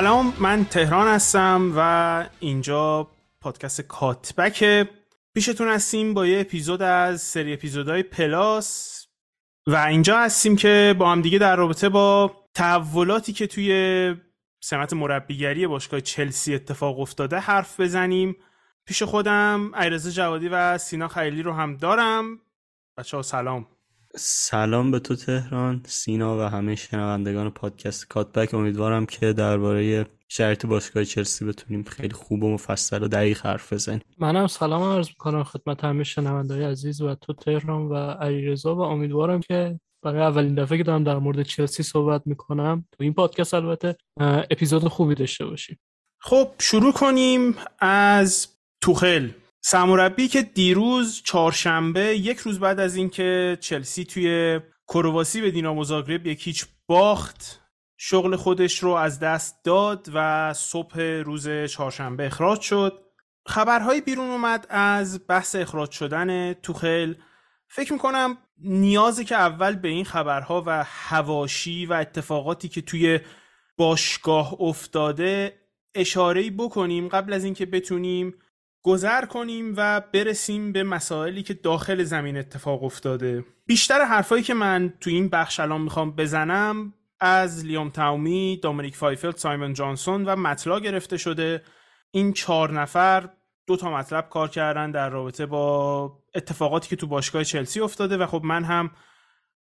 سلام 0.00 0.32
من 0.38 0.64
تهران 0.64 1.08
هستم 1.08 1.72
و 1.76 2.28
اینجا 2.40 3.10
پادکست 3.40 3.80
کاتبک. 3.80 4.88
پیشتون 5.34 5.68
هستیم 5.68 6.14
با 6.14 6.26
یه 6.26 6.40
اپیزود 6.40 6.82
از 6.82 7.20
سری 7.20 7.52
اپیزودهای 7.52 8.02
پلاس 8.02 9.06
و 9.66 9.76
اینجا 9.76 10.18
هستیم 10.18 10.56
که 10.56 10.94
با 10.98 11.12
هم 11.12 11.22
دیگه 11.22 11.38
در 11.38 11.56
رابطه 11.56 11.88
با 11.88 12.36
تحولاتی 12.54 13.32
که 13.32 13.46
توی 13.46 14.14
سمت 14.60 14.92
مربیگری 14.92 15.66
باشگاه 15.66 16.00
چلسی 16.00 16.54
اتفاق 16.54 17.00
افتاده 17.00 17.38
حرف 17.38 17.80
بزنیم. 17.80 18.36
پیش 18.86 19.02
خودم 19.02 19.74
ایرزا 19.74 20.10
جوادی 20.10 20.48
و 20.48 20.78
سینا 20.78 21.08
خیلی 21.08 21.42
رو 21.42 21.52
هم 21.52 21.76
دارم. 21.76 22.38
بچه 22.96 23.16
ها 23.16 23.22
سلام. 23.22 23.66
سلام 24.16 24.90
به 24.90 24.98
تو 24.98 25.16
تهران 25.16 25.82
سینا 25.86 26.38
و 26.38 26.40
همه 26.40 26.74
شنوندگان 26.74 27.50
پادکست 27.50 28.08
کاتبک. 28.08 28.54
امیدوارم 28.54 29.06
که 29.06 29.32
درباره 29.32 30.06
شرط 30.28 30.66
باشگاه 30.66 31.04
چلسی 31.04 31.44
بتونیم 31.44 31.82
خیلی 31.82 32.14
خوب 32.14 32.42
و 32.42 32.54
مفصل 32.54 33.02
و 33.02 33.08
دقیق 33.08 33.46
حرف 33.46 33.72
بزنیم. 33.72 34.00
منم 34.18 34.46
سلام 34.46 34.82
عرض 34.82 35.08
می‌کنم 35.08 35.44
خدمت 35.44 35.84
همه 35.84 36.04
شنوندای 36.04 36.64
عزیز 36.64 37.00
و 37.00 37.14
تو 37.14 37.32
تهران 37.32 37.82
و 37.82 37.94
علیرضا 37.94 38.76
و 38.76 38.80
امیدوارم 38.80 39.40
که 39.40 39.80
برای 40.02 40.22
اولین 40.22 40.54
دفعه 40.54 40.78
که 40.78 40.84
دارم 40.84 41.04
در 41.04 41.18
مورد 41.18 41.42
چلسی 41.42 41.82
صحبت 41.82 42.22
می‌کنم 42.26 42.84
تو 42.92 43.02
این 43.02 43.14
پادکست 43.14 43.54
البته 43.54 43.96
اپیزود 44.20 44.88
خوبی 44.88 45.14
داشته 45.14 45.44
باشیم. 45.44 45.78
خب 46.20 46.50
شروع 46.58 46.92
کنیم 46.92 47.54
از 47.78 48.48
توخل. 48.80 49.28
سرمربی 49.62 50.28
که 50.28 50.42
دیروز 50.42 51.22
چهارشنبه 51.24 52.00
یک 52.00 52.38
روز 52.38 52.60
بعد 52.60 52.80
از 52.80 52.96
اینکه 52.96 53.58
چلسی 53.60 54.04
توی 54.04 54.60
کرواسی 54.88 55.40
به 55.40 55.50
دینامو 55.50 55.84
زاگرب 55.84 56.26
یک 56.26 56.46
هیچ 56.46 56.66
باخت 56.86 57.60
شغل 57.96 58.36
خودش 58.36 58.78
رو 58.78 58.90
از 58.90 59.20
دست 59.20 59.64
داد 59.64 60.10
و 60.14 60.52
صبح 60.54 61.00
روز 61.00 61.48
چهارشنبه 61.48 62.26
اخراج 62.26 62.60
شد. 62.60 63.02
خبرهایی 63.46 64.00
بیرون 64.00 64.30
اومد 64.30 64.66
از 64.70 65.20
بحث 65.28 65.56
اخراج 65.56 65.90
شدن 65.90 66.52
توخل 66.52 67.14
فکر 67.68 67.92
می‌کنم 67.92 68.38
نیازه 68.58 69.24
که 69.24 69.34
اول 69.34 69.76
به 69.76 69.88
این 69.88 70.04
خبرها 70.04 70.62
و 70.66 70.84
هواشی 70.86 71.86
و 71.86 71.92
اتفاقاتی 71.92 72.68
که 72.68 72.82
توی 72.82 73.20
باشگاه 73.76 74.56
افتاده 74.60 75.60
اشارهی 75.94 76.50
بکنیم 76.50 77.08
قبل 77.08 77.32
از 77.32 77.44
اینکه 77.44 77.66
بتونیم 77.66 78.34
گذر 78.82 79.24
کنیم 79.24 79.74
و 79.76 80.00
برسیم 80.12 80.72
به 80.72 80.82
مسائلی 80.82 81.42
که 81.42 81.54
داخل 81.54 82.02
زمین 82.02 82.36
اتفاق 82.36 82.84
افتاده. 82.84 83.44
بیشتر 83.66 84.04
حرفایی 84.04 84.42
که 84.42 84.54
من 84.54 84.94
تو 85.00 85.10
این 85.10 85.28
بخش 85.28 85.60
الان 85.60 85.80
می‌خوام 85.80 86.16
بزنم 86.16 86.94
از 87.20 87.64
لیام 87.64 87.90
تاومی، 87.90 88.60
دامینیک 88.62 88.96
فایفلد، 88.96 89.36
سایمون 89.36 89.72
جانسون 89.72 90.24
و 90.24 90.36
مطلا 90.36 90.80
گرفته 90.80 91.16
شده. 91.16 91.62
این 92.10 92.32
چهار 92.32 92.72
نفر 92.72 93.28
دو 93.66 93.76
تا 93.76 93.90
مطلب 93.90 94.28
کار 94.28 94.48
کردن 94.48 94.90
در 94.90 95.08
رابطه 95.08 95.46
با 95.46 96.12
اتفاقاتی 96.34 96.88
که 96.88 96.96
تو 96.96 97.06
باشگاه 97.06 97.44
چلسی 97.44 97.80
افتاده 97.80 98.16
و 98.16 98.26
خب 98.26 98.40
من 98.44 98.64
هم 98.64 98.90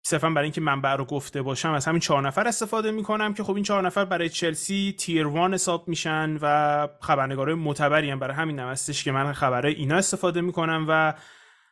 صرفا 0.06 0.30
برای 0.30 0.44
اینکه 0.44 0.62
منبع 0.62 0.96
رو 0.96 1.06
گفته 1.06 1.42
باشم 1.42 1.72
از 1.72 1.86
همین 1.86 2.00
چهار 2.00 2.28
نفر 2.28 2.48
استفاده 2.48 2.92
می‌کنم 2.92 3.34
که 3.34 3.44
خب 3.44 3.56
این 3.56 3.64
چهار 3.64 3.86
نفر 3.86 4.06
برای 4.06 4.30
چلسی 4.30 4.96
تیر 4.98 5.28
وان 5.28 5.54
حساب 5.54 5.88
میشن 5.88 6.38
و 6.42 6.88
خبرنگارای 7.02 7.56
معتبری 7.56 8.10
هم 8.10 8.20
برای 8.20 8.36
همین 8.36 8.60
هم 8.60 8.76
که 9.04 9.12
من 9.12 9.34
خبرهای 9.34 9.74
اینا 9.74 9.96
استفاده 9.96 10.42
می‌کنم 10.42 10.86
و 10.90 11.14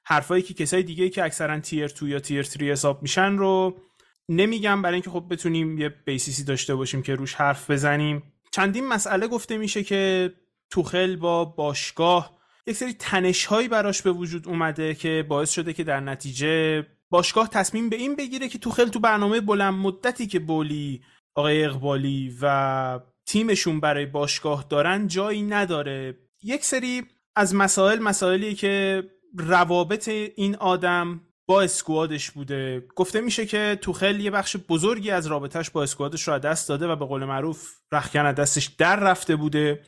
حرفایی 0.03 0.44
که 0.44 0.53
کسای 0.53 0.84
دیگه 0.84 1.09
که 1.09 1.24
اکثرا 1.24 1.59
تیر 1.59 1.88
تو 1.88 2.08
یا 2.08 2.19
تیر 2.19 2.44
3 2.44 2.66
حساب 2.66 3.02
میشن 3.02 3.38
رو 3.38 3.81
نمیگم 4.30 4.81
برای 4.81 4.94
اینکه 4.94 5.09
خب 5.09 5.25
بتونیم 5.30 5.78
یه 5.78 5.90
بیسیسی 5.90 6.44
داشته 6.44 6.75
باشیم 6.75 7.02
که 7.02 7.16
روش 7.16 7.34
حرف 7.34 7.72
بزنیم. 7.72 8.24
چندین 8.52 8.88
مسئله 8.88 9.28
گفته 9.28 9.58
میشه 9.58 9.84
که 9.84 10.34
توخل 10.69 11.16
با 11.16 11.46
باشگاه 11.46 12.38
یک 12.68 12.75
سری 12.75 12.94
تنش 12.94 13.46
هایی 13.46 13.68
براش 13.68 14.02
به 14.02 14.12
وجود 14.12 14.48
اومده 14.48 14.96
که 14.96 15.25
باعث 15.30 15.52
شده 15.52 15.74
که 15.74 15.84
در 15.84 16.00
نتیجه 16.00 16.86
باشگاه 17.12 17.50
تصمیم 17.50 17.90
به 17.90 17.96
این 17.96 18.16
بگیره 18.16 18.50
که 18.50 18.58
توخل 18.58 18.88
تو 18.88 19.00
برنامه 19.00 19.42
بلند 19.42 19.74
مدتی 19.74 20.28
که 20.28 20.40
بولی 20.40 21.02
آقای 21.36 21.66
اقبالی 21.66 22.38
و 22.42 23.00
تیمشون 23.26 23.80
برای 23.80 24.06
باشگاه 24.06 24.66
دارن 24.70 25.08
جایی 25.08 25.42
نداره. 25.42 26.18
یک 26.44 26.66
سری 26.66 27.04
از 27.36 27.56
مسائل 27.56 28.00
مسائلی 28.00 28.56
که 28.56 29.04
روابط 29.38 30.08
این 30.36 30.56
آدم 30.56 31.22
با 31.48 31.62
اسکوادش 31.62 32.32
بوده. 32.32 32.88
گفته 32.96 33.22
میشه 33.22 33.46
که 33.46 33.80
توخل 33.82 34.20
یه 34.20 34.32
بخش 34.32 34.58
بزرگی 34.70 35.12
از 35.12 35.28
رابطهش 35.28 35.70
با 35.70 35.84
اسکوادش 35.84 36.28
رو 36.28 36.40
دست 36.40 36.70
داده 36.70 36.88
و 36.88 36.96
به 36.96 37.06
قول 37.06 37.26
معروف 37.26 37.70
رخکن 37.92 38.32
دستش 38.32 38.66
در 38.66 38.96
رفته 38.96 39.36
بوده. 39.36 39.82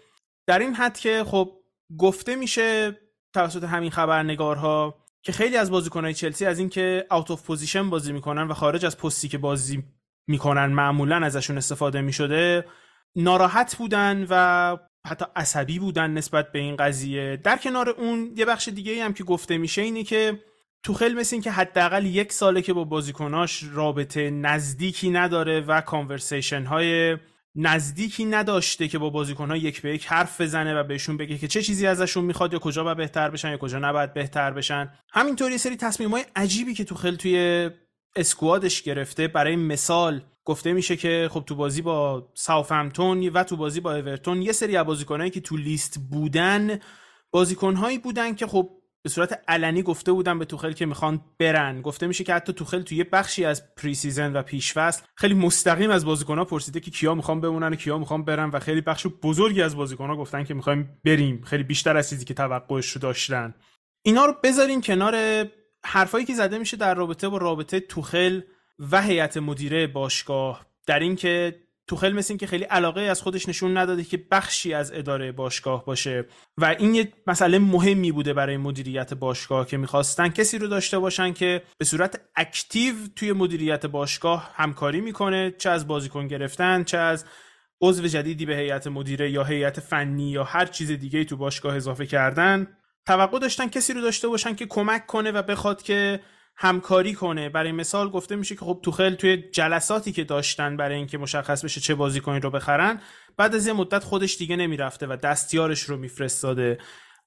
در 0.48 0.60
این 0.60 0.74
حد 0.74 0.98
که 0.98 1.24
خب 1.24 1.52
گفته 1.98 2.36
میشه 2.36 3.00
توسط 3.34 3.64
همین 3.64 3.92
خبرنگارها 3.92 5.03
که 5.24 5.32
خیلی 5.32 5.58
از 5.58 5.72
بازیکنهای 5.72 6.14
چلسی 6.14 6.46
از 6.46 6.60
اینکه 6.60 7.06
out 7.12 7.32
of 7.32 7.44
position 7.44 7.90
بازی 7.90 8.14
می‌کنن 8.14 8.48
و 8.48 8.54
خارج 8.54 8.86
از 8.86 8.98
پستی 8.98 9.28
که 9.28 9.38
بازی 9.38 9.84
می‌کنن 10.28 10.66
معمولا 10.66 11.26
ازشون 11.26 11.58
استفاده 11.58 12.02
می‌شده 12.02 12.66
ناراحت 13.16 13.76
بودن 13.76 14.28
و 14.30 14.78
حتی 15.08 15.26
عصبی 15.36 15.80
بودن 15.80 16.12
نسبت 16.12 16.52
به 16.52 16.60
این 16.60 16.76
قضیه. 16.76 17.38
در 17.38 17.58
کنار 17.58 17.90
اون 17.90 18.34
یه 18.36 18.46
بخش 18.46 18.68
دیگه 18.68 19.04
هم 19.04 19.14
که 19.14 19.24
گفته 19.24 19.58
میشه 19.58 19.82
اینه 19.82 20.04
که 20.04 20.40
توخل 20.84 21.14
مثل 21.14 21.36
این 21.36 21.44
که 21.44 21.52
حداقل 21.52 22.06
یک 22.06 22.34
ساله 22.34 22.62
که 22.62 22.74
با 22.74 22.84
بازیکناش 22.84 23.64
رابطه 23.74 24.30
نزدیکی 24.30 25.10
نداره 25.10 25.62
و 25.62 25.82
conversation 25.82 26.64
های 26.64 27.18
نزدیکی 27.56 28.26
نداشته 28.26 28.88
که 28.88 28.98
با 28.98 29.10
بازیکنها 29.10 29.58
یک 29.58 29.82
به 29.82 29.94
یک 29.94 30.06
حرف 30.06 30.42
بزنه 30.42 30.80
و 30.80 30.84
بهشون 30.84 31.18
بگه 31.18 31.38
که 31.38 31.48
چه 31.48 31.62
چیزی 31.62 31.88
ازشون 31.88 32.26
می‌خواد 32.26 32.54
یا 32.54 32.60
کجا 32.60 32.84
باید 32.84 32.98
بهتر 32.98 33.30
بشن 33.30 33.52
یا 33.52 33.58
کجا 33.58 33.80
نباید 33.80 34.14
بهتر 34.14 34.52
بشن. 34.52 34.94
همینطور 35.12 35.52
یه 35.52 35.58
سری 35.58 35.78
تصمیم 35.78 36.12
های 36.12 36.26
عجیبی 36.36 36.74
که 36.74 36.84
توخل 36.84 37.16
توی 37.16 37.70
squad 38.16 38.63
ش 38.63 38.82
گرفته 38.82 39.28
برای 39.28 39.56
مثال 39.56 40.22
گفته 40.46 40.74
میشه 40.74 40.96
که 40.96 41.30
خب 41.32 41.44
تو 41.48 41.56
بازی 41.56 41.82
با 41.82 42.32
ساوثهمپتون 42.34 43.28
و 43.30 43.44
تو 43.44 43.58
بازی 43.58 43.80
با 43.80 43.96
اورتون 43.96 44.42
یه 44.42 44.52
سری 44.52 44.78
از 44.78 44.86
بازیکنایی 44.86 45.32
که 45.32 45.42
تو 45.42 45.58
لیست 45.58 46.00
بودن 46.12 46.80
بازیکنهایی 47.32 47.98
بودن 47.98 48.36
که 48.36 48.48
خب 48.48 48.70
به 49.04 49.10
صورت 49.10 49.42
علنی 49.48 49.84
گفته 49.84 50.12
بودن 50.12 50.40
به 50.40 50.46
توخل 50.46 50.72
که 50.72 50.86
می‌خوان 50.86 51.22
برن. 51.40 51.82
گفته 51.82 52.08
میشه 52.08 52.24
که 52.24 52.34
حتی 52.34 52.54
توخل 52.54 52.82
توی 52.82 53.04
بخشی 53.04 53.46
از 53.46 53.76
pre-season 53.76 54.34
و 54.34 54.42
پیشفصل 54.42 55.04
خیلی 55.16 55.34
مستقیم 55.34 55.92
از 55.92 56.06
بازیکنها 56.06 56.46
پرسیده 56.46 56.80
که 56.80 56.92
کیا 56.92 57.16
می‌خوان 57.16 57.42
بمونن 57.42 57.74
و 57.74 57.76
کیا 57.76 57.98
می‌خوان 57.98 58.26
برن 58.26 58.50
و 58.50 58.60
خیلی 58.60 58.82
بخش 58.82 59.08
بزرگی 59.08 59.62
از 59.62 59.76
بازیکنها 59.76 60.16
گفتن 60.16 60.44
که 60.44 60.54
می‌خوایم 60.54 61.00
بریم. 61.06 61.42
خیلی 61.42 61.64
بیشتر 61.64 61.98
از 61.98 62.10
چیزی 62.10 62.26
که 62.26 62.34
توقعش 62.34 62.90
رو 62.90 63.02
داشتن. 63.02 63.54
اینا 64.02 64.26
رو 64.26 64.36
بذارین 64.44 64.82
کنار 64.82 65.46
حرفایی 65.86 66.26
که 66.26 66.34
زده 66.34 66.58
میشه 66.58 66.78
در 66.78 66.96
رابطه 66.96 67.30
با 67.30 67.38
رابطه 67.38 67.80
توخل 67.80 68.42
و 68.92 69.02
هیئت 69.02 69.38
مدیره 69.38 69.88
باشگاه. 69.88 70.66
در 70.88 71.00
اینکه 71.00 71.64
توخل 71.94 72.14
مثل 72.14 72.38
که 72.38 72.48
خیلی 72.48 72.64
علاقه 72.64 73.02
از 73.02 73.22
خودش 73.22 73.50
نشون 73.50 73.78
نداده 73.78 74.04
که 74.04 74.26
بخشی 74.32 74.74
از 74.74 74.92
اداره 74.92 75.32
باشگاه 75.32 75.86
باشه 75.86 76.26
و 76.58 76.66
این 76.80 76.96
یه 76.96 77.14
مسئله 77.28 77.60
مهمی 77.60 78.12
بوده 78.12 78.34
برای 78.34 78.58
مدیریت 78.58 79.14
باشگاه 79.14 79.68
که 79.68 79.78
می‌خواستن 79.78 80.30
کسی 80.30 80.58
رو 80.58 80.68
داشته 80.68 81.00
باشن 81.00 81.34
که 81.34 81.62
به 81.78 81.86
صورت 81.86 82.22
اکتیو 82.36 82.94
توی 83.16 83.34
مدیریت 83.34 83.86
باشگاه 83.86 84.52
همکاری 84.56 85.02
می‌کنه 85.02 85.52
چه 85.58 85.70
از 85.70 85.88
بازیکن 85.88 86.28
گرفتن 86.28 86.84
چه 86.84 86.98
از 86.98 87.26
عضو 87.82 88.08
جدیدی 88.08 88.46
به 88.46 88.56
هیئت 88.56 88.88
مدیره 88.88 89.32
یا 89.32 89.44
هیئت 89.44 89.80
فنی 89.80 90.32
یا 90.32 90.44
هر 90.44 90.66
چیز 90.66 90.92
دیگه 90.92 91.24
تو 91.24 91.38
باشگاه 91.38 91.76
اضافه 91.76 92.06
کردن. 92.06 92.68
توقع 93.06 93.40
داشتن 93.40 93.70
کسی 93.70 93.94
رو 93.94 94.02
داشته 94.02 94.28
باشن 94.28 94.56
که 94.56 94.66
کمک 94.66 95.06
کنه 95.06 95.32
و 95.32 95.42
بخواد 95.42 95.82
که 95.82 96.20
همکاری 96.56 97.14
کنه. 97.14 97.50
برای 97.50 97.72
مثال 97.72 98.10
گفته 98.10 98.36
میشه 98.36 98.56
که 98.56 98.66
خب 98.66 98.80
توخل 98.84 99.16
توی 99.16 99.38
جلساتی 99.38 100.12
که 100.12 100.24
داشتن 100.24 100.78
برای 100.78 100.96
اینکه 100.96 101.18
مشخص 101.18 101.66
بشه 101.66 101.82
چه 101.82 101.96
بازیکنی 101.96 102.40
رو 102.40 102.50
بخرن 102.50 103.02
بعد 103.38 103.56
از 103.56 103.68
یه 103.68 103.74
مدت 103.74 104.04
خودش 104.04 104.38
دیگه 104.38 104.56
نمی‌رفته 104.56 105.08
و 105.08 105.18
دستیارش 105.24 105.82
رو 105.82 105.98
میفرستاده. 105.98 106.78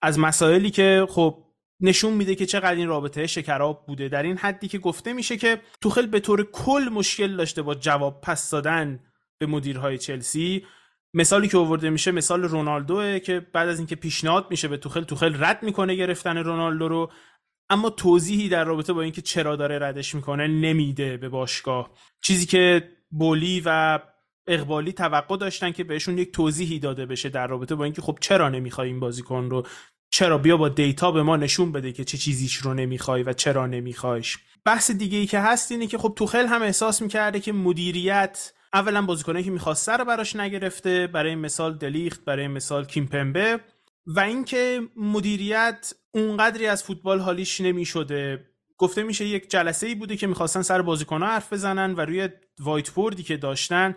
از 0.03 0.19
مسائلی 0.19 0.71
که 0.71 1.07
خب 1.09 1.43
نشون 1.81 2.13
میده 2.13 2.35
که 2.35 2.47
چقدر 2.47 2.75
این 2.75 2.89
رابطه 2.89 3.27
شکراب 3.27 3.87
بوده. 3.87 4.09
در 4.09 4.23
این 4.23 4.37
حدی 4.37 4.69
که 4.69 4.79
گفته 4.79 5.13
میشه 5.13 5.37
که 5.37 5.61
توخل 5.81 6.07
به 6.07 6.21
طور 6.21 6.51
کل 6.53 6.89
مشکل 6.93 7.37
داشته 7.37 7.63
با 7.63 7.75
جواب 7.75 8.21
پس 8.21 8.51
دادن 8.51 9.01
به 9.39 9.47
مدیرهای 9.47 9.99
چلسی. 9.99 10.67
مثالی 11.15 11.49
که 11.49 11.59
آورده 11.59 11.91
میشه 11.91 12.11
مثال 12.11 12.43
رونالدوه 12.43 13.19
که 13.19 13.47
بعد 13.53 13.69
از 13.69 13.79
اینکه 13.79 13.97
پیشنهاد 13.97 14.47
میشه 14.51 14.69
به 14.69 14.77
توخل 14.77 15.05
توخل 15.05 15.45
رد 15.45 15.63
می‌کنه 15.63 15.95
گرفتن 15.95 16.37
رونالدو 16.37 16.89
رو. 16.89 17.11
اما 17.71 17.91
توضیحی 17.91 18.49
در 18.49 18.65
رابطه 18.65 18.93
با 18.93 19.03
اینکه 19.03 19.23
چرا 19.23 19.57
داره 19.57 19.79
ردش 19.79 20.15
می‌کنه 20.15 20.47
نمیده 20.47 21.17
به 21.17 21.29
باشگاه. 21.29 21.91
چیزی 22.23 22.47
که 22.47 22.89
بولی 23.11 23.63
و 23.65 24.01
اقبالی 24.47 24.93
توقع 24.93 25.37
داشتن 25.37 25.73
که 25.73 25.85
بهشون 25.85 26.19
یک 26.19 26.33
توضیحی 26.33 26.79
داده 26.79 27.07
بشه 27.07 27.29
در 27.29 27.47
رابطه 27.47 27.75
با 27.75 27.85
اینکه 27.85 28.03
خب 28.03 28.19
چرا 28.21 28.49
نمی‌خوای 28.49 28.89
این 28.89 29.01
بازیکن 29.01 29.51
رو 29.51 29.67
چرا 30.11 30.39
بیا 30.39 30.57
با 30.57 30.69
دیتا 30.69 31.13
به 31.13 31.23
ما 31.23 31.37
نشون 31.37 31.73
بده 31.73 31.93
که 31.93 32.05
چه 32.05 32.19
چیزیش 32.19 32.57
رو 32.57 32.75
نمی‌خوای 32.75 33.23
و 33.23 33.33
چرا 33.33 33.67
نمیخوایش. 33.67 34.39
بحث 34.65 34.91
دیگه 34.91 35.19
ای 35.19 35.27
که 35.27 35.41
هست 35.41 35.73
اینه 35.73 35.87
که 35.87 35.99
خب 35.99 36.13
توخل 36.17 36.47
هم 36.47 36.63
احساس 36.63 37.03
می‌کرده 37.03 37.41
که 37.41 37.53
مدیریت 37.53 38.53
اولا 38.75 39.03
بازیکنایی 39.03 39.45
که 39.45 39.51
می‌خواسته 39.51 39.93
رو 39.93 40.05
براش 40.05 40.37
نگرفته 40.37 41.07
برای 41.07 41.35
مثال 41.35 41.75
دلیخت 41.75 42.25
برای 42.25 42.49
مثال 42.49 42.85
کیمپمبه 42.85 43.61
و 44.07 44.21
اینکه 44.21 44.83
مدیریت 44.97 45.93
اونقدری 46.15 46.67
از 46.67 46.85
فوتبال 46.85 47.21
حالیش 47.21 47.61
نمی‌شده. 47.61 48.51
گفته 48.79 49.03
میشه 49.03 49.25
یک 49.27 49.51
جلسه 49.51 49.87
ای 49.87 49.95
بوده 49.95 50.17
که 50.17 50.27
می‌خواستن 50.27 50.63
سر 50.63 50.83
بازیکنها 50.83 51.29
حرف 51.29 51.53
بزنن 51.53 51.95
و 51.95 52.01
روی 52.01 52.29
whiteboard 52.61 52.91
ی 52.91 53.23
که 53.23 53.37
داشتن 53.37 53.97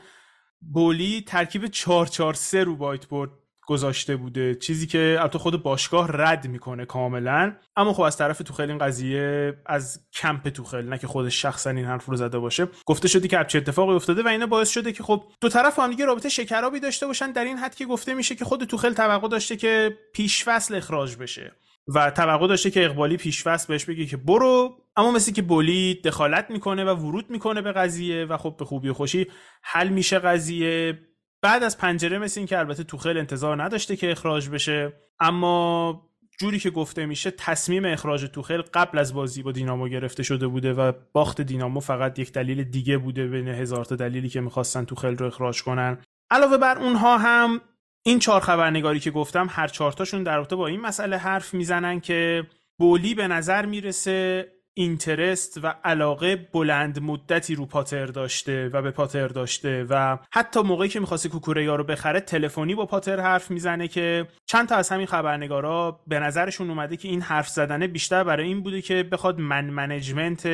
بولی 0.62 1.22
ترکیب 1.28 1.68
443 1.68 2.64
رو 2.64 2.76
whiteboard. 2.76 3.32
گذاشته 3.70 4.16
بوده. 4.16 4.56
چیزی 4.56 4.88
که 4.88 5.18
البته 5.20 5.40
خود 5.40 5.64
باشگاه 5.64 6.08
رد 6.12 6.48
می‌کنه 6.48 6.86
کاملا. 6.86 7.56
اما 7.76 7.94
خب 7.94 8.02
از 8.02 8.18
طرف 8.18 8.38
توخل 8.38 8.70
این 8.70 8.78
قضیه 8.78 9.54
از 9.66 10.08
کمپ 10.14 10.50
توخل 10.50 10.86
نه 10.86 10.98
که 10.98 11.08
خودش 11.08 11.42
شخصا 11.42 11.70
این 11.70 11.86
حرف 11.86 12.06
رو 12.06 12.16
زده 12.16 12.40
باشه 12.40 12.68
گفته 12.86 13.08
شده 13.08 13.28
که 13.28 13.46
چه 13.48 13.58
اتفاقی 13.58 13.94
افتاده 13.94 14.24
و 14.24 14.28
اینا 14.28 14.46
باعث 14.46 14.70
شده 14.70 14.92
که 14.92 15.04
خب 15.04 15.24
دو 15.42 15.50
طرف 15.50 15.80
هم 15.80 15.90
دیگه 15.90 16.06
رابطه 16.06 16.30
شکرابی 16.30 16.80
داشته 16.80 17.08
باشن. 17.08 17.32
در 17.32 17.44
این 17.44 17.58
حد 17.58 17.76
که 17.76 17.86
گفته 17.86 18.14
میشه 18.14 18.36
که 18.36 18.46
خود 18.46 18.64
توخل 18.64 18.94
توقع 18.94 19.28
داشته 19.28 19.56
که 19.56 19.98
پیش 20.14 20.44
فصل 20.44 20.76
اخراج 20.76 21.16
بشه 21.16 21.52
و 21.96 22.12
توقع 22.12 22.48
داشته 22.48 22.72
که 22.72 22.86
اقبالی 22.86 23.18
پیش 23.18 23.44
فصل 23.44 23.68
بهش 23.68 23.86
بگه 23.86 24.06
که 24.06 24.18
برو. 24.18 24.78
اما 24.96 25.12
مثل 25.12 25.32
که 25.32 25.42
بولی 25.42 26.02
دخالت 26.06 26.50
می‌کنه 26.50 26.86
و 26.86 26.90
ورود 26.90 27.30
می‌کنه 27.30 27.62
به 27.62 27.72
قضیه 27.72 28.26
و 28.26 28.38
خب 28.38 28.56
به 28.60 28.66
خوبی 28.66 28.90
و 28.90 28.94
خوشی 28.94 29.28
حل 29.64 29.90
میشه 29.90 30.20
قضیه. 30.20 31.00
بعد 31.42 31.64
از 31.64 31.78
پنجره 31.78 32.18
مثل 32.18 32.40
این 32.40 32.48
که 32.48 32.60
البته 32.60 32.84
توخل 32.84 33.18
انتظار 33.18 33.64
نداشته 33.64 33.96
که 33.96 34.12
اخراج 34.12 34.50
بشه 34.50 34.94
اما 35.20 36.10
جوری 36.40 36.60
که 36.60 36.70
گفته 36.70 37.06
میشه 37.06 37.32
تصمیم 37.32 37.86
اخراج 37.86 38.26
توخل 38.26 38.62
قبل 38.62 38.98
از 38.98 39.14
بازی 39.14 39.44
با 39.44 39.52
دینامو 39.52 39.88
گرفته 39.88 40.24
شده 40.24 40.48
بوده 40.48 40.74
و 40.74 40.92
باخت 41.14 41.42
دینامو 41.42 41.80
فقط 41.80 42.20
یک 42.20 42.32
دلیل 42.32 42.64
دیگه 42.64 42.98
بوده 42.98 43.28
بین 43.28 43.48
هزار 43.48 43.86
تا 43.86 43.96
دلیلی 43.96 44.30
که 44.30 44.42
می‌خواستن 44.42 44.86
توخل 44.86 45.18
رو 45.18 45.26
اخراج 45.26 45.64
کنن. 45.64 45.98
علاوه 46.32 46.58
بر 46.58 46.78
اونها 46.78 47.18
هم 47.18 47.62
این 48.04 48.20
چهار 48.20 48.42
خبرنگاری 48.42 49.00
که 49.00 49.12
گفتم 49.12 49.48
هر 49.50 49.68
چهارتاشون 49.68 50.24
در 50.24 50.38
رابطه 50.38 50.56
با 50.56 50.68
این 50.68 50.82
مسئله 50.82 51.18
حرف 51.18 51.54
می‌زنن 51.54 52.00
که 52.00 52.48
بولی 52.80 53.16
به 53.16 53.28
نظر 53.28 53.66
می‌رسه 53.66 54.48
interest 54.80 55.60
و 55.64 55.76
علاقه 55.84 56.36
بلند 56.36 57.02
مدتی 57.02 57.56
رو 57.56 57.66
پاتر 57.66 58.06
داشته 58.06 58.70
و 58.74 58.82
به 58.82 58.92
پاتر 58.92 59.28
داشته 59.28 59.86
و 59.90 60.18
حتی 60.32 60.62
موقعی 60.62 60.90
که 60.90 61.00
می‌خواسته 61.00 61.30
کوکوریا 61.30 61.76
رو 61.76 61.84
بخره 61.84 62.20
تلفنی 62.20 62.76
با 62.76 62.86
پاتر 62.86 63.20
حرف 63.20 63.52
می‌زنه 63.52 63.88
که 63.88 64.28
چند 64.46 64.68
تا 64.68 64.76
از 64.76 64.90
همین 64.90 65.06
خبرنگارا 65.06 66.00
به 66.08 66.20
نظرشون 66.20 66.70
اومده 66.70 66.98
که 66.98 67.08
این 67.08 67.22
حرف 67.22 67.50
زدنه 67.50 67.88
بیشتر 67.88 68.24
برای 68.24 68.48
این 68.48 68.64
بوده 68.64 68.82
که 68.82 69.04
بخواد 69.04 69.40
man 69.40 69.66
management 69.66 70.48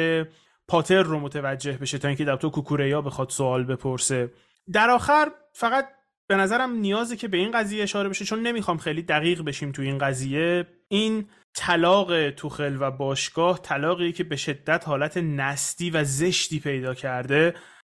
پاتر 0.67 1.03
رو 1.03 1.19
متوجه 1.19 1.71
بشه 1.71 1.97
تا 1.97 2.07
اینکه 2.07 2.25
در 2.25 2.35
تو 2.35 2.49
کوکوریا 2.49 3.01
بخواد 3.01 3.29
سوال 3.29 3.63
بپرسه. 3.63 4.31
در 4.73 4.89
آخر 4.89 5.31
فقط 5.53 5.87
به 6.27 6.35
نظرم 6.35 6.71
نیازه 6.71 7.15
که 7.15 7.27
به 7.27 7.37
این 7.37 7.51
قضیه 7.51 7.83
اشاره 7.83 8.09
بشه 8.09 8.25
چون 8.25 8.41
نمی‌خوام 8.41 8.77
خیلی 8.77 9.01
دقیق 9.01 9.41
بشیم 9.41 9.71
تو 9.71 9.81
این 9.81 9.97
قضیه. 9.97 10.67
این 10.87 11.25
طلاق 11.55 12.29
توخل 12.29 12.77
و 12.79 12.91
باشگاه 12.91 13.61
طلاقی 13.61 14.11
که 14.11 14.23
به 14.23 14.35
شدت 14.35 14.87
حالت 14.87 15.17
نستی 15.17 15.89
و 15.89 16.03
زشتی 16.03 16.59
پیدا 16.59 16.93
کرده 16.93 17.53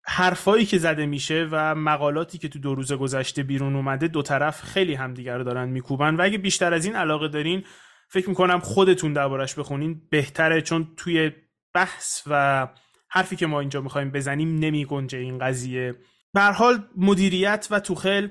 حرفایی 0.10 0.66
که 0.66 0.78
زده 0.78 1.06
میشه 1.06 1.48
و 1.52 1.76
مقالاتی 1.76 2.38
که 2.38 2.48
تو 2.48 2.60
دو 2.60 2.76
روز 2.76 2.94
گذشته 2.94 3.44
بیرون 3.44 3.76
اومده 3.76 4.08
دو 4.08 4.22
طرف 4.22 4.62
خیلی 4.62 4.94
همدیگر 4.94 5.38
رو 5.38 5.44
دارن 5.44 5.70
میکوبن. 5.70 6.16
و 6.16 6.22
اگه 6.22 6.38
بیشتر 6.38 6.74
از 6.74 6.86
این 6.86 6.96
علاقه 6.96 7.28
دارین 7.28 7.64
فکر 8.10 8.30
می‌کنم 8.30 8.60
خودتون 8.60 9.14
دربارش 9.14 9.56
بخونین 9.56 10.02
بهتره 10.10 10.62
چون 10.62 10.88
توی 10.98 11.32
بحث 11.74 12.22
و 12.28 12.68
حرفی 13.10 13.36
که 13.36 13.48
ما 13.48 13.60
اینجا 13.60 13.82
می‌خوایم 13.82 14.12
بزنیم 14.12 14.56
نمیگنجه 14.56 15.18
این 15.18 15.40
قضیه. 15.40 15.96
به 16.34 16.42
حال 16.42 16.88
مدیریت 16.98 17.68
و 17.72 17.80
توخل 17.80 18.28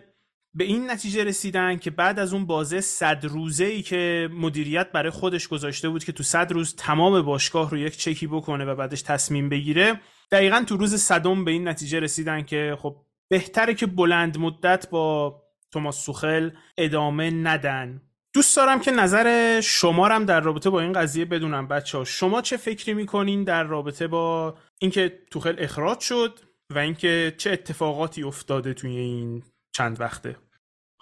به 0.57 0.65
این 0.65 0.91
نتیجه 0.91 1.25
رسیدن 1.25 1.77
که 1.77 1.91
بعد 1.91 2.19
از 2.19 2.33
اون 2.33 2.47
بازه 2.47 2.81
صد 2.81 3.25
روزه 3.25 3.65
ای 3.65 3.83
که 3.83 4.29
مدیریت 4.33 4.93
برای 4.93 5.11
خودش 5.11 5.49
گذاشته 5.49 5.89
بود 5.89 6.05
که 6.05 6.13
تو 6.13 6.23
صد 6.23 6.53
روز 6.53 6.75
تمام 6.77 7.23
باشگاه 7.23 7.71
رو 7.71 7.79
یک 7.79 7.97
چکی 7.97 8.27
بکنه 8.27 8.65
و 8.65 8.75
بعدش 8.75 9.03
تصمیم 9.03 9.49
بگیره 9.49 10.01
دقیقا 10.31 10.65
تو 10.67 10.77
روز 10.77 10.95
صدم 10.95 11.45
به 11.45 11.51
این 11.51 11.69
نتیجه 11.69 12.01
رسیدن 12.01 12.43
که 12.43 12.77
خب 12.79 12.97
بهتره 13.29 13.75
که 13.75 13.87
بلند 13.87 14.39
مدت 14.39 14.91
با 14.91 15.37
توماس 15.71 16.05
سوخل 16.05 16.51
ادامه 16.79 17.31
ندن. 17.31 18.01
دوست 18.33 18.57
دارم 18.57 18.81
که 18.81 18.91
نظر 18.91 19.61
شما 19.61 20.19
در 20.19 20.41
رابطه 20.41 20.71
با 20.71 20.81
این 20.81 20.93
قضیه 20.93 21.25
بدونم 21.25 21.69
بچه 21.69 21.99
ها 21.99 22.05
شما 22.05 22.43
چه 22.43 22.57
فکری 22.57 22.95
می‌کنین 22.95 23.45
در 23.45 23.65
رابطه 23.65 24.07
با 24.07 24.55
اینکه 24.79 25.19
توخل 25.31 25.55
اخراج 25.59 26.01
شد 26.01 26.41
و 26.71 26.79
اینکه 26.79 27.35
چه 27.39 27.51
اتفاقاتی 27.51 28.23
افتاده 28.23 28.75
توی 28.75 28.97
این 28.97 29.43
چند 29.73 30.01
وقته؟ 30.01 30.37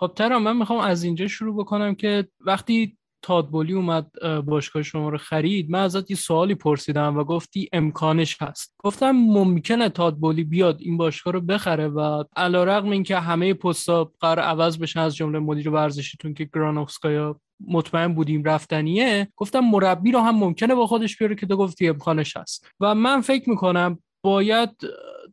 خب 0.06 0.14
ترا 0.14 0.38
من 0.38 0.56
می‌خوام 0.56 0.78
از 0.78 1.04
اینجا 1.04 1.28
شروع 1.28 1.56
بکنم 1.56 1.94
که 1.94 2.28
وقتی 2.40 2.96
تادبولی 3.22 3.72
اومد 3.72 4.10
باشگاه 4.46 4.82
شما 4.82 5.08
رو 5.08 5.18
خرید 5.18 5.70
من 5.70 5.78
ازت 5.78 6.10
یه 6.10 6.16
سوالی 6.16 6.54
پرسیدم 6.54 7.16
و 7.16 7.24
گفتی 7.24 7.68
امکانش 7.72 8.42
هست. 8.42 8.74
گفتم 8.84 9.10
ممکنه 9.10 9.88
تادبولی 9.88 10.44
بیاد 10.44 10.80
این 10.80 10.96
باشگاه 10.96 11.32
رو 11.32 11.40
بخره 11.40 11.88
و 11.88 12.24
این 12.66 13.02
که 13.02 13.18
همه 13.18 13.54
پستا 13.54 14.12
قرار 14.20 14.38
عوض 14.38 14.78
بشن 14.78 15.00
از 15.00 15.16
جمله 15.16 15.38
مدیر 15.38 15.70
ورزشیتون 15.70 16.34
که 16.34 16.50
گرانوفسکایا 16.54 17.40
مطمئن 17.68 18.14
بودیم 18.14 18.44
رفتنیه. 18.44 19.28
گفتم 19.36 19.60
مربی 19.60 20.12
رو 20.12 20.20
هم 20.20 20.36
ممکنه 20.36 20.74
با 20.74 20.86
خودش 20.86 21.16
بیاره 21.18 21.34
که 21.34 21.46
تو 21.46 21.56
گفتی 21.56 21.88
امکانش 21.88 22.36
هست. 22.36 22.66
و 22.80 22.94
من 22.94 23.20
فکر 23.20 23.50
می‌کنم 23.50 23.98
باید 24.22 24.70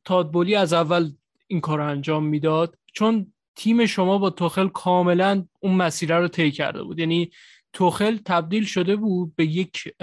تادبولی 0.05 0.55
از 0.55 0.73
اول 0.73 1.11
این 1.47 1.61
کار 1.61 1.81
انجام 1.81 2.25
می‌داد 2.25 2.75
چون 2.93 3.33
تیم 3.55 3.85
شما 3.85 4.17
با 4.17 4.29
توخل 4.29 4.67
کاملا 4.67 5.45
اون 5.59 5.75
مسیره 5.75 6.19
رو 6.19 6.27
طی 6.27 6.51
کرده 6.51 6.83
بود. 6.83 6.99
یعنی 6.99 7.31
توخل 7.73 8.17
تبدیل 8.25 8.65
شده 8.65 8.95
بود 8.95 9.35
به 9.35 9.45
یک 9.45 9.93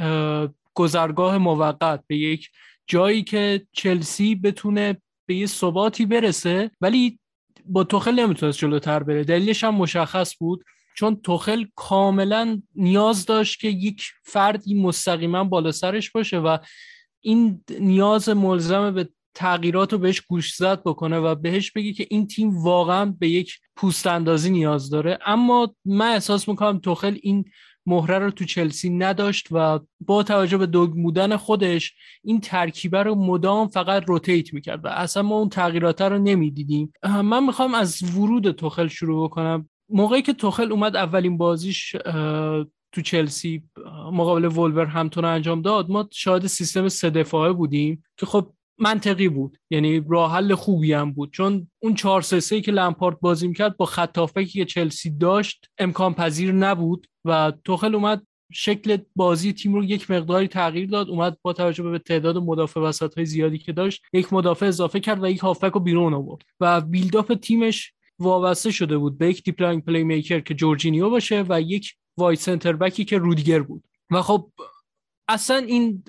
گذرگاه 0.74 1.38
موقت 1.38 2.04
به 2.06 2.16
یک 2.16 2.50
جایی 2.86 3.22
که 3.22 3.66
چلسی 3.72 4.34
بتونه 4.34 5.02
به 5.26 5.34
یه 5.34 5.46
ثباتی 5.46 6.06
برسه 6.06 6.70
ولی 6.80 7.18
با 7.64 7.84
توخل 7.84 8.20
نمی‌تونست 8.20 8.58
جلوتر 8.58 9.02
بره. 9.02 9.24
دلیلش 9.24 9.64
هم 9.64 9.74
مشخص 9.74 10.34
بود 10.38 10.64
چون 10.96 11.16
توخل 11.16 11.64
کاملا 11.76 12.62
نیاز 12.74 13.26
داشت 13.26 13.60
که 13.60 13.68
یک 13.68 14.02
فردی 14.24 14.74
مستقیما 14.74 15.44
بالا 15.44 15.72
سرش 15.72 16.10
باشه 16.10 16.38
و 16.38 16.58
این 17.20 17.64
نیاز 17.80 18.28
ملزم 18.28 18.90
به 18.90 19.08
تغییرات 19.34 19.92
رو 19.92 19.98
بهش 19.98 20.20
گوش 20.20 20.54
زد 20.54 20.80
بکنه 20.80 21.18
و 21.18 21.34
بهش 21.34 21.70
بگی 21.70 21.92
که 21.92 22.06
این 22.10 22.26
تیم 22.26 22.58
واقعا 22.58 23.14
به 23.18 23.28
یک 23.28 23.58
پوست 23.76 24.06
اندازی 24.06 24.50
نیاز 24.50 24.90
داره. 24.90 25.18
اما 25.26 25.74
من 25.84 26.12
احساس 26.12 26.48
می‌کنم 26.48 26.78
توخل 26.78 27.16
این 27.22 27.44
مهره 27.86 28.18
رو 28.18 28.30
تو 28.30 28.44
چلسی 28.44 28.90
نداشت 28.90 29.48
و 29.50 29.80
با 30.00 30.22
توجه 30.22 30.56
به 30.56 30.66
دوگمودن 30.66 31.36
خودش 31.36 31.94
این 32.24 32.40
ترکیبه 32.40 33.02
رو 33.02 33.14
مدام 33.14 33.68
فقط 33.68 34.04
روتیت 34.08 34.54
می‌کرد 34.54 34.84
و 34.84 34.88
اصلا 34.88 35.22
ما 35.22 35.38
اون 35.38 35.48
تغییرات 35.48 36.00
رو 36.00 36.18
نمی‌دیدیم. 36.18 36.92
من 37.04 37.44
می‌خوام 37.44 37.74
از 37.74 38.02
ورود 38.16 38.50
توخل 38.50 38.88
شروع 38.88 39.28
بکنم. 39.28 39.68
موقعی 39.88 40.22
که 40.22 40.32
توخل 40.32 40.72
اومد 40.72 40.96
اولین 40.96 41.38
بازیش 41.38 41.96
تو 42.92 43.02
چلسی 43.04 43.62
مقابل 44.12 44.44
ولور 44.44 44.86
همتون 44.86 45.24
انجام 45.24 45.62
داد 45.62 45.90
ما 45.90 46.08
شاهد 46.12 46.46
سیستم 46.46 46.88
سه 46.88 47.10
دفاعه 47.10 47.52
بودیم 47.52 48.02
که 48.16 48.26
خب 48.26 48.52
منطقی 48.78 49.28
بود. 49.28 49.58
یعنی 49.70 50.04
راه 50.08 50.32
حل 50.32 50.54
خوبی 50.54 50.92
هم 50.92 51.12
بود. 51.12 51.32
چون 51.32 51.70
اون 51.82 51.94
4 51.94 52.22
3 52.22 52.60
که 52.60 52.72
لمپارد 52.72 53.20
بازی 53.20 53.52
کرد 53.52 53.76
با 53.76 53.86
خط 53.86 54.18
که 54.52 54.64
چلسی 54.64 55.10
داشت 55.10 55.70
امکان 55.78 56.14
پذیر 56.14 56.52
نبود 56.52 57.06
و 57.24 57.52
توخل 57.64 57.94
اومد 57.94 58.22
شکل 58.52 58.98
بازی 59.16 59.52
تیم 59.52 59.74
رو 59.74 59.84
یک 59.84 60.10
مقداری 60.10 60.48
تغییر 60.48 60.88
داد. 60.90 61.08
اومد 61.08 61.38
با 61.42 61.52
توجه 61.52 61.82
به 61.82 61.98
تعداد 61.98 62.36
مدافع 62.36 62.80
وسط 62.80 63.14
های 63.14 63.26
زیادی 63.26 63.58
که 63.58 63.72
داشت 63.72 64.02
یک 64.12 64.32
مدافع 64.32 64.66
اضافه 64.66 65.00
کرد 65.00 65.22
و 65.22 65.28
یک 65.28 65.38
هافک 65.38 65.72
رو 65.74 65.80
بیرون 65.80 66.14
آورد. 66.14 66.42
و 66.60 66.80
بیلداپ 66.80 67.34
تیمش 67.34 67.92
وابسته 68.18 68.70
شده 68.70 68.98
بود 68.98 69.18
به 69.18 69.28
یک 69.28 69.44
deep-lying 69.44 69.84
playmaker 69.84 70.40
که 70.40 70.54
جورجینیو 70.54 71.10
باشه 71.10 71.44
و 71.48 71.60
یک 71.60 71.94
wide 72.16 72.40
centre-back 72.40 72.72
ی 72.72 73.04
که 73.04 73.18
رودیگر 73.18 73.62
بود. 73.62 73.84
و 74.10 74.22
خب 74.22 74.50
اصلا 75.28 75.56
این 75.56 76.04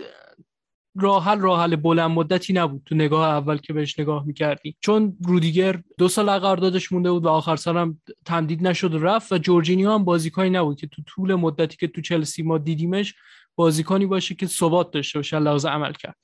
راه 0.96 1.25
حل 1.25 1.39
راه 1.39 1.62
حل 1.62 1.75
بلند 1.75 2.12
مدتی 2.12 2.53
نبود 2.53 2.81
تو 2.86 2.96
نگاه 2.96 3.27
اول 3.27 3.58
که 3.58 3.74
بهش 3.74 4.00
نگاه 4.00 4.25
می‌کردی 4.25 4.75
چون 4.79 5.17
رودیگر 5.25 5.81
دو 5.98 6.08
سال 6.08 6.39
قراردادش 6.39 6.91
مونده 6.91 7.12
بود 7.12 7.25
و 7.25 7.29
آخر 7.29 7.55
سال 7.55 7.77
هم 7.77 8.01
تمدید 8.25 8.67
نشد 8.67 8.93
و 8.93 9.00
رفت 9.00 9.31
و 9.31 9.38
جورجینیو 9.38 9.91
هم 9.91 10.05
بازیکنی 10.05 10.50
نبود 10.50 10.79
که 10.79 10.88
تو 10.88 11.01
طول 11.08 11.36
مدتی 11.36 11.77
که 11.77 11.88
تو 11.88 12.01
چلسی 12.01 12.43
ما 12.43 12.58
دیدیمش 12.58 13.15
بازیکنی 13.55 14.05
باشه 14.05 14.36
که 14.36 14.46
ثبات 14.46 14.91
داشته 14.91 15.19
باشه 15.19 15.39
لحاظ 15.39 15.65
عمل 15.65 15.93
کرد. 15.93 16.15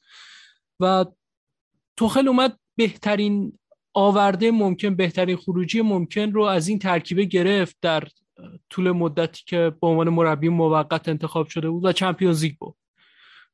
و 0.79 1.05
توخل 1.97 2.27
اومد 2.27 2.59
بهترین 2.75 3.59
آورده 3.93 4.51
ممکن 4.51 4.95
بهترین 4.95 5.37
خروجی 5.37 5.81
ممکن 5.81 6.31
رو 6.31 6.43
از 6.43 6.67
این 6.67 6.79
ترکیبه 6.79 7.25
گرفت 7.25 7.77
در 7.81 8.07
طول 8.69 8.91
مدتی 8.91 9.43
که 9.45 9.71
به 9.81 9.87
عنوان 9.87 10.09
مربی 10.09 10.49
موقت 10.49 11.09
انتخاب 11.09 11.47
شده 11.47 11.69
بود 11.69 11.85
و 11.85 11.91
چمپیونز 11.91 12.43
لیگ 12.43 12.55
بود. 12.59 12.75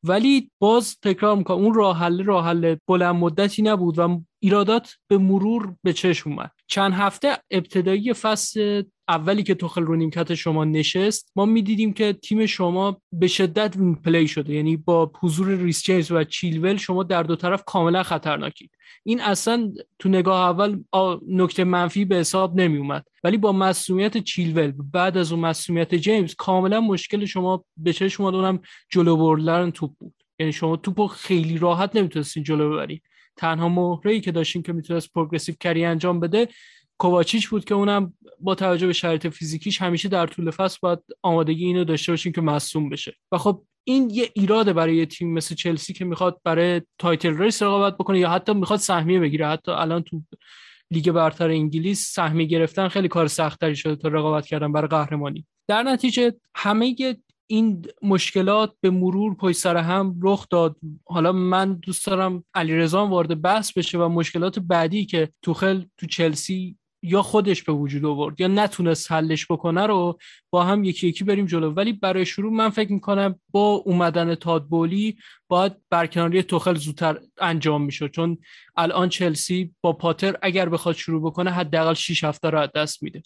ولی 0.03 0.51
باز 0.59 0.97
تکرار 0.99 1.35
می‌کنم 1.37 1.57
اون 1.57 1.73
راه 1.73 1.97
حل 1.97 2.23
راه 2.23 2.45
حل 2.45 2.75
بلند 2.87 3.15
مدتی 3.15 3.61
نبود 3.61 3.99
و 3.99 4.21
ایرادات 4.39 4.95
به 5.07 5.17
مرور 5.17 5.75
به 5.83 5.93
چشم 5.93 6.29
اومد. 6.29 6.51
چند 6.67 6.93
هفته 6.93 7.37
ابتدایی 7.51 8.13
فصل 8.13 8.83
اولی 9.11 9.43
که 9.43 9.55
توخل 9.55 9.81
رو 9.81 9.95
نیمکت 9.95 10.33
شما 10.33 10.65
نشست 10.65 11.31
ما 11.35 11.45
می‌دیدیم 11.45 11.93
که 11.93 12.13
تیم 12.13 12.45
شما 12.45 13.01
به 13.13 13.27
شدت 13.27 13.77
play 14.03 14.27
شده. 14.27 14.53
یعنی 14.53 14.77
با 14.77 15.11
حضور 15.19 15.47
ریس 15.47 15.83
جیمز 15.83 16.11
و 16.11 16.23
چیلول 16.23 16.77
شما 16.77 17.03
در 17.03 17.23
دو 17.23 17.35
طرف 17.35 17.63
کاملا 17.65 18.03
خطرناکید 18.03 18.71
این 19.03 19.21
اصلا 19.21 19.71
تو 19.99 20.09
نگاه 20.09 20.49
اول 20.49 20.79
نکته 21.27 21.63
منفی 21.63 22.05
به 22.05 22.15
حساب 22.15 22.59
نمی 22.59 22.77
اومد 22.77 23.05
ولی 23.23 23.37
با 23.37 23.51
مصدومیت 23.51 24.17
چیلول 24.17 24.73
بعد 24.93 25.17
از 25.17 25.31
اون 25.31 25.41
مصدومیت 25.41 25.95
جیمز 25.95 26.35
کاملا 26.35 26.81
مشکل 26.81 27.25
شما 27.25 27.65
به 27.77 27.93
چه 27.93 28.09
شما 28.09 28.29
اونم 28.29 28.59
جلو 28.89 29.17
بردن 29.17 29.71
توپ 29.71 29.91
بود. 29.99 30.13
یعنی 30.39 30.51
شما 30.51 30.75
توپو 30.75 31.07
خیلی 31.07 31.57
راحت 31.57 31.95
نمی‌تونستین 31.95 32.43
جلو 32.43 32.69
ببرید 32.69 33.03
تنها 33.37 33.69
مهره 33.69 34.11
ای 34.11 34.21
که 34.21 34.31
داشتین 34.31 34.61
که 34.61 34.73
می‌تونست 34.73 35.13
progressive 35.13 35.55
carry 35.59 35.85
انجام 35.85 36.19
بده 36.19 36.47
کوواچیچ 37.01 37.49
بود 37.49 37.65
که 37.65 37.75
اونم 37.75 38.13
با 38.39 38.55
توجه 38.55 38.87
به 38.87 38.93
شرایط 38.93 39.27
فیزیکیش 39.27 39.81
همیشه 39.81 40.09
در 40.09 40.27
طول 40.27 40.51
فصل 40.51 40.77
باید 40.81 40.99
آمادگی 41.21 41.65
اینو 41.65 41.83
داشته 41.83 42.11
باشین 42.11 42.31
که 42.31 42.41
مصدوم 42.41 42.89
بشه. 42.89 43.15
و 43.31 43.37
خب 43.37 43.63
این 43.83 44.09
یه 44.09 44.29
ایراده 44.33 44.73
برای 44.73 44.95
یه 44.95 45.05
تیم 45.05 45.33
مثل 45.33 45.55
چلسی 45.55 45.93
که 45.93 46.05
می‌خواد 46.05 46.41
برای 46.43 46.81
title 46.99 47.37
race 47.37 47.63
رقابت 47.63 47.97
بکنه 47.97 48.19
یا 48.19 48.29
حتی 48.29 48.53
می‌خواد 48.53 48.79
سهمیه 48.79 49.19
بگیره. 49.19 49.47
حتی 49.47 49.71
الان 49.71 50.01
تو 50.01 50.21
لیگ 50.91 51.11
برتر 51.11 51.49
انگلیس 51.49 52.13
سهمیه 52.13 52.47
گرفتن 52.47 52.87
خیلی 52.87 53.07
کار 53.07 53.27
سختری 53.27 53.75
شده 53.75 53.95
تا 53.95 54.07
رقابت 54.07 54.45
کردن 54.45 54.71
برای 54.71 54.87
قهرمانی. 54.87 55.45
در 55.67 55.83
نتیجه 55.83 56.33
همه 56.55 56.95
این 57.47 57.85
مشکلات 58.01 58.75
به 58.81 58.89
مرور 58.89 59.35
پشت 59.35 59.57
سر 59.57 59.77
هم 59.77 60.19
رخ 60.23 60.47
داد. 60.49 60.75
حالا 61.05 61.31
من 61.31 61.73
دوست 61.73 62.07
دارم 62.07 62.43
علیرضا 62.53 63.07
وارد 63.07 63.41
بحث 63.41 63.73
بشه 63.73 63.97
و 63.97 64.07
مشکلات 64.07 64.59
بعدی 64.59 65.05
که 65.05 65.29
توخل 65.41 65.83
تو 65.97 66.05
چلسی 66.07 66.77
یا 67.03 67.21
خودش 67.21 67.63
به 67.63 67.73
وجود 67.73 68.05
آورد 68.05 68.41
یا 68.41 68.47
نتونست 68.47 69.11
حلش 69.11 69.47
بکنه 69.51 69.87
رو 69.87 70.19
با 70.49 70.63
هم 70.63 70.83
یکی 70.83 71.07
یکی 71.07 71.23
بریم 71.23 71.45
جلو. 71.45 71.71
ولی 71.71 71.93
برای 71.93 72.25
شروع 72.25 72.53
من 72.53 72.69
فکر 72.69 72.91
می‌کنم 72.91 73.39
با 73.51 73.73
اومدن 73.85 74.35
تادبولی 74.35 75.17
باید 75.47 75.73
برکناری 75.89 76.43
توخل 76.43 76.75
زودتر 76.75 77.19
انجام 77.37 77.85
می‌شد. 77.85 78.11
چون 78.11 78.37
الان 78.77 79.09
چلسی 79.09 79.75
با 79.81 79.93
پاتر 79.93 80.37
اگر 80.41 80.69
بخواد 80.69 80.95
شروع 80.95 81.21
بکنه 81.21 81.51
حداقل 81.51 81.93
6 81.93 82.23
هفته 82.23 82.49
رو 82.49 82.67
دست 82.75 83.03
میده. 83.03 83.23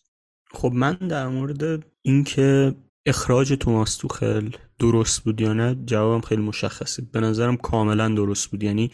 خب 0.51 0.71
من 0.73 0.93
در 0.93 1.27
مورد 1.27 1.85
اینکه 2.01 2.75
اخراج 3.05 3.53
توماس 3.53 3.97
توخل 3.97 4.49
درست 4.79 5.23
بود 5.23 5.41
یا 5.41 5.53
نه 5.53 5.75
جوابم 5.85 6.21
خیلی 6.21 6.41
مشخصه. 6.41 7.03
به 7.11 7.19
نظرم 7.19 7.57
کاملا 7.57 8.09
درست 8.09 8.51
بود. 8.51 8.63
یعنی 8.63 8.91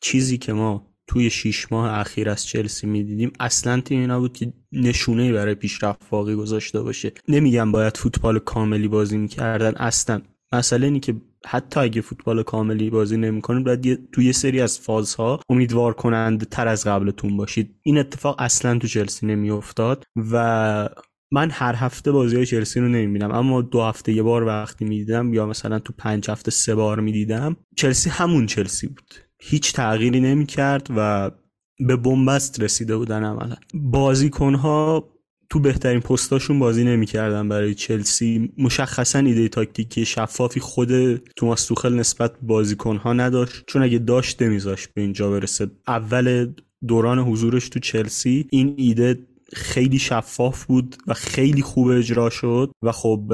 چیزی 0.00 0.38
که 0.38 0.52
ما 0.52 0.93
توی 1.06 1.30
شیش 1.30 1.72
ماه 1.72 1.98
اخیر 1.98 2.28
از 2.28 2.46
چلسی 2.46 2.86
می‌دیدیم. 2.86 3.32
اصلا 3.40 3.80
تیمی 3.80 4.06
نبود 4.06 4.32
که 4.32 4.52
نشونه 4.72 5.32
برای 5.32 5.54
پیشرفت 5.54 6.02
واقعی 6.10 6.34
گذاشته 6.34 6.82
باشه. 6.82 7.12
نمیگم 7.28 7.72
باید 7.72 7.96
فوتبال 7.96 8.38
کاملی 8.38 8.88
بازی 8.88 9.18
می‌کردن. 9.18 9.72
اصلا 9.76 10.22
مسئله 10.52 10.86
اینه 10.86 11.00
که 11.00 11.16
حتی 11.46 11.80
اگه 11.80 12.00
فوتبال 12.00 12.42
کاملی 12.42 12.90
بازی 12.90 13.16
نمی‌کنید 13.16 13.64
باید 13.64 13.86
یه 14.18 14.32
سری 14.32 14.60
از 14.60 14.78
فازها 14.78 15.40
امیدوار 15.48 15.92
کنند 15.92 16.48
تر 16.48 16.68
از 16.68 16.86
قبلتون 16.86 17.36
باشید. 17.36 17.74
این 17.82 17.98
اتفاق 17.98 18.36
اصلا 18.38 18.78
تو 18.78 18.88
چلسی 18.88 19.26
نمیافتاد 19.26 20.04
و 20.32 20.88
من 21.32 21.50
هر 21.50 21.74
هفته 21.74 22.12
بازی 22.12 22.36
های 22.36 22.46
چلسی 22.46 22.80
رو 22.80 22.88
نمی‌بینم. 22.88 23.32
اما 23.32 23.62
دو 23.62 23.82
هفته 23.82 24.12
یه 24.12 24.22
بار 24.22 24.42
وقتی 24.42 24.84
می‌دیدم 24.84 25.34
یا 25.34 25.46
مثلا 25.46 25.78
تو 25.78 25.92
پنج 25.98 26.30
هفته 26.30 26.50
سه 26.50 26.74
بار 26.74 27.00
می‌دیدم 27.00 27.56
چلسی 27.76 28.10
همون 28.10 28.46
چلسی 28.46 28.86
بود. 28.86 29.14
هیچ 29.46 29.72
تغییری 29.72 30.20
نمی‌کرد 30.20 30.86
و 30.96 31.30
به 31.78 31.96
بنبست 31.96 32.62
رسیده 32.62 32.96
بودن 32.96 33.24
عملا. 33.24 33.56
بازیکنها 33.74 35.08
تو 35.50 35.60
بهترین 35.60 36.00
پستاشون 36.00 36.58
بازی 36.58 36.84
نمی‌کردن 36.84 37.48
برای 37.48 37.74
چلسی. 37.74 38.52
مشخصا 38.58 39.18
ایده 39.18 39.48
تاکتیکی 39.48 40.04
شفافی 40.04 40.60
خود 40.60 41.16
توماس 41.16 41.66
توخل 41.66 41.94
نسبت 41.94 42.32
به 42.32 42.46
بازیکنها 42.46 43.12
نداشت. 43.12 43.64
چون 43.66 43.82
اگه 43.82 43.98
داشت 43.98 44.42
نمیذاشت 44.42 44.88
به 44.94 45.00
اینجا 45.00 45.30
برسه. 45.30 45.70
اول 45.88 46.52
دوران 46.88 47.18
حضورش 47.18 47.68
تو 47.68 47.80
چلسی 47.80 48.46
این 48.50 48.74
ایده 48.78 49.18
خیلی 49.52 49.98
شفاف 49.98 50.64
بود 50.64 50.96
و 51.06 51.14
خیلی 51.14 51.62
خوب 51.62 51.88
اجرا 51.88 52.30
شد 52.30 52.72
و 52.82 52.92
خب 52.92 53.32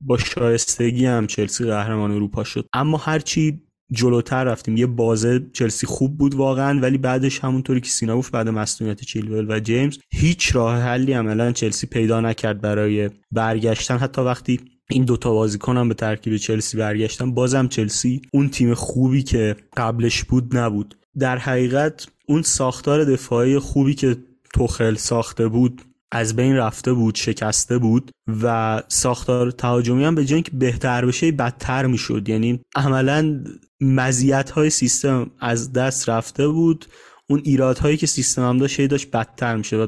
با 0.00 0.18
شایستگی 0.18 1.06
هم 1.06 1.26
چلسی 1.26 1.64
قهرمان 1.64 2.10
اروپا 2.10 2.44
شد. 2.44 2.66
اما 2.72 2.98
هرچی 2.98 3.62
جلوتر 3.92 4.44
رفتیم. 4.44 4.76
یه 4.76 4.86
بازه 4.86 5.46
چلسی 5.52 5.86
خوب 5.86 6.18
بود 6.18 6.34
واقعا 6.34 6.80
ولی 6.80 6.98
بعدش 6.98 7.40
همونطوری 7.40 7.80
که 7.80 7.90
سینا 7.90 8.16
گفت 8.16 8.32
بعد 8.32 8.48
مصونیت 8.48 9.00
چیلول 9.04 9.50
و 9.50 9.60
جیمز 9.60 9.98
هیچ 10.10 10.56
راه 10.56 10.78
حلی 10.78 11.12
عملا 11.12 11.52
چلسی 11.52 11.86
پیدا 11.86 12.20
نکرد 12.20 12.60
برای 12.60 13.10
برگشتن. 13.32 13.98
حتی 13.98 14.22
وقتی 14.22 14.60
این 14.90 15.04
دوتا 15.04 15.32
بازیکن 15.32 15.76
هم 15.76 15.88
به 15.88 15.94
ترکیب 15.94 16.36
چلسی 16.36 16.76
برگشتن 16.76 17.34
بازم 17.34 17.68
چلسی 17.68 18.22
اون 18.32 18.48
تیم 18.48 18.74
خوبی 18.74 19.22
که 19.22 19.56
قبلش 19.76 20.24
بود 20.24 20.56
نبود. 20.56 20.94
در 21.18 21.38
حقیقت 21.38 22.06
اون 22.28 22.42
ساختار 22.42 23.04
دفاعی 23.04 23.58
خوبی 23.58 23.94
که 23.94 24.16
توخل 24.54 24.94
ساخته 24.94 25.48
بود 25.48 25.82
از 26.12 26.36
بین 26.36 26.56
رفته 26.56 26.92
بود 26.92 27.14
شکسته 27.14 27.78
بود 27.78 28.10
و 28.42 28.82
ساختار 28.88 29.50
تهاجمی 29.50 30.04
هم 30.04 30.14
به 30.14 30.24
جای 30.24 30.42
که 30.42 30.50
بهتر 30.50 31.06
بشه 31.06 31.32
بدتر 31.32 31.86
می‌شد. 31.86 32.28
یعنی 32.28 32.60
عملا 32.76 33.44
مزیت 33.80 34.50
های 34.50 34.70
سیستم 34.70 35.30
از 35.40 35.72
دست 35.72 36.08
رفته 36.08 36.48
بود. 36.48 36.86
اون 37.28 37.42
ایراد 37.44 37.78
هایی 37.78 37.96
که 37.96 38.06
سیستم 38.06 38.48
هم 38.48 38.58
داشت 38.58 38.80
داشت 38.80 39.10
بدتر 39.10 39.56
میشه 39.56 39.76
و 39.76 39.86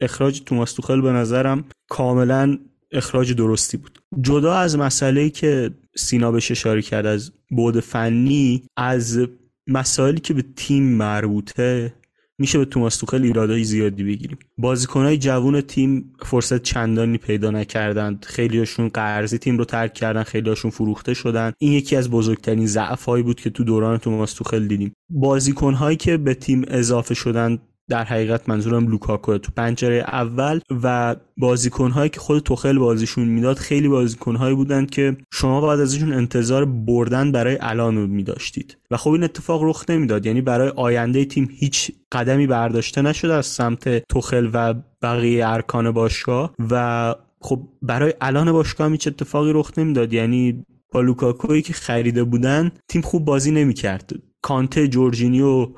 اخراج 0.00 0.40
توماس 0.46 0.72
توخل 0.72 1.00
به 1.00 1.12
نظرم 1.12 1.64
کاملا 1.88 2.58
اخراج 2.92 3.32
درستی 3.32 3.76
بود. 3.76 3.98
جدا 4.20 4.54
از 4.54 4.78
مسئله 4.78 5.30
که 5.30 5.70
سینا 5.96 6.32
بهش 6.32 6.50
اشاره 6.50 6.82
کرد 6.82 7.06
از 7.06 7.32
بود 7.50 7.80
فنی 7.80 8.62
از 8.76 9.18
مسائلی 9.66 10.20
که 10.20 10.34
به 10.34 10.44
تیم 10.56 10.96
مربوطه 10.96 11.94
میشه 12.42 12.58
به 12.58 12.64
توماس 12.64 12.96
توخل 12.96 13.22
ایرادای 13.22 13.64
زیادی 13.64 14.04
بگیریم. 14.04 14.38
بازیکنهای 14.58 15.18
جوون 15.18 15.60
تیم 15.60 16.12
فرصت 16.22 16.62
چندانی 16.62 17.18
پیدا 17.18 17.50
نکردند. 17.50 18.24
خیلیاشون 18.28 18.88
قرضی 18.88 19.38
تیم 19.38 19.58
رو 19.58 19.64
ترک 19.64 19.94
کردن 19.94 20.22
خیلیاشون 20.22 20.70
فروخته 20.70 21.14
شدن. 21.14 21.52
این 21.58 21.72
یکی 21.72 21.96
از 21.96 22.10
بزرگترین 22.10 22.66
ضعفهایی 22.66 23.22
بود 23.22 23.40
که 23.40 23.50
تو 23.50 23.64
دوران 23.64 23.98
توماس 23.98 24.32
توخل 24.32 24.66
دیدیم. 24.66 24.92
بازیکنهایی 25.10 25.96
که 25.96 26.16
به 26.16 26.34
تیم 26.34 26.64
اضافه 26.68 27.14
شدن 27.14 27.58
در 27.88 28.04
حقیقت 28.04 28.48
منظورم 28.48 28.86
لوکاکو. 28.86 29.38
تو 29.38 29.52
پنجره 29.56 29.96
اول 29.96 30.60
و 30.82 31.16
بازیکنهایی 31.36 32.10
که 32.10 32.20
خود 32.20 32.42
توخل 32.42 32.78
بازیشون 32.78 33.24
می‌داد 33.24 33.56
خیلی 33.58 33.88
بازیکنهایی 33.88 34.54
بودند 34.54 34.90
که 34.90 35.16
شما 35.32 35.60
باید 35.60 35.80
ازشون 35.80 36.12
انتظار 36.12 36.64
بردن 36.64 37.32
برای 37.32 37.58
الان 37.60 37.96
رو 37.96 38.06
میداشتید. 38.06 38.78
و 38.90 38.96
خب 38.96 39.10
این 39.10 39.24
اتفاق 39.24 39.62
رخ 39.64 39.84
نمی‌داد. 39.88 40.26
یعنی 40.26 40.40
برای 40.40 40.68
آینده 40.68 41.24
تیم 41.24 41.48
هیچ 41.52 41.90
قدمی 42.12 42.46
برداشته 42.46 43.02
نشده 43.02 43.34
از 43.34 43.46
سمت 43.46 44.08
توخل 44.08 44.50
و 44.52 44.74
بقیه 45.02 45.48
ارکان 45.48 45.90
باشگاه. 45.90 46.54
و 46.70 47.14
خب 47.40 47.68
برای 47.82 48.14
الان 48.20 48.52
باشگاه 48.52 48.90
هیچ 48.90 49.06
اتفاقی 49.06 49.52
رخ 49.52 49.78
نمی‌داد. 49.78 50.12
یعنی 50.12 50.64
با 50.92 51.00
لوکاکویی 51.00 51.62
که 51.62 51.72
خریده 51.72 52.24
بودن 52.24 52.72
تیم 52.88 53.02
خوب 53.02 53.24
بازی 53.24 53.50
نمی‌کرد. 53.50 54.12
کانته 54.42 54.88
جورجینیو 54.88 55.68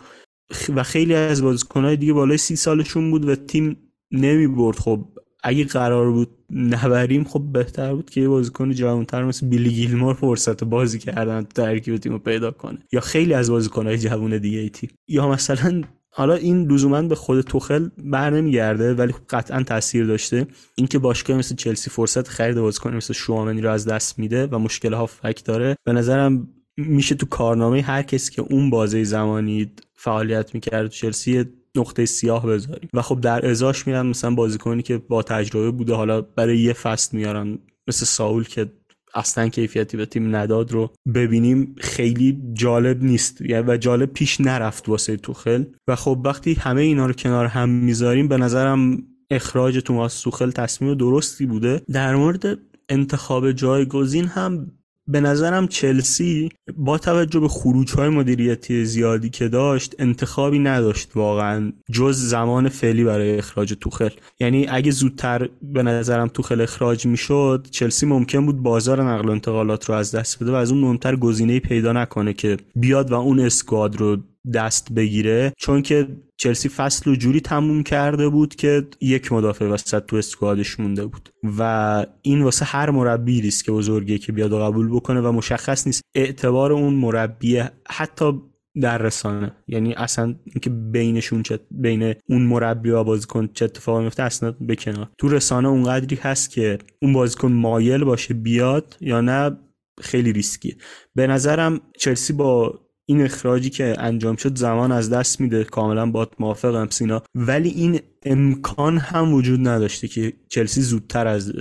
و 0.74 0.82
خیلی 0.82 1.14
از 1.14 1.42
بازیکنهای 1.42 1.96
دیگه 1.96 2.12
بالای 2.12 2.38
سی 2.38 2.56
سالشون 2.56 3.10
بود 3.10 3.28
و 3.28 3.34
تیم 3.34 3.76
نمی 4.12 4.46
برد. 4.46 4.76
خب 4.76 5.08
اگه 5.42 5.64
قرار 5.64 6.10
بود 6.10 6.28
نبریم 6.50 7.24
خب 7.24 7.42
بهتر 7.52 7.94
بود 7.94 8.10
که 8.10 8.20
یه 8.20 8.28
بازیکن 8.28 8.72
جوانتر 8.72 9.24
مثل 9.24 9.48
بیلی 9.48 9.70
گیلمور 9.70 10.14
فرصت 10.14 10.64
بازی 10.64 10.98
کردن 10.98 11.42
ترکیب 11.42 11.96
تیم 11.96 12.12
رو 12.12 12.18
پیدا 12.18 12.50
کنه. 12.50 12.78
یا 12.92 13.00
خیلی 13.00 13.34
از 13.34 13.50
بازیکنهای 13.50 13.98
جوان 13.98 14.38
دیگه 14.38 14.58
ای 14.58 14.70
تیم. 14.70 14.90
یا 15.08 15.28
مثلا 15.28 15.82
حالا 16.16 16.34
این 16.34 16.72
لزوما 16.72 17.02
به 17.02 17.14
خود 17.14 17.40
توخل 17.40 17.88
بر 17.98 18.30
نمیگرده 18.30 18.94
ولی 18.94 19.12
خب 19.12 19.20
قطعا 19.30 19.62
تاثیر 19.62 20.06
داشته. 20.06 20.46
اینکه 20.76 20.98
باشگاه 20.98 21.36
مثل 21.36 21.54
چلسی 21.54 21.90
فرصت 21.90 22.28
خرید 22.28 22.56
بازیکن 22.56 22.96
مثل 22.96 23.14
شوامنی 23.14 23.60
رو 23.60 23.70
از 23.70 23.86
دست 23.86 24.18
میده 24.18 24.46
و 24.46 24.58
مشکل 24.58 24.92
ها 24.92 25.06
فک 25.06 25.44
داره. 25.44 25.76
به 25.84 25.92
نظرم 25.92 26.48
میشه 26.76 27.14
تو 27.14 27.26
کارنامه 27.26 27.82
هر 27.82 28.02
کسی 28.02 28.32
که 28.32 28.42
اون 28.42 28.70
بازه 28.70 29.04
زمانی 29.04 29.72
فعالیت 30.04 30.54
می‌کرد 30.54 30.90
چلسی 30.90 31.44
نقطه 31.76 32.06
سیاه 32.06 32.46
بذاریم. 32.46 32.88
و 32.94 33.02
خب 33.02 33.20
در 33.20 33.50
ازاش 33.50 33.86
میرن 33.86 34.06
مثلا 34.06 34.34
بازیکنی 34.34 34.82
که 34.82 34.98
با 34.98 35.22
تجربه 35.22 35.70
بوده 35.70 35.94
حالا 35.94 36.20
برای 36.20 36.58
یه 36.58 36.72
فصل 36.72 37.16
میارن 37.16 37.58
مثل 37.88 38.06
ساول 38.06 38.44
که 38.44 38.72
اصلا 39.14 39.48
کیفیتی 39.48 39.96
به 39.96 40.06
تیم 40.06 40.36
نداد 40.36 40.72
رو 40.72 40.90
ببینیم 41.14 41.74
خیلی 41.78 42.42
جالب 42.52 43.02
نیست. 43.02 43.40
یعنی 43.40 43.64
و 43.68 43.76
جالب 43.76 44.12
پیش 44.12 44.40
نرفت 44.40 44.88
واسه 44.88 45.16
توخل. 45.16 45.64
و 45.88 45.96
خب 45.96 46.20
وقتی 46.24 46.54
همه 46.54 46.82
اینا 46.82 47.06
رو 47.06 47.12
کنار 47.12 47.46
هم 47.46 47.68
می‌ذاریم 47.68 48.28
به 48.28 48.36
نظرم 48.36 49.02
اخراج 49.30 49.78
توماس 49.78 50.20
توخل 50.20 50.50
تصمیم 50.50 50.94
درستی 50.94 51.46
بوده. 51.46 51.82
در 51.92 52.16
مورد 52.16 52.58
انتخاب 52.88 53.52
جایگزین 53.52 54.24
هم 54.24 54.72
به 55.08 55.20
نظرم 55.20 55.66
چلسی 55.66 56.48
با 56.76 56.98
توجه 56.98 57.40
به 57.40 57.48
خروج 57.48 57.92
های 57.92 58.08
مدیریتی 58.08 58.84
زیادی 58.84 59.30
که 59.30 59.48
داشت 59.48 59.94
انتخابی 59.98 60.58
نداشت 60.58 61.10
واقعا 61.14 61.72
جز 61.92 62.16
زمان 62.16 62.68
فعلی 62.68 63.04
برای 63.04 63.38
اخراج 63.38 63.74
توخل. 63.80 64.08
یعنی 64.40 64.66
اگه 64.68 64.90
زودتر 64.90 65.48
به 65.62 65.82
نظرم 65.82 66.28
توخل 66.28 66.60
اخراج 66.60 67.06
می‌شد 67.06 67.66
چلسی 67.70 68.06
ممکن 68.06 68.46
بود 68.46 68.62
بازار 68.62 69.02
نقل 69.02 69.28
و 69.28 69.32
انتقالات 69.32 69.84
رو 69.84 69.94
از 69.94 70.14
دست 70.14 70.42
بده 70.42 70.52
و 70.52 70.54
از 70.54 70.70
اون 70.70 70.80
مهمتر 70.80 71.16
گزینه 71.16 71.60
پیدا 71.60 71.92
نکنه 71.92 72.32
که 72.32 72.56
بیاد 72.76 73.10
و 73.10 73.14
اون 73.14 73.40
اسکواد 73.40 73.96
رو 73.96 74.16
دست 74.52 74.92
بگیره 74.92 75.52
چون 75.56 75.82
که 75.82 76.08
چلسی 76.36 76.68
فصل 76.68 77.10
و 77.10 77.16
جوری 77.16 77.40
تموم 77.40 77.82
کرده 77.82 78.28
بود 78.28 78.54
که 78.54 78.86
یک 79.00 79.32
مدافع 79.32 79.64
وسط 79.64 80.06
تو 80.06 80.16
اسکوادش 80.16 80.80
مونده 80.80 81.06
بود. 81.06 81.28
و 81.58 82.06
این 82.22 82.42
واسه 82.42 82.64
هر 82.64 82.90
مربی 82.90 83.40
ریسک 83.40 83.70
بزرگیه 83.70 84.18
که 84.18 84.32
بیاد 84.32 84.52
و 84.52 84.58
قبول 84.58 84.88
بکنه 84.88 85.20
و 85.20 85.32
مشخص 85.32 85.86
نیست. 85.86 86.02
اعتبار 86.14 86.72
اون 86.72 86.94
مربی 86.94 87.62
حتی 87.88 88.32
در 88.80 88.98
رسانه 88.98 89.52
یعنی 89.68 89.94
اصلا 89.94 90.34
اینکه 90.44 90.70
بینشون 90.70 91.42
چه 91.42 91.58
بین 91.70 92.14
اون 92.28 92.42
مربی 92.42 92.90
و 92.90 93.04
بازیکن 93.04 93.48
چه 93.54 93.64
اتفاقی 93.64 94.04
میفته 94.04 94.22
اصلا 94.22 94.54
به 94.60 94.76
تو 95.18 95.28
رسانه 95.28 95.68
اونقدری 95.68 96.16
هست 96.16 96.50
که 96.50 96.78
اون 97.02 97.12
بازیکن 97.12 97.52
مایل 97.52 98.04
باشه 98.04 98.34
بیاد 98.34 98.96
یا 99.00 99.20
نه 99.20 99.58
خیلی 100.00 100.32
ریسکیه. 100.32 100.76
به 101.14 101.26
نظرم 101.26 101.80
چلسی 101.98 102.32
با 102.32 102.80
این 103.06 103.24
اخراجی 103.24 103.70
که 103.70 103.94
انجام 103.98 104.36
شد 104.36 104.58
زمان 104.58 104.92
از 104.92 105.10
دست 105.10 105.40
میده. 105.40 105.64
کاملا 105.64 106.10
با 106.10 106.28
موافقم 106.38 106.88
سینا. 106.90 107.22
ولی 107.34 107.68
این 107.68 108.00
امکان 108.24 108.98
هم 108.98 109.34
وجود 109.34 109.68
نداشته 109.68 110.08
که 110.08 110.32
چلسی 110.48 110.82
زودتر 110.82 111.26
از 111.26 111.52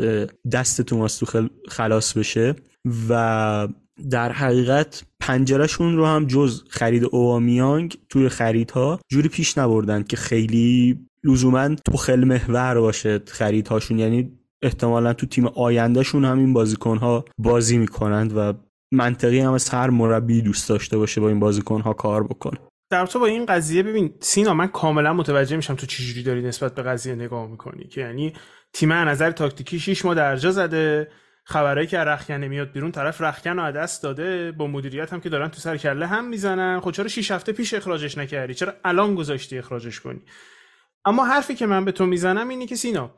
دست 0.52 0.82
توماس 0.82 1.18
توخل 1.18 1.48
خلاص 1.68 2.18
بشه. 2.18 2.56
و 3.10 3.68
در 4.10 4.32
حقیقت 4.32 5.04
پنجرهشون 5.20 5.98
رو 5.98 6.06
هم 6.06 6.28
جز 6.28 6.64
خرید 6.70 7.04
اووامیانگ 7.04 7.98
توی 8.10 8.30
خریدها 8.30 9.00
جوری 9.12 9.30
پیش 9.30 9.58
نبردن 9.58 10.04
که 10.04 10.18
خیلی 10.18 11.00
لزوما 11.24 11.76
توخل 11.76 12.24
محور 12.24 12.80
باشه 12.80 13.22
خریدهاشون. 13.28 14.00
یعنی 14.00 14.32
احتمالا 14.62 15.14
تو 15.14 15.26
تیم 15.26 15.48
آیندهشون 15.48 16.26
هم 16.26 16.40
این 16.40 16.54
بازیکنها 16.54 17.26
بازی 17.38 17.78
می‌کنند 17.78 18.34
و 18.38 18.54
منطقی 18.94 19.40
هم 19.40 19.54
از 19.54 19.70
هر 19.70 19.90
مربی 19.90 20.42
دوست 20.42 20.70
داشته 20.70 20.98
باشه 20.98 21.22
با 21.22 21.30
این 21.30 21.40
بازیکن 21.40 21.82
ها 21.82 21.94
کار 21.94 22.24
بکنه. 22.24 22.60
در 22.90 23.06
با 23.06 23.26
این 23.26 23.46
قضیه 23.46 23.84
ببین 23.84 24.14
سینا 24.20 24.54
من 24.54 24.68
کاملا 24.68 25.14
متوجه 25.14 25.56
میشم 25.56 25.76
تو 25.76 25.86
چجوری 25.86 26.24
داری 26.24 26.42
نسبت 26.42 26.76
به 26.76 26.84
قضیه 26.84 27.16
نگاه 27.16 27.48
می‌کنی 27.48 27.84
که 27.84 28.02
یعنی 28.02 28.34
تیم 28.74 28.92
از 28.92 29.08
نظر 29.08 29.32
تاکتیکی 29.32 29.80
6 29.80 30.06
ما 30.06 30.14
درجا 30.14 30.52
زده 30.52 31.12
خبرایی 31.46 31.88
که 31.88 31.98
رخکنه 31.98 32.48
میاد 32.48 32.72
بیرون 32.72 32.92
طرف 32.92 33.22
رخکن 33.22 33.60
رو 33.60 33.72
دست 33.72 34.04
داده 34.04 34.52
با 34.52 34.68
مدیریت 34.68 35.14
هم 35.14 35.22
که 35.22 35.30
دارن 35.30 35.48
تو 35.48 35.60
سر 35.60 35.78
کله 35.78 36.08
هم 36.08 36.28
می‌زنن. 36.28 36.80
خب 36.80 36.92
چرا 36.92 37.08
6 37.08 37.32
هفته 37.32 37.52
پیش 37.52 37.74
اخراجش 37.74 38.18
نکردی؟ 38.18 38.54
چرا 38.54 38.74
الان 38.84 39.16
گذاشتی 39.16 39.58
اخراجش 39.58 40.00
کنی؟ 40.00 40.22
اما 41.06 41.26
حرفی 41.26 41.56
که 41.56 41.66
من 41.66 41.86
به 41.86 41.92
تو 41.92 42.06
می‌زنم 42.06 42.50
اینه 42.50 42.66
که 42.66 42.76
سینا 42.76 43.16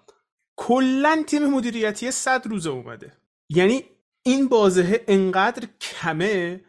کلا 0.56 1.24
تیم 1.28 1.50
مدیریتی 1.50 2.12
100 2.12 2.48
روزه 2.48 2.70
اومده. 2.70 3.12
یعنی 3.50 3.84
این 4.28 4.48
بازه 4.48 5.04
انقدر 5.08 5.68
کمه 5.82 6.62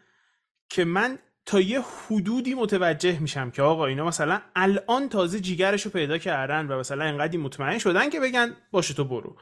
که 0.69 0.85
من 0.85 1.19
تا 1.45 1.59
یه 1.59 1.81
حدودی 1.81 2.53
متوجه 2.53 3.19
میشم 3.19 3.51
که 3.51 3.61
آقا 3.61 3.85
اینا 3.85 4.05
مثلا 4.05 4.41
الان 4.55 5.09
تازه 5.09 5.39
جیگرش 5.39 5.81
رو 5.81 5.91
پیدا 5.91 6.17
کردن 6.17 6.67
و 6.67 6.79
مثلا 6.79 7.05
انقدی 7.05 7.37
مطمئن 7.37 7.77
شدن 7.77 8.09
که 8.09 8.19
بگن 8.19 8.55
باشه 8.71 8.93
تو 8.93 9.03
برو. 9.03 9.37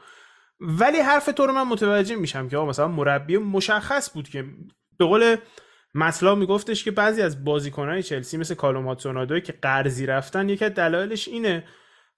ولی 0.60 0.98
حرف 0.98 1.26
تو 1.26 1.46
رو 1.46 1.52
من 1.52 1.62
متوجه 1.62 2.16
میشم 2.16 2.48
که 2.48 2.56
آقا 2.56 2.68
مثلا 2.68 2.88
مربی 2.88 3.38
مشخص 3.38 4.10
بود 4.10 4.28
که 4.28 4.44
به 4.98 5.04
قول 5.04 5.36
مطلا 5.94 6.34
میگفتش 6.34 6.84
که 6.84 6.90
بعضی 6.90 7.22
از 7.22 7.44
بازیکنهای 7.44 8.02
چلسی 8.02 8.36
مثل 8.36 8.54
کالوماتسونادوی 8.54 9.40
که 9.40 9.52
قرضی 9.62 10.06
رفتن 10.06 10.48
یکی 10.48 10.64
از 10.64 10.74
دلایلش 10.74 11.28
اینه 11.28 11.64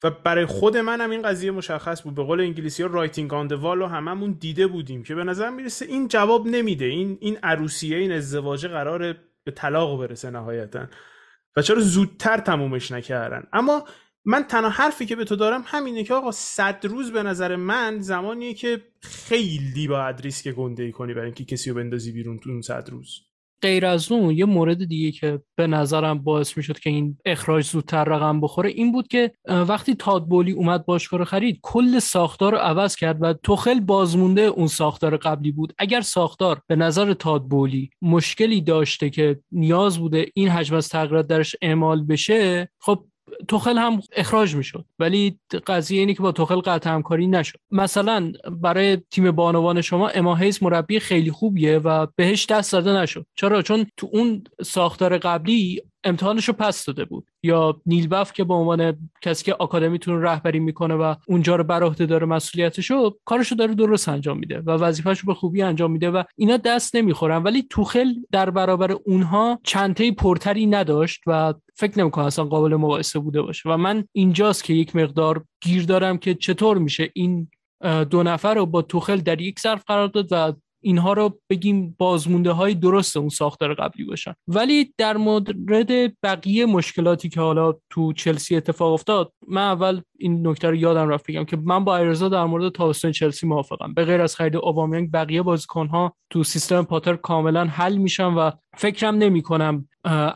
و 0.02 0.10
برای 0.10 0.46
خود 0.46 0.76
منم 0.76 1.10
این 1.10 1.22
قضیه 1.22 1.50
مشخص 1.50 2.02
بود. 2.02 2.14
به 2.14 2.22
قول 2.22 2.40
انگلیسی 2.40 2.82
ها 2.82 2.88
writing 2.88 3.34
on 3.34 3.52
و 3.52 3.86
هممون 3.86 4.36
دیده 4.40 4.66
بودیم 4.66 5.02
که 5.02 5.14
به 5.14 5.24
نظر 5.24 5.50
می‌رسه 5.50 5.86
این 5.86 6.08
جواب 6.08 6.46
نمیده. 6.46 6.84
این 6.84 7.18
این 7.20 7.38
عروسیه 7.42 7.96
این 7.96 8.12
ازدواج 8.12 8.66
قرار 8.66 9.16
به 9.44 9.50
طلاق 9.50 10.00
برسه 10.00 10.30
نهایتا. 10.30 10.86
و 11.56 11.62
چرا 11.62 11.80
زودتر 11.80 12.38
تمومش 12.38 12.90
نکردن؟ 12.90 13.46
اما 13.52 13.84
من 14.24 14.42
تنها 14.42 14.70
حرفی 14.70 15.06
که 15.06 15.16
به 15.16 15.24
تو 15.24 15.36
دارم 15.36 15.62
همینه 15.66 16.04
که 16.04 16.14
آقا 16.14 16.30
صد 16.30 16.86
روز 16.86 17.12
به 17.12 17.22
نظر 17.22 17.56
من 17.56 18.00
زمانیه 18.00 18.54
که 18.54 18.82
خیلی 19.02 19.88
باید 19.88 20.20
ریسک 20.20 20.48
گنده 20.48 20.82
ای 20.82 20.92
کنی 20.92 21.14
برای 21.14 21.26
اینکه 21.26 21.44
کسی 21.44 21.70
رو 21.70 21.76
بندازی 21.76 22.12
بیرون 22.12 22.38
تو 22.38 22.50
اون 22.50 22.62
صد 22.62 22.90
روز. 22.90 23.27
غیر 23.62 23.86
از 23.86 24.12
اون 24.12 24.34
یه 24.34 24.44
مورد 24.44 24.84
دیگه 24.84 25.12
که 25.12 25.40
به 25.56 25.66
نظرم 25.66 26.18
باعث 26.18 26.56
می‌شد 26.56 26.78
که 26.78 26.90
این 26.90 27.18
اخراج 27.24 27.64
زودتر 27.64 28.04
رقم 28.04 28.40
بخوره 28.40 28.70
این 28.70 28.92
بود 28.92 29.08
که 29.08 29.32
وقتی 29.48 29.94
تادبولی 29.94 30.52
اومد 30.52 30.86
باشگاه 30.86 31.18
رو 31.18 31.24
خرید 31.24 31.58
کل 31.62 31.98
ساختار 31.98 32.52
رو 32.52 32.58
عوض 32.58 32.96
کرد 32.96 33.18
و 33.20 33.32
توخل 33.32 33.80
بازمونده 33.80 34.42
اون 34.42 34.66
ساختار 34.66 35.16
قبلی 35.16 35.52
بود. 35.52 35.72
اگر 35.78 36.00
ساختار 36.00 36.60
به 36.66 36.76
نظر 36.76 37.14
تادبولی 37.14 37.90
مشکلی 38.02 38.60
داشته 38.60 39.10
که 39.10 39.40
نیاز 39.52 39.98
بوده 39.98 40.26
این 40.34 40.48
حجم 40.48 40.76
از 40.76 40.88
تغییرات 40.88 41.26
درش 41.26 41.56
اعمال 41.62 42.04
بشه 42.04 42.68
خب 42.80 43.04
توخل 43.48 43.78
هم 43.78 44.00
اخراج 44.16 44.56
می‌شد. 44.56 44.84
ولی 44.98 45.38
قضیه 45.66 46.00
اینه 46.00 46.14
که 46.14 46.22
با 46.22 46.32
توخل 46.32 46.60
قطع 46.60 46.90
همکاری 46.90 47.26
نشد. 47.26 47.58
مثلا 47.70 48.32
برای 48.50 48.98
تیم 49.10 49.30
بانوان 49.30 49.80
شما 49.80 50.08
اماهیز 50.08 50.62
مربی 50.62 51.00
خیلی 51.00 51.30
خوبیه 51.30 51.78
و 51.78 52.06
بهش 52.16 52.46
دست 52.46 52.72
داده 52.72 52.92
نشد. 52.92 53.26
چرا؟ 53.34 53.62
چون 53.62 53.86
تو 53.96 54.08
اون 54.12 54.44
ساختار 54.62 55.18
قبلی 55.18 55.82
امتحانش 56.08 56.48
رو 56.48 56.54
پس 56.54 56.84
داده 56.84 57.04
بود. 57.04 57.26
یا 57.42 57.80
نیلبف 57.86 58.32
که 58.32 58.44
به 58.44 58.54
عنوان 58.54 59.10
کسی 59.22 59.44
که 59.44 59.54
آکادمیتون 59.54 60.22
رهبری 60.22 60.60
می‌کنه 60.60 60.94
و 60.94 61.14
اونجا 61.26 61.56
رو 61.56 61.64
بر 61.64 61.82
عهده 61.82 62.06
داره 62.06 62.26
مسئولیتشو 62.26 63.16
کارشو 63.24 63.54
داره 63.54 63.74
درست 63.74 64.08
انجام 64.08 64.38
میده 64.38 64.60
و 64.60 64.70
وظیفهشو 64.70 65.26
به 65.26 65.34
خوبی 65.34 65.62
انجام 65.62 65.90
میده 65.92 66.10
و 66.10 66.22
اینا 66.36 66.56
دست 66.56 66.96
نمی‌خورن. 66.96 67.42
ولی 67.42 67.66
توخل 67.70 68.12
در 68.32 68.50
برابر 68.50 68.92
اونها 68.92 69.60
چنته 69.64 70.12
پرتری 70.12 70.66
نداشت 70.66 71.22
و 71.26 71.54
فکر 71.74 71.98
نمی‌کنم 71.98 72.24
اصلا 72.24 72.44
قابل 72.44 72.76
مقایسه 72.76 73.18
بوده 73.18 73.42
باشه. 73.42 73.68
و 73.68 73.76
من 73.76 74.04
اینجاست 74.12 74.64
که 74.64 74.74
یک 74.74 74.96
مقدار 74.96 75.44
گیر 75.62 75.84
دارم 75.84 76.18
که 76.18 76.34
چطور 76.34 76.78
میشه 76.78 77.10
این 77.14 77.50
دو 78.10 78.22
نفر 78.22 78.54
رو 78.54 78.66
با 78.66 78.82
توخل 78.82 79.16
در 79.16 79.40
یک 79.40 79.60
ظرف 79.60 79.84
قرار 79.86 80.08
داد 80.08 80.28
و 80.30 80.52
اینها 80.88 81.12
رو 81.12 81.40
بگیم 81.50 81.96
بازمونده 81.98 82.50
های 82.50 82.74
درست 82.74 83.16
اون 83.16 83.28
ساختار 83.28 83.74
قبلی 83.74 84.04
باشن. 84.04 84.34
ولی 84.46 84.94
در 84.98 85.16
مورد 85.16 86.20
بقیه 86.22 86.66
مشکلاتی 86.66 87.28
که 87.28 87.40
حالا 87.40 87.74
تو 87.90 88.12
چلسی 88.12 88.56
اتفاق 88.56 88.92
افتاد 88.92 89.32
من 89.48 89.62
اول 89.62 90.00
این 90.18 90.46
نکته 90.46 90.68
رو 90.68 90.74
یادم 90.74 91.08
رفت 91.08 91.26
بگم 91.30 91.44
که 91.44 91.56
من 91.56 91.84
با 91.84 91.96
ایرزا 91.96 92.28
در 92.28 92.44
مورد 92.44 92.72
تابستون 92.72 93.12
چلسی 93.12 93.46
موافقم. 93.46 93.94
به 93.94 94.04
غیر 94.04 94.20
از 94.20 94.36
خرید 94.36 94.56
اوبامیانگ 94.56 95.10
بقیه 95.12 95.42
بازیکنها 95.42 96.16
تو 96.30 96.44
سیستم 96.44 96.82
پاتر 96.82 97.16
کاملا 97.16 97.64
حل 97.64 97.96
میشن 97.96 98.34
و 98.34 98.50
فکرم 98.76 99.14
نمی 99.14 99.42
کنم 99.42 99.88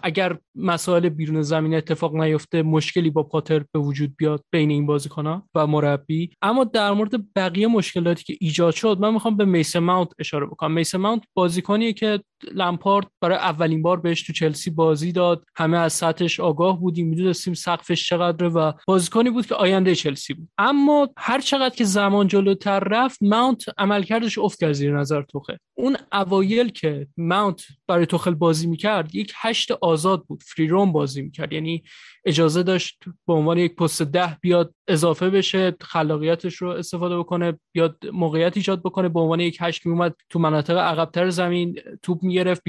اگر 0.02 0.38
مسائل 0.54 1.08
بیرون 1.08 1.42
زمین 1.42 1.74
اتفاق 1.74 2.16
نیفته 2.16 2.62
مشکلی 2.62 3.10
با 3.10 3.22
پاتر 3.22 3.64
به 3.72 3.78
وجود 3.78 4.16
بیاد 4.16 4.44
بین 4.52 4.70
این 4.70 4.86
بازیکنها 4.86 5.48
و 5.54 5.66
مربی. 5.66 6.30
اما 6.42 6.64
در 6.64 6.92
مورد 6.92 7.34
بقیه 7.34 7.66
مشکلاتی 7.66 8.24
که 8.24 8.36
ایجاد 8.40 8.74
شد 8.74 8.98
من 9.00 9.12
می‌خوام 9.12 9.36
به 9.36 9.44
میس 9.44 9.76
ماونت 9.76 10.08
اشاره 10.18 10.46
بکنم. 10.46 10.72
میس 10.72 10.94
ماونت 10.94 11.22
بازیکنیه 11.34 11.92
که 11.92 12.20
لمپارد 12.52 13.06
برای 13.20 13.36
اولین 13.36 13.82
بار 13.82 14.00
بهش 14.00 14.22
تو 14.22 14.32
چلسی 14.32 14.70
بازی 14.70 15.12
داد. 15.12 15.44
همه 15.56 15.78
از 15.78 15.92
سطحش 15.92 16.40
آگاه 16.40 16.80
بودیم 16.80 17.08
می‌دونستیم 17.08 17.54
سقفش 17.54 18.08
چقدره 18.08 18.48
و 18.48 18.72
بازیکنی 18.86 19.30
بود 19.30 19.46
که 19.46 19.54
آینده 19.54 19.94
چلسی 19.94 20.34
بود. 20.34 20.48
اما 20.58 21.08
هر 21.16 21.40
چقدر 21.40 21.74
که 21.74 21.84
زمان 21.84 22.26
جلوتر 22.26 22.80
رفت 22.80 23.18
ماونت 23.22 23.64
عملکردش 23.78 24.38
افت 24.38 24.60
کرد 24.60 24.72
زیر 24.72 24.98
نظر 24.98 25.22
توخه. 25.22 25.58
اون 25.74 25.96
اوایل 26.12 26.68
که 26.68 27.06
ماونت 27.16 27.62
برای 27.88 28.06
توخل 28.06 28.34
بازی 28.34 28.66
می‌کرد 28.66 29.14
یک 29.14 29.32
آزاد 29.70 30.24
بود. 30.26 30.42
فری 30.42 30.68
روم 30.68 30.92
بازی 30.92 31.22
می‌کرد. 31.22 31.52
یعنی 31.52 31.82
اجازه 32.24 32.62
داشت 32.62 33.04
به 33.26 33.32
عنوان 33.32 33.58
یک 33.58 33.76
پست 33.76 34.02
ده 34.02 34.38
بیاد 34.40 34.74
اضافه 34.88 35.30
بشه 35.30 35.76
خلاقیتش 35.80 36.54
رو 36.54 36.68
استفاده 36.68 37.18
بکنه 37.18 37.58
بیاد 37.72 37.98
موقعیت 38.12 38.56
ایجاد 38.56 38.82
بکنه. 38.82 39.08
به 39.08 39.20
عنوان 39.20 39.40
یک 39.40 39.56
هشت 39.60 39.86
میومد 39.86 40.14
تو 40.30 40.38
مناطق 40.38 40.76
عقبتر 40.76 41.30
زمین 41.30 41.78
توپ 42.02 42.22
می‌گرفت 42.22 42.62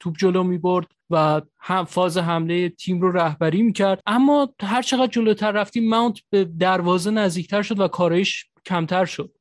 توپ 0.00 0.16
جلو 0.18 0.42
می‌برد 0.42 0.86
و 1.10 1.40
هم 1.60 1.84
فاز 1.84 2.18
حمله 2.18 2.68
تیم 2.68 3.00
رو 3.00 3.12
رهبری 3.12 3.62
می‌کرد. 3.62 4.00
اما 4.06 4.54
هر 4.62 4.82
چقدر 4.82 5.12
جلوتر 5.12 5.52
رفتیم 5.52 5.88
ماونت 5.88 6.18
به 6.30 6.44
دروازه 6.44 7.10
نزدیکتر 7.10 7.62
شد 7.62 7.80
و 7.80 7.88
کارش 7.88 8.46
کمتر 8.66 9.04
شد. 9.04 9.37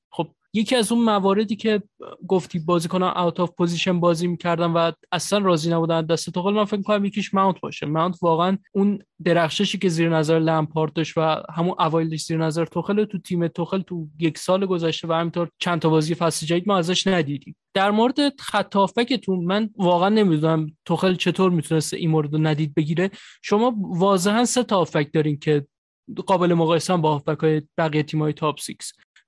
یکی 0.57 0.75
از 0.75 0.91
اون 0.91 1.03
مواردی 1.03 1.55
که 1.55 1.83
گفتی 2.27 2.59
بازیکن 2.59 3.03
out 3.03 3.39
of 3.39 3.51
position 3.57 3.99
بازی 3.99 4.27
می‌کردن 4.27 4.71
و 4.71 4.91
اصلا 5.11 5.39
راضی 5.39 5.69
نبودن 5.69 6.05
دست 6.05 6.29
توخل 6.29 6.53
من 6.53 6.65
فکر 6.65 6.81
کنم 6.81 7.05
یکیش 7.05 7.33
ماونت 7.33 7.61
باشه. 7.61 7.85
ماونت 7.85 8.17
واقعا 8.21 8.57
اون 8.71 8.99
درخششی 9.23 9.77
که 9.77 9.89
زیر 9.89 10.09
نظر 10.09 10.39
لمپارد 10.39 10.93
داشت 10.93 11.13
و 11.17 11.43
همون 11.53 11.75
اوایلش 11.79 12.23
زیر 12.23 12.37
نظر 12.37 12.65
توخل 12.65 13.05
تو 13.05 13.17
تیم 13.17 13.47
توخل 13.47 13.81
تو 13.81 14.07
یک 14.19 14.37
سال 14.37 14.65
گذشته 14.65 15.07
و 15.07 15.13
همینطور 15.13 15.49
چند 15.59 15.79
تا 15.79 15.89
بازی 15.89 16.15
فصل 16.15 16.45
جدید 16.45 16.67
ما 16.67 16.77
ازش 16.77 17.07
ندیدیم. 17.07 17.55
در 17.73 17.91
مورد 17.91 18.39
خط 18.39 18.75
هافبکتون 18.75 19.45
من 19.45 19.69
واقعا 19.77 20.09
نمی‌دونم 20.09 20.67
توخل 20.85 21.15
چطور 21.15 21.51
می‌تونسته 21.51 21.97
این 21.97 22.09
مورد 22.09 22.33
رو 22.33 22.39
ندید 22.39 22.75
بگیره. 22.75 23.09
شما 23.41 23.75
واضحا 23.77 24.45
سه 24.45 24.63
تا 24.63 24.77
هافبک 24.77 25.13
دارین 25.13 25.39
که 25.39 25.67
قابل 26.25 26.53
مقایسه 26.53 26.97
با 26.97 27.11
هافبک 27.11 27.39
های 27.39 27.61
بقیه 27.77 28.03
تیم 28.03 28.21
های 28.21 28.33
تاپ 28.33 28.59
6، 28.59 28.75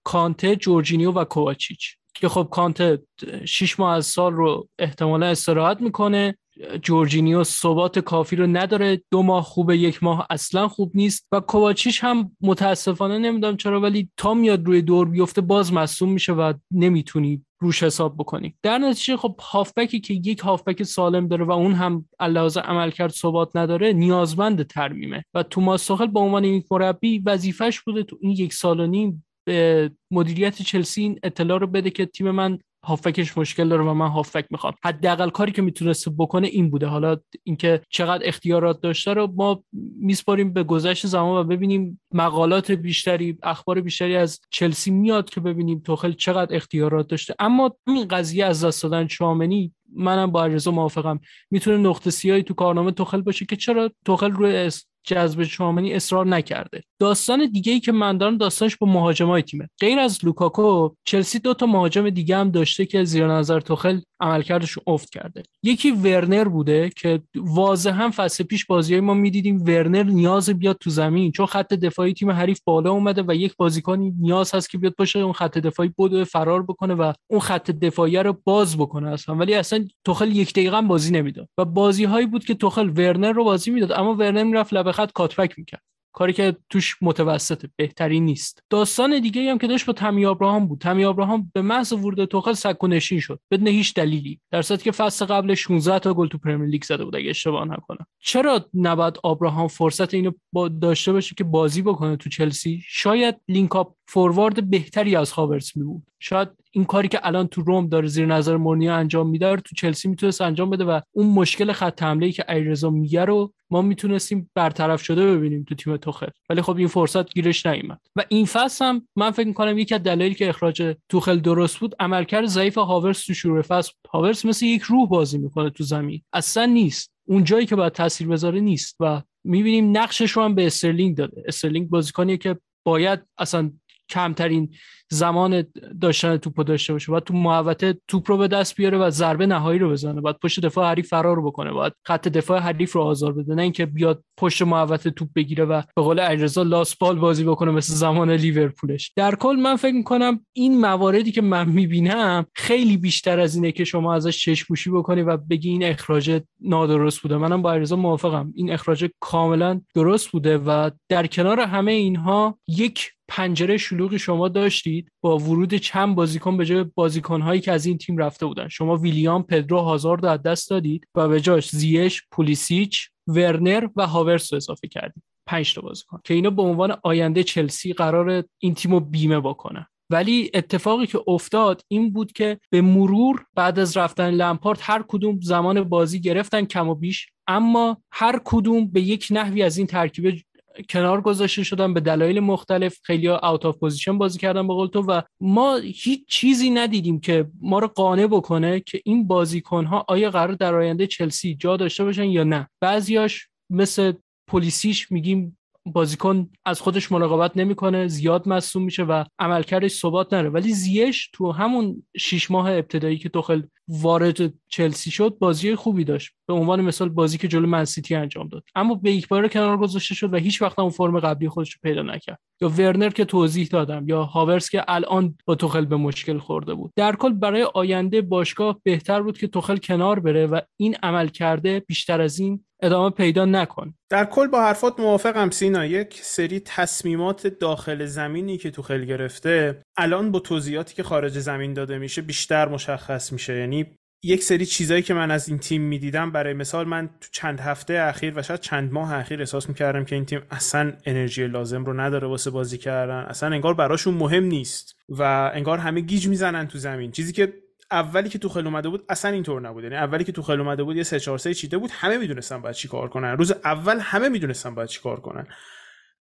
کانته 0.03 0.55
جورجینیو 0.55 1.11
و 1.11 1.23
کوواچیچ 1.23 1.95
که 2.13 2.29
خب 2.29 2.47
کانته 2.51 3.03
شیش 3.45 3.79
ماه 3.79 3.95
از 3.95 4.05
سال 4.05 4.33
رو 4.33 4.67
احتمالا 4.79 5.25
استراحت 5.25 5.81
می‌کنه. 5.81 6.37
جورجینیو 6.81 7.43
ثبات 7.43 7.99
کافی 7.99 8.35
رو 8.35 8.47
نداره. 8.47 9.01
دو 9.11 9.23
ماه 9.23 9.43
خوبه 9.43 9.77
یک 9.77 10.03
ماه 10.03 10.27
اصلا 10.29 10.67
خوب 10.67 10.91
نیست. 10.95 11.27
و 11.31 11.39
کوواچیش 11.39 12.03
هم 12.03 12.31
متاسفانه 12.41 13.17
نمی‌دونم 13.17 13.57
چرا 13.57 13.81
ولی 13.81 14.09
تا 14.17 14.33
میاد 14.33 14.65
روی 14.65 14.81
دور 14.81 15.09
بیفته 15.09 15.41
باز 15.41 15.73
مصدوم 15.73 16.11
میشه 16.11 16.33
و 16.33 16.53
نمی‌تونی 16.71 17.45
روش 17.59 17.83
حساب 17.83 18.15
بکنی. 18.17 18.55
در 18.63 18.77
نتیجه 18.77 19.17
خب 19.17 19.35
هافبکی 19.39 19.99
که 19.99 20.13
یک 20.13 20.39
هافبک 20.39 20.83
سالم 20.83 21.27
داره 21.27 21.45
و 21.45 21.51
اون 21.51 21.73
هم 21.73 22.05
علاوه 22.19 22.61
عملکرد 22.61 23.11
ثبات 23.11 23.55
نداره 23.55 23.93
نیازمند 23.93 24.67
ترمیمه. 24.67 25.25
و 25.33 25.43
توماس 25.43 25.83
توخل 25.83 26.07
به 26.07 26.19
عنوان 26.19 26.43
یک 26.43 26.65
مربی 26.71 27.19
وظیفش 27.25 27.81
بوده 27.81 28.03
تو 28.03 28.17
این 28.21 28.31
یک 28.31 28.53
سال 28.53 28.79
و 28.79 28.87
نیم 28.87 29.25
به 29.49 29.91
مدیریت 30.11 30.61
چلسی 30.61 31.01
این 31.01 31.19
اطلاع 31.23 31.59
رو 31.59 31.67
بده 31.67 31.89
که 31.89 32.05
تیم 32.05 32.31
من 32.31 32.57
هافکش 32.85 33.37
مشکل 33.37 33.69
داره 33.69 33.83
و 33.83 33.93
من 33.93 34.07
هافک 34.07 34.45
می‌خوام. 34.49 34.73
حداقل 34.83 35.29
کاری 35.29 35.51
که 35.51 35.61
می‌تونسته 35.61 36.11
بکنه 36.17 36.47
این 36.47 36.69
بوده. 36.69 36.85
حالا 36.85 37.17
اینکه 37.43 37.81
چقدر 37.89 38.27
اختیارات 38.27 38.81
داشته 38.81 39.13
رو 39.13 39.33
ما 39.35 39.63
میسپاریم 40.01 40.53
به 40.53 40.63
گذشت 40.63 41.07
زمان 41.07 41.41
و 41.41 41.43
ببینیم 41.43 42.01
مقالات 42.13 42.71
بیشتری 42.71 43.37
اخبار 43.43 43.81
بیشتری 43.81 44.15
از 44.15 44.39
چلسی 44.49 44.91
میاد 44.91 45.29
که 45.29 45.39
ببینیم 45.39 45.79
توخل 45.79 46.11
چقدر 46.11 46.55
اختیارات 46.55 47.07
داشته. 47.07 47.35
اما 47.39 47.77
این 47.87 48.07
قضیه 48.07 48.45
از 48.45 48.63
دست 48.63 48.83
دادن 48.83 49.07
شامنی 49.07 49.73
منم 49.95 50.31
با 50.31 50.43
عرضا 50.43 50.71
موافقم. 50.71 51.19
می‌تونه 51.51 51.77
نقطه 51.77 52.09
سیاهی 52.09 52.43
تو 52.43 52.53
کارنامه 52.53 52.91
توخل 52.91 53.21
باشه 53.21 53.45
که 53.45 53.55
چرا 53.55 53.91
توخل 54.05 54.31
روی 54.31 54.55
جذب 55.03 55.43
شامنی 55.43 55.93
اصرار 55.93 56.27
نکرده. 56.27 56.83
داستان 56.99 57.51
دیگه 57.51 57.73
ای 57.73 57.79
که 57.79 57.91
من 57.91 58.17
دارم 58.17 58.37
داستانش 58.37 58.77
با 58.77 58.87
مهاجمای 58.87 59.41
تیمه. 59.41 59.69
غیر 59.79 59.99
از 59.99 60.25
لوکاکو 60.25 60.89
چلسی 61.05 61.39
دو 61.39 61.53
تا 61.53 61.65
مهاجم 61.65 62.09
دیگه 62.09 62.37
هم 62.37 62.51
داشته 62.51 62.85
که 62.85 63.03
زیر 63.03 63.27
نظر 63.27 63.59
توخل 63.59 63.99
عملکردش 64.21 64.79
افت 64.87 65.09
کرده. 65.09 65.43
یکی 65.63 65.91
ورنر 65.91 66.43
بوده 66.43 66.89
که 66.97 67.21
واضحا 67.35 68.11
فصل 68.15 68.43
پیش 68.43 68.65
بازی 68.65 68.99
ما 68.99 69.13
می‌دیدیم 69.13 69.61
ورنر 69.61 70.03
نیاز 70.03 70.49
بیاد 70.49 70.77
تو 70.79 70.89
زمین 70.89 71.31
چون 71.31 71.45
خط 71.45 71.73
دفاعی 71.73 72.13
تیم 72.13 72.31
حریف 72.31 72.59
بالا 72.65 72.91
اومده 72.91 73.23
و 73.27 73.35
یک 73.35 73.53
بازیکنی 73.57 74.13
نیاز 74.19 74.55
هست 74.55 74.69
که 74.69 74.77
بیاد 74.77 74.95
باشه 74.97 75.19
اون 75.19 75.33
خط 75.33 75.57
دفاعی 75.57 75.93
بدو 75.97 76.25
فرار 76.25 76.63
بکنه 76.63 76.93
و 76.93 77.13
اون 77.27 77.39
خط 77.39 77.71
دفاعی 77.71 78.17
رو 78.17 78.37
باز 78.43 78.77
بکنه 78.77 79.09
اصلا. 79.09 79.35
ولی 79.35 79.53
اصلا 79.53 79.87
توخل 80.05 80.35
یک 80.35 80.53
دقیقه 80.53 80.81
بازی 80.81 81.11
نمی‌داد. 81.11 81.47
و 81.57 81.65
بازی 81.65 82.03
هایی 82.03 82.25
بود 82.25 82.45
که 82.45 82.53
توخل 82.53 82.89
ورنر 82.89 83.31
رو 83.31 83.43
بازی 83.43 83.71
می‌داد 83.71 83.91
اما 83.91 84.15
ورنر 84.15 84.43
می‌رفت 84.43 84.73
لب 84.89 84.95
خط 84.95 85.11
cut 85.11 85.32
back 85.32 85.59
می‌کرد. 85.59 85.81
کاری 86.11 86.33
که 86.33 86.55
توش 86.69 86.97
متوسطه 87.01 87.69
بهتری 87.75 88.19
نیست. 88.19 88.63
داستان 88.69 89.19
دیگه 89.19 89.51
هم 89.51 89.57
که 89.57 89.67
داشت 89.67 89.85
با 89.85 89.93
تمی 89.93 90.25
ابراهام 90.25 90.67
بود. 90.67 90.79
تمی 90.79 91.05
ابراهام 91.05 91.51
به 91.53 91.61
محض 91.61 91.93
ورود 91.93 92.25
توخل 92.25 92.53
سکو 92.53 92.87
نشین 92.87 93.19
شد. 93.19 93.39
بدون 93.51 93.67
هیچ 93.67 93.93
دلیلی. 93.93 94.39
در 94.51 94.61
صورتی 94.61 94.83
که 94.83 94.91
فصل 94.91 95.25
قبل 95.25 95.55
16 95.55 95.99
تا 95.99 96.13
گل 96.13 96.27
تو 96.27 96.37
پرمیر 96.37 96.69
لیگ 96.69 96.83
زده 96.83 97.05
بود 97.05 97.15
اگه 97.15 97.29
اشتباه 97.29 97.65
نکنم. 97.65 98.05
چرا 98.19 98.65
نباید 98.73 99.17
ابراهام 99.25 99.67
فرصت 99.67 100.13
اینو 100.13 100.31
با 100.51 100.67
داشته 100.67 101.11
باشه 101.11 101.35
که 101.35 101.43
بازی 101.43 101.81
بکنه 101.81 102.15
تو 102.15 102.29
چلسی؟ 102.29 102.83
شاید 102.87 103.35
link-up 103.47 103.93
forward 104.07 104.69
بهتری 104.69 105.15
از 105.15 105.31
هاورتز 105.31 105.77
می 105.77 105.83
بود 105.83 106.03
شاید 106.19 106.49
این 106.71 106.85
کاری 106.85 107.07
که 107.07 107.19
الان 107.23 107.47
تو 107.47 107.61
روم 107.61 107.87
داره 107.87 108.07
زیر 108.07 108.25
نظر 108.25 108.57
مورینیو 108.57 108.95
انجام 108.95 109.29
میده 109.29 109.55
تو 109.55 109.75
چلسی 109.75 110.07
می‌تونست 110.07 110.41
انجام 110.41 110.69
بده 110.69 110.83
و 110.83 110.99
اون 111.11 111.27
مشکل 111.27 111.71
خط 111.71 112.03
حمله 112.03 112.31
که 112.31 112.51
علیرضا 112.51 112.89
میگه 112.89 113.25
رو 113.25 113.53
ما 113.69 113.81
می‌تونستیم 113.81 114.51
برطرف 114.55 115.01
شده 115.01 115.25
ببینیم 115.25 115.63
تو 115.63 115.75
تیم 115.75 115.97
توخل. 115.97 116.27
ولی 116.49 116.61
خب 116.61 116.77
این 116.77 116.87
فرصت 116.87 117.33
گیرش 117.33 117.65
نیومد. 117.65 117.99
و 118.15 118.23
این 118.29 118.45
فصل 118.45 118.85
هم 118.85 119.07
من 119.15 119.31
فکر 119.31 119.47
می‌کنم 119.47 119.77
یکی 119.77 119.95
از 119.95 120.03
دلایلی 120.03 120.35
که 120.35 120.49
اخراج 120.49 120.95
توخل 121.09 121.39
درست 121.39 121.77
بود 121.77 121.95
عملکرد 121.99 122.45
ضعیف 122.45 122.77
هاورتز 122.77 123.25
تو 123.25 123.33
شروع 123.33 123.61
فصل. 123.61 123.91
هاورتز 124.09 124.45
مثل 124.45 124.65
یک 124.65 124.81
روح 124.81 125.09
بازی 125.09 125.37
می‌کنه 125.37 125.69
تو 125.69 125.83
زمین. 125.83 126.21
اصلا 126.33 126.65
نیست. 126.65 127.11
اون 127.27 127.43
جایی 127.43 127.65
که 127.65 127.75
باید 127.75 127.93
تاثیر 127.93 128.27
بذاره 128.27 128.59
نیست. 128.59 128.95
و 128.99 129.21
می‌بینیم 129.43 129.97
نقشش 129.97 130.31
رو 130.31 130.43
هم 130.43 130.55
به 130.55 130.65
استرلینگ 130.65 131.17
داده. 131.17 131.43
استرلینگ 131.47 131.89
بازیکنیه 131.89 132.37
که 132.37 132.57
باید 132.85 133.19
اصلا 133.37 133.71
کمترین 134.09 134.69
زمان 135.11 135.65
داشتن 136.01 136.37
توپ 136.37 136.63
داشته 136.63 136.93
باشه. 136.93 137.11
باید 137.11 137.23
تو 137.23 137.33
محوطه 137.33 137.99
توپ 138.07 138.31
رو 138.31 138.37
به 138.37 138.47
دست 138.47 138.75
بیاره 138.75 138.97
و 138.97 139.09
ضربه 139.09 139.45
نهایی 139.45 139.79
رو 139.79 139.89
بزنه. 139.89 140.21
باید 140.21 140.35
پشت 140.43 140.59
دفاع 140.59 140.89
حریف 140.89 141.07
فرار 141.07 141.41
بکنه. 141.41 141.71
باید 141.71 141.93
خط 142.07 142.27
دفاع 142.27 142.59
حریف 142.59 142.91
رو 142.91 143.01
آزار 143.01 143.33
بده. 143.33 143.55
نه 143.55 143.61
اینکه 143.61 143.85
بیاد 143.85 144.23
پشت 144.37 144.61
محوطه 144.61 145.09
توپ 145.09 145.29
بگیره 145.35 145.65
و 145.65 145.81
به 145.95 146.01
قول 146.01 146.19
علیرضا 146.19 146.63
لاست 146.63 146.97
پاس 146.97 147.19
بازی 147.19 147.43
بکنه 147.43 147.71
مثل 147.71 147.93
زمان 147.93 148.31
لیورپولش. 148.31 149.11
در 149.15 149.35
کل 149.35 149.55
من 149.55 149.75
فکر 149.75 149.93
می‌کنم 149.93 150.45
این 150.53 150.81
مواردی 150.81 151.31
که 151.31 151.41
من 151.41 151.69
می‌بینم 151.69 152.45
خیلی 152.55 152.97
بیشتر 152.97 153.39
از 153.39 153.55
اینه 153.55 153.71
که 153.71 153.83
شما 153.83 154.15
ازش 154.15 154.37
چشموشی 154.37 154.89
بکنی 154.89 155.21
و 155.21 155.37
بگی 155.37 155.69
این 155.69 155.83
اخراج 155.83 156.41
نادرست 156.61 157.21
بوده. 157.21 157.37
منم 157.37 157.61
با 157.61 157.71
علیرضا 157.71 157.95
موافقم. 157.95 158.53
این 158.55 158.71
اخراج 158.71 159.09
کاملا 159.19 159.81
درست 159.95 160.29
بوده 160.31 160.57
و 160.57 160.89
در 161.09 161.27
کنار 161.27 161.59
همه 161.59 161.91
اینها 161.91 162.59
یک 162.67 163.11
پنجره 163.29 163.77
شلوغی 163.77 164.19
شما 164.19 164.47
داشتید 164.47 165.11
با 165.21 165.37
ورود 165.37 165.73
چند 165.73 166.15
بازیکن 166.15 166.57
به 166.57 166.65
جای 166.65 166.85
بازیکنهایی 166.95 167.61
که 167.61 167.71
از 167.71 167.85
این 167.85 167.97
تیم 167.97 168.17
رفته 168.17 168.45
بودن. 168.45 168.67
شما 168.67 168.97
ویلیام 168.97 169.43
پدرو 169.43 169.79
هازارد 169.79 170.25
از 170.25 170.41
دست 170.41 170.69
دادید 170.69 171.07
و 171.15 171.27
به 171.27 171.41
جاش 171.41 171.69
زیش 171.69 172.23
پولیسیچ 172.31 173.09
ورنر 173.27 173.87
و 173.95 174.07
هاورس 174.07 174.53
رو 174.53 174.57
اضافه 174.57 174.87
کردید. 174.87 175.23
پنج 175.45 175.73
تا 175.73 175.81
بازیکن 175.81 176.19
که 176.23 176.33
اینا 176.33 176.49
به 176.49 176.61
عنوان 176.61 176.97
آینده 177.03 177.43
چلسی 177.43 177.93
قرار 177.93 178.43
این 178.59 178.73
تیم 178.73 178.91
رو 178.91 178.99
بیمه 178.99 179.39
بکنن. 179.39 179.85
ولی 180.11 180.51
اتفاقی 180.53 181.07
که 181.07 181.19
افتاد 181.27 181.81
این 181.87 182.13
بود 182.13 182.31
که 182.31 182.59
به 182.69 182.81
مرور 182.81 183.45
بعد 183.55 183.79
از 183.79 183.97
رفتن 183.97 184.29
لمپارد 184.29 184.79
هر 184.81 185.03
کدوم 185.07 185.39
زمان 185.41 185.83
بازی 185.83 186.21
گرفتن 186.21 186.65
کم 186.65 186.89
و 186.89 186.95
بیش. 186.95 187.27
اما 187.47 187.97
هر 188.11 188.41
کدوم 188.45 188.87
به 188.87 189.01
یک 189.01 189.27
نحوی 189.31 189.63
از 189.63 189.77
این 189.77 189.87
ترکیب 189.87 190.41
کنار 190.89 191.21
گذاشته 191.21 191.63
شدن 191.63 191.93
به 191.93 191.99
دلایل 191.99 192.39
مختلف 192.39 192.97
خیلی 193.03 193.27
out 193.27 193.65
of 193.65 193.77
position 193.77 194.17
بازی 194.17 194.39
کردن 194.39 194.67
با 194.67 194.87
تو 194.87 195.01
و 195.01 195.21
ما 195.41 195.75
هیچ 195.75 196.25
چیزی 196.27 196.69
ندیدیم 196.69 197.19
که 197.19 197.47
ما 197.61 197.79
رو 197.79 197.87
قانع 197.87 198.27
بکنه 198.27 198.79
که 198.79 199.01
این 199.05 199.27
بازیکن 199.27 199.85
ها 199.85 200.05
آیا 200.07 200.31
قراره 200.31 200.55
در 200.55 200.75
آینده 200.75 201.07
چلسی 201.07 201.55
جا 201.55 201.77
داشته 201.77 202.03
باشن 202.03 202.25
یا 202.25 202.43
نه. 202.43 202.69
بعضیاش 202.81 203.47
مثل 203.69 204.13
پولیسیچ 204.47 205.11
میگیم 205.11 205.57
بازیکن 205.85 206.49
از 206.65 206.81
خودش 206.81 207.11
مراقبت 207.11 207.57
نمی‌کنه 207.57 208.07
زیاد 208.07 208.47
مصوم 208.47 208.83
میشه 208.83 209.03
و 209.03 209.23
عملکردش 209.39 209.91
ثبات 209.91 210.33
نره. 210.33 210.49
ولی 210.49 210.73
زیش 210.73 211.29
تو 211.33 211.51
همون 211.51 212.03
شیش 212.17 212.51
ماه 212.51 212.71
ابتدایی 212.71 213.17
که 213.17 213.29
توخل 213.29 213.61
وارد 213.89 214.53
چلسی 214.67 215.11
شد 215.11 215.37
بازی 215.39 215.75
خوبی 215.75 216.03
داشت. 216.03 216.31
به 216.47 216.53
عنوان 216.53 216.81
مثال 216.81 217.09
بازی 217.09 217.37
که 217.37 217.47
جلو 217.47 217.67
منسیتی 217.67 218.15
انجام 218.15 218.47
داد. 218.47 218.63
اما 218.75 218.95
به 218.95 219.11
یک 219.11 219.27
بار 219.27 219.47
کنار 219.47 219.77
گذاشته 219.77 220.15
شد 220.15 220.33
و 220.33 220.37
هیچ 220.37 220.61
وقت 220.61 220.79
اون 220.79 220.89
فرم 220.89 221.19
قبلی 221.19 221.49
خودش 221.49 221.73
رو 221.73 221.79
پیدا 221.83 222.01
نکرد. 222.01 222.39
یا 222.61 222.69
ورنر 222.69 223.09
که 223.09 223.25
توضیح 223.25 223.67
دادم 223.67 224.07
یا 224.07 224.23
هاورس 224.23 224.69
که 224.69 224.83
الان 224.87 225.37
با 225.45 225.55
توخل 225.55 225.85
به 225.85 225.95
مشکل 225.95 226.37
خورده 226.37 226.73
بود. 226.73 226.91
در 226.95 227.15
کل 227.15 227.33
برای 227.33 227.67
آینده 227.73 228.21
باشگاه 228.21 228.79
بهتر 228.83 229.21
بود 229.21 229.37
که 229.37 229.47
توخل 229.47 229.77
کنار 229.77 230.19
بره 230.19 230.47
و 230.47 230.59
این 230.77 230.95
عمل 231.03 231.27
کرده 231.27 231.79
بیشتر 231.79 232.21
از 232.21 232.39
این 232.39 232.65
ادامه 232.81 233.09
پیدا 233.09 233.45
نکن. 233.45 233.93
در 234.09 234.25
کل 234.25 234.47
با 234.47 234.61
حرفات 234.61 234.99
موافقم 234.99 235.49
سینا. 235.49 235.85
یک 235.85 236.19
سری 236.21 236.59
تصمیمات 236.59 237.47
داخل 237.47 238.05
زمینی 238.05 238.57
که 238.57 238.71
تو 238.71 238.81
خیلی 238.81 239.05
گرفته 239.05 239.81
الان 239.97 240.31
با 240.31 240.39
توضیحاتی 240.39 240.95
که 240.95 241.03
خارج 241.03 241.39
زمین 241.39 241.73
داده 241.73 241.97
میشه 241.97 242.21
بیشتر 242.21 242.67
مشخص 242.67 243.31
میشه. 243.31 243.57
یعنی 243.57 243.78
یک 244.23 244.43
سری 244.43 244.65
چیزایی 244.65 245.01
که 245.01 245.13
من 245.13 245.31
از 245.31 245.49
این 245.49 245.59
تیم 245.59 245.81
می‌دیدم 245.81 246.31
برای 246.31 246.53
مثال 246.53 246.87
من 246.87 247.07
تو 247.21 247.27
چند 247.31 247.59
هفته 247.59 247.93
اخیر 247.93 248.33
و 248.35 248.41
شاید 248.41 248.59
چند 248.59 248.91
ماه 248.93 249.13
اخیر 249.13 249.39
احساس 249.39 249.69
می‌کردم 249.69 250.05
که 250.05 250.15
این 250.15 250.25
تیم 250.25 250.41
اصلا 250.51 250.93
انرژی 251.05 251.47
لازم 251.47 251.85
رو 251.85 251.99
نداره 251.99 252.27
واسه 252.27 252.49
بازی 252.49 252.77
کردن. 252.77 253.19
اصلا 253.19 253.49
انگار 253.49 253.73
براشون 253.73 254.13
مهم 254.13 254.43
نیست 254.43 254.95
و 255.09 255.51
انگار 255.53 255.77
همه 255.77 256.01
گیج 256.01 256.27
می‌زنن 256.27 256.67
تو 256.67 256.77
زمین. 256.77 257.11
چیزی 257.11 257.33
که 257.33 257.53
اولی 257.91 258.29
که 258.29 258.39
تو 258.39 258.49
خل 258.49 258.67
اومده 258.67 258.89
بود 258.89 259.05
اصلا 259.09 259.31
اینطور 259.31 259.61
نبود. 259.61 259.83
یعنی 259.83 259.95
اولی 259.95 260.23
که 260.23 260.31
تو 260.31 260.41
خل 260.41 260.59
اومده 260.59 260.83
بود 260.83 260.95
یه 260.95 261.03
3 261.03 261.19
4 261.19 261.37
3 261.37 261.53
چیده 261.53 261.77
بود 261.77 261.89
همه 261.93 262.17
می‌دونستن 262.17 262.61
باید 262.61 262.75
چی 262.75 262.87
کار 262.87 263.09
کنن. 263.09 263.37
روز 263.37 263.51
اول 263.51 263.99
همه 263.99 264.29
می‌دونستن 264.29 264.75
باید 264.75 264.89
چی 264.89 265.01
کار 265.01 265.19
کنن. 265.19 265.47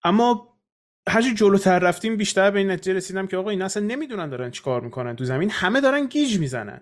اما 0.03 0.58
هرچی 1.10 1.34
جلوتر 1.34 1.79
رفتیم 1.79 2.17
بیشتر 2.17 2.51
به 2.51 2.60
این 2.60 2.71
نتیجه 2.71 2.93
رسیدم 2.93 3.27
که 3.27 3.38
آقا 3.38 3.49
این 3.49 3.62
اصلا 3.62 3.84
نمی‌دونن 3.84 4.29
دارن 4.29 4.51
چیکار 4.51 4.82
می‌کنن 4.82 5.15
تو 5.15 5.25
زمین. 5.25 5.49
همه 5.49 5.82
دارن 5.82 6.06
گیج 6.08 6.39
می‌زنن. 6.39 6.82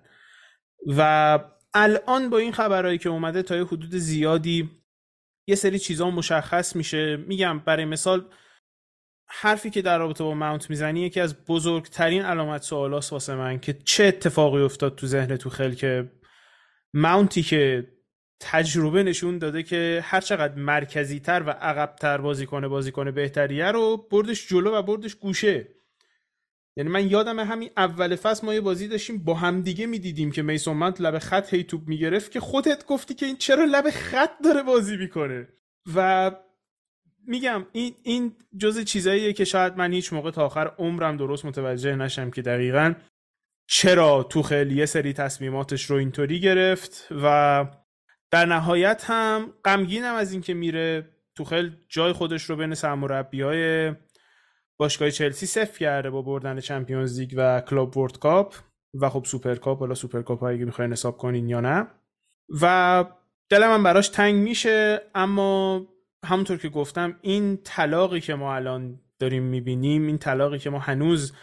و 0.88 1.40
الان 1.74 2.30
با 2.30 2.38
این 2.38 2.52
خبرهایی 2.52 2.98
که 2.98 3.10
اومده 3.10 3.44
تا 3.44 3.56
یه 3.56 3.66
حدود 3.66 3.96
زیادی 3.96 4.70
یه 5.48 5.56
سری 5.56 5.80
چیزا 5.80 6.10
مشخص 6.10 6.76
میشه. 6.76 7.18
میگم 7.18 7.60
برای 7.60 7.86
مثال 7.86 8.26
حرفی 9.28 9.70
که 9.70 9.82
در 9.82 9.98
رابطه 9.98 10.24
با 10.24 10.34
ماونت 10.34 10.70
می‌زنی 10.70 11.02
یکی 11.02 11.20
از 11.20 11.46
بزرگترین 11.46 12.22
علامت 12.22 12.62
سوالاست 12.62 13.14
واسه 13.14 13.36
من 13.36 13.60
که 13.60 13.74
چه 13.74 14.04
اتفاقی 14.04 14.62
افتاد 14.62 14.96
تو 14.96 15.08
ذهن 15.08 15.38
تو 15.38 15.50
خیل 15.50 15.74
که 15.74 16.12
ماونتی 16.94 17.44
که 17.44 17.88
تجربه 18.40 19.04
نشون 19.04 19.38
داده 19.38 19.64
که 19.64 20.02
هر 20.04 20.22
چقدر 20.22 20.56
مرکزی 20.56 21.20
تر 21.20 21.44
و 21.48 21.50
عقب 21.50 21.96
تر 21.96 22.18
بازی 22.18 22.46
کنه 22.46 22.68
بازی 22.68 22.92
کنه 22.92 23.12
بهتریه 23.12 23.72
رو 23.72 23.98
بردش 23.98 24.48
جلو 24.48 24.72
و 24.72 24.82
بردش 24.82 25.16
گوشه. 25.16 25.81
یعنی 26.78 26.90
من 26.90 27.10
یادم 27.10 27.40
همین 27.40 27.70
اول 27.78 28.16
فصل 28.16 28.46
ما 28.46 28.54
یه 28.54 28.62
بازی 28.62 28.88
داشتیم 28.88 29.24
با 29.24 29.34
همدیگه 29.34 29.86
می‌دیدیم 29.86 30.32
که 30.32 30.42
میسون 30.42 30.78
مانت 30.78 31.02
لب 31.02 31.20
خط 31.20 31.54
هی 31.54 31.64
توپ 31.64 31.88
می‌گرفت 31.88 32.32
که 32.32 32.40
خودت 32.40 32.86
گفتی 32.86 33.14
که 33.14 33.26
این 33.26 33.38
چرا 33.38 33.66
لب 33.66 33.90
خط 33.90 34.32
داره 34.44 34.64
بازی 34.64 34.98
می‌کنه؟ 34.98 35.48
و 35.96 36.32
میگم 37.28 37.66
این 37.72 37.96
این 38.04 38.36
جز 38.58 38.84
چیزاییه 38.84 39.34
که 39.34 39.46
شاید 39.46 39.78
من 39.78 39.94
هیچ 39.94 40.14
موقع 40.14 40.32
تا 40.32 40.46
آخر 40.46 40.72
عمرم 40.78 41.18
درست 41.18 41.46
متوجه 41.46 41.96
نشم 41.96 42.32
که 42.32 42.42
دقیقا 42.42 42.94
چرا 43.68 44.24
توخل 44.24 44.76
یه 44.76 44.86
سری 44.86 45.14
تصمیماتش 45.14 45.86
رو 45.86 45.96
اینطوری 45.96 46.40
گرفت 46.40 47.08
و 47.24 47.66
در 48.32 48.46
نهایت 48.46 49.04
هم 49.06 49.54
غمگینم 49.66 50.16
از 50.16 50.32
اینکه 50.32 50.54
میره 50.54 51.10
توخل 51.36 51.70
جای 51.90 52.14
خودش 52.14 52.44
رو 52.44 52.56
بین 52.56 52.74
سرمربی 52.74 53.42
های 53.42 53.94
باشگاه 54.82 55.12
چلسی 55.12 55.46
سفت 55.46 55.80
کرده 55.80 56.10
با 56.10 56.22
بردن 56.22 56.60
Champions 56.60 57.20
League 57.20 57.34
و 57.38 57.62
Club 57.62 57.98
World 57.98 58.20
Cup. 58.20 58.56
و 59.02 59.10
خب 59.10 59.26
Super 59.26 59.56
Cup 59.56 59.80
حالا 59.80 59.94
Super 59.94 60.22
Cup 60.22 60.40
که 60.40 60.66
می‌خواین 60.66 60.92
حساب 60.92 61.18
کنین 61.18 61.50
یا 61.50 61.62
نه. 61.62 61.88
و 62.62 63.06
دلم 63.50 63.70
من 63.70 63.84
براش 63.84 64.10
تنگ 64.10 64.36
میشه 64.36 65.02
اما 65.16 65.82
همونطور 66.26 66.58
که 66.58 66.70
گفتم 66.70 67.18
این 67.22 67.58
طلاقی 67.64 68.22
که 68.22 68.36
ما 68.36 68.56
الان 68.56 69.00
داریم 69.20 69.44
می‌بینیم 69.44 70.08
این 70.08 70.18
طلاقی 70.18 70.60
که 70.60 70.70
ما 70.70 70.80
هنوز 70.80 71.34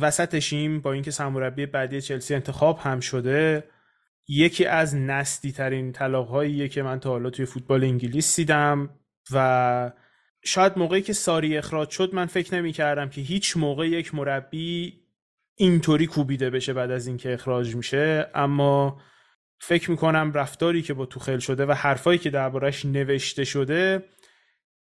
وسطشیم 0.00 0.80
با 0.80 0.92
اینکه 0.92 1.10
سرمربی 1.10 1.66
بعدی 1.66 2.00
چلسی 2.00 2.34
انتخاب 2.34 2.78
هم 2.78 3.00
شده 3.00 3.64
یکی 4.28 4.66
از 4.66 4.96
نستی 4.96 5.52
ترین 5.52 5.92
طلاق 5.92 6.28
هاییه 6.28 6.68
که 6.68 6.82
من 6.82 7.00
تا 7.00 7.10
حالا 7.10 7.30
توی 7.30 7.44
فوتبال 7.44 7.84
انگلیس 7.84 8.36
دیدم 8.36 8.90
و 9.32 9.92
شاید 10.44 10.78
موقعی 10.78 11.02
که 11.02 11.12
ساری 11.12 11.58
اخراج 11.58 11.90
شد 11.90 12.14
من 12.14 12.26
فکر 12.26 12.54
نمی 12.54 12.72
کردم 12.72 13.08
که 13.08 13.20
هیچ 13.20 13.56
موقع 13.56 13.88
یک 13.88 14.14
مربی 14.14 15.00
اینطوری 15.56 16.06
کوبیده 16.06 16.50
بشه 16.50 16.72
بعد 16.72 16.90
از 16.90 17.06
اینکه 17.06 17.34
اخراج 17.34 17.76
میشه 17.76 18.30
اما 18.34 19.00
فکر 19.60 19.90
می‌کنم 19.90 20.32
رفتاری 20.32 20.82
که 20.82 20.94
با 20.94 21.06
توخل 21.06 21.38
شده 21.38 21.66
و 21.66 21.72
حرفایی 21.72 22.18
که 22.18 22.30
دربارش 22.30 22.84
نوشته 22.84 23.44
شده 23.44 24.04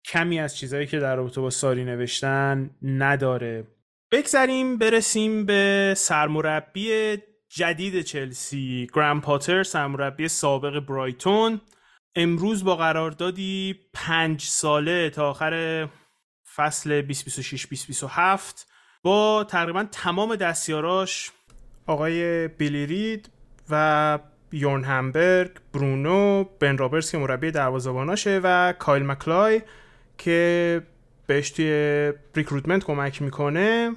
کمی 0.04 0.40
از 0.40 0.56
چیزهایی 0.56 0.86
که 0.86 0.98
در 0.98 1.16
رابطه 1.16 1.40
با 1.40 1.50
ساری 1.50 1.84
نوشتن 1.84 2.70
نداره. 2.82 3.66
بگذریم 4.12 4.78
برسیم 4.78 5.46
به 5.46 5.94
سرمربی 5.96 7.16
جدید 7.48 8.02
چلسی. 8.02 8.86
گرام 8.94 9.20
پاتر 9.20 9.62
سرمربی 9.62 10.28
سابق 10.28 10.80
برایتون. 10.80 11.60
امروز 12.20 12.64
با 12.64 12.76
قراردادی 12.76 13.80
پنج 13.94 14.42
ساله 14.42 15.10
تا 15.10 15.30
آخر 15.30 15.88
فصل 16.56 17.12
2026-2027 17.12 18.64
با 19.02 19.44
تقریبا 19.44 19.84
تمام 19.92 20.36
دستیاراش 20.36 21.30
آقای 21.86 22.48
بیلیرید 22.48 23.30
و 23.70 24.18
یورن 24.52 24.84
همبرگ 24.84 25.50
برونو 25.74 26.44
بن 26.44 26.78
رابرز 26.78 27.10
که 27.10 27.18
مربی 27.18 27.50
دروازه‌باناشه 27.50 28.40
و 28.44 28.72
کایل 28.78 29.02
مکلای 29.06 29.62
که 30.18 30.82
بهش 31.26 31.50
توی 31.50 32.12
recruitment 32.34 32.84
کمک 32.84 33.22
می‌کنه. 33.22 33.96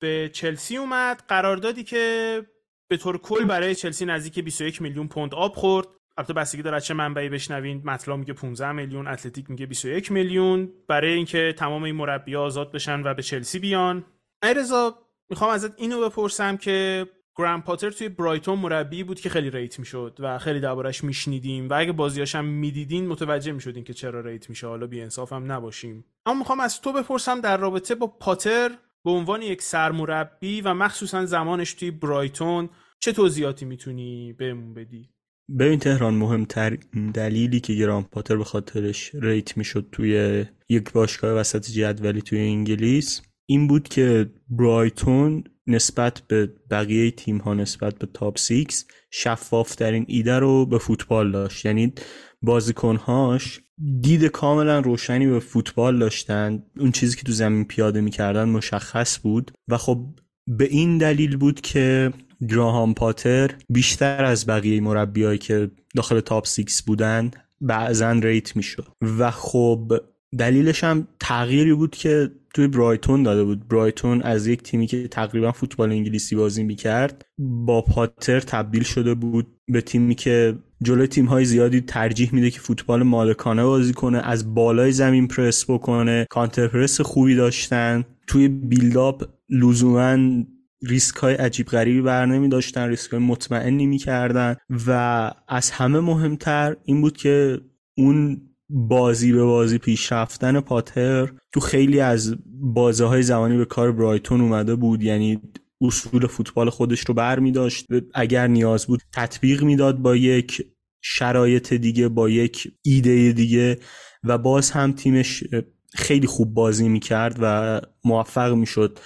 به 0.00 0.30
چلسی 0.32 0.76
اومد. 0.76 1.22
قراردادی 1.28 1.84
که 1.84 2.42
به 2.88 2.96
طور 2.96 3.18
کل 3.18 3.44
برای 3.44 3.74
چلسی 3.74 4.04
نزدیک 4.04 4.44
21 4.44 4.82
میلیون 4.82 5.08
پوند 5.08 5.34
آب 5.34 5.54
خورد. 5.54 5.86
البته 6.18 6.32
بستگی 6.32 6.62
داره 6.62 6.80
چه 6.80 6.94
منبعی 6.94 7.28
بشنوین 7.28 7.82
مطلب 7.84 8.16
میگه 8.16 8.32
15 8.32 8.72
میلیون 8.72 9.06
اتلتیک 9.06 9.50
میگه 9.50 9.66
21 9.66 10.12
میلیون 10.12 10.72
برای 10.88 11.12
اینکه 11.12 11.54
تمام 11.58 11.82
این 11.82 11.94
مربی 11.94 12.36
آزاد 12.36 12.72
بشن 12.72 13.02
و 13.02 13.14
به 13.14 13.22
چلسی 13.22 13.58
بیان. 13.58 14.04
علیرضا 14.42 14.98
می‌خوام 15.30 15.50
ازت 15.50 15.80
اینو 15.80 16.00
بپرسم 16.08 16.56
که 16.56 17.06
گراهام 17.38 17.62
پاتر 17.62 17.90
توی 17.90 18.08
برایتون 18.08 18.58
مربی 18.58 19.02
بود 19.02 19.20
که 19.20 19.28
خیلی 19.28 19.50
rate 19.50 19.78
می‌شد 19.78 20.16
و 20.18 20.38
خیلی 20.38 20.60
دربارش 20.60 21.04
میشنیدیم 21.04 21.68
و 21.68 21.74
اگه 21.74 21.92
بازیاش 21.92 22.34
هم 22.34 22.44
می‌دیدین 22.44 23.08
متوجه 23.08 23.52
می‌شدین 23.52 23.84
که 23.84 23.94
چرا 23.94 24.20
rate 24.20 24.50
میشه. 24.50 24.66
حالا 24.66 24.86
بی 24.86 25.00
انصاف 25.00 25.32
هم 25.32 25.52
نباشیم. 25.52 26.04
اما 26.26 26.38
می‌خوام 26.38 26.60
از 26.60 26.80
تو 26.80 26.92
بپرسم 26.92 27.40
در 27.40 27.56
رابطه 27.56 27.94
با 27.94 28.06
پاتر 28.06 28.70
به 29.04 29.10
عنوان 29.10 29.42
یک 29.42 29.62
سرمربی 29.62 30.60
و 30.60 30.74
مخصوصا 30.74 31.26
زمانش 31.26 31.74
توی 31.74 31.90
برایتون 31.90 32.68
چه 33.00 33.12
توضیحاتی 33.12 33.64
می‌تونی 33.64 34.32
بهمون 34.32 34.74
بدی؟ 34.74 35.15
ببین 35.58 35.78
تهران 35.78 36.14
مهمتر 36.14 36.78
دلیلی 37.14 37.60
که 37.60 37.74
گراهام 37.74 38.02
پاتر 38.02 38.36
به 38.36 38.44
خاطرش 38.44 39.10
rate 39.14 39.56
می‌شد 39.56 39.88
توی 39.92 40.44
یک 40.68 40.92
باشگاه 40.92 41.32
وسط 41.32 41.70
جدولی 41.70 42.22
توی 42.22 42.38
انگلیس 42.40 43.22
این 43.46 43.66
بود 43.66 43.88
که 43.88 44.30
برایتون 44.50 45.44
نسبت 45.66 46.22
به 46.28 46.52
بقیه 46.70 47.10
تیم 47.10 47.38
ها 47.38 47.54
نسبت 47.54 47.98
به 47.98 48.08
top 48.14 48.38
six 48.38 48.86
شفافترین 49.10 50.04
ایده 50.08 50.38
رو 50.38 50.66
به 50.66 50.78
فوتبال 50.78 51.32
داشت. 51.32 51.64
یعنی 51.64 51.92
بازیکنهاش 52.42 53.60
دید 54.00 54.24
کاملا 54.24 54.80
روشنی 54.80 55.26
به 55.26 55.40
فوتبال 55.40 55.98
داشتن. 55.98 56.62
اون 56.78 56.92
چیزی 56.92 57.16
که 57.16 57.22
تو 57.22 57.32
زمین 57.32 57.64
پیاده 57.64 58.00
می‌کردن 58.00 58.48
مشخص 58.48 59.18
بود. 59.22 59.50
و 59.68 59.76
خب 59.78 60.06
به 60.46 60.64
این 60.64 60.98
دلیل 60.98 61.36
بود 61.36 61.60
که 61.60 62.12
گراهام 62.48 62.94
پاتر 62.94 63.50
بیشتر 63.68 64.24
از 64.24 64.46
بقیه 64.46 64.80
مربیایی 64.80 65.38
که 65.38 65.70
داخل 65.96 66.20
top 66.20 66.46
six 66.46 66.82
بودن 66.82 67.30
بعضا 67.60 68.12
rate 68.12 68.56
می‌شد. 68.56 68.86
و 69.18 69.30
خب 69.30 69.92
دلیلش 70.38 70.84
هم 70.84 71.08
تغییری 71.20 71.74
بود 71.74 71.96
که 71.96 72.30
توی 72.54 72.68
برایتون 72.68 73.22
داده 73.22 73.44
بود. 73.44 73.68
برایتون 73.68 74.22
از 74.22 74.46
یک 74.46 74.62
تیمی 74.62 74.86
که 74.86 75.08
تقریبا 75.08 75.52
فوتبال 75.52 75.92
انگلیسی 75.92 76.36
بازی 76.36 76.62
می‌کرد 76.62 77.24
با 77.38 77.82
پاتر 77.82 78.40
تبدیل 78.40 78.82
شده 78.82 79.14
بود 79.14 79.46
به 79.68 79.80
تیمی 79.80 80.14
که 80.14 80.58
جلوی 80.82 81.06
تیم 81.06 81.26
های 81.26 81.44
زیادی 81.44 81.80
ترجیح 81.80 82.34
میده 82.34 82.50
که 82.50 82.60
فوتبال 82.60 83.02
مالکانه 83.02 83.64
بازی 83.64 83.92
کنه 83.92 84.18
از 84.18 84.54
بالای 84.54 84.92
زمین 84.92 85.28
پرس 85.28 85.70
بکنه. 85.70 86.26
counter-press 86.30 87.00
خوبی 87.00 87.34
داشتن. 87.34 88.04
توی 88.26 88.48
build-up 88.48 89.24
لزوما 89.50 90.44
ریسک 90.82 91.16
های 91.16 91.34
عجیب 91.34 91.66
غریبی 91.66 92.00
بر 92.00 92.26
نمی 92.26 92.48
داشتن 92.48 92.88
ریسک 92.88 93.10
های 93.10 93.20
مطمئنی 93.20 93.86
می‌کردن 93.86 94.56
و 94.86 95.30
از 95.48 95.70
همه 95.70 96.00
مهمتر 96.00 96.76
این 96.84 97.00
بود 97.00 97.16
که 97.16 97.60
اون 97.98 98.40
بازی 98.68 99.32
به 99.32 99.44
بازی 99.44 99.78
پیش 99.78 100.12
رفتن 100.12 100.60
پاتر 100.60 101.32
تو 101.52 101.60
خیلی 101.60 102.00
از 102.00 102.36
بازه 102.46 103.04
های 103.04 103.22
زمانی 103.22 103.56
به 103.56 103.64
کار 103.64 103.92
برایتون 103.92 104.40
اومده 104.40 104.74
بود. 104.74 105.02
یعنی 105.02 105.40
اصول 105.80 106.26
فوتبال 106.26 106.70
خودش 106.70 107.00
رو 107.00 107.14
بر 107.14 107.38
می 107.38 107.52
داشت 107.52 107.86
اگر 108.14 108.46
نیاز 108.46 108.86
بود 108.86 109.00
تطبیق 109.14 109.62
می‌داد 109.62 109.98
با 109.98 110.16
یک 110.16 110.66
شرایط 111.02 111.74
دیگه 111.74 112.08
با 112.08 112.28
یک 112.28 112.72
ایده 112.82 113.32
دیگه 113.32 113.78
و 114.24 114.38
باز 114.38 114.70
هم 114.70 114.92
تیمش 114.92 115.44
خیلی 115.94 116.26
خوب 116.26 116.54
بازی 116.54 116.88
می‌کرد 116.88 117.36
و 117.40 117.80
موفق 118.04 118.54
می‌شد. 118.54 118.98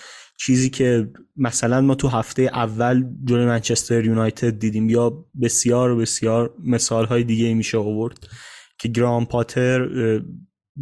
چیزی 0.42 0.70
که 0.70 1.10
مثلا 1.36 1.80
ما 1.80 1.94
تو 1.94 2.08
هفته 2.08 2.42
اول 2.42 3.04
جلوی 3.24 3.46
منچستر 3.46 4.04
یونایتد 4.04 4.58
دیدیم 4.58 4.90
یا 4.90 5.24
بسیار 5.42 5.96
بسیار 5.96 6.54
مثال 6.64 7.04
های 7.04 7.24
دیگه 7.24 7.54
میشه 7.54 7.78
آورد 7.78 8.26
که 8.78 8.88
گرام 8.88 9.26
پاتر 9.26 9.88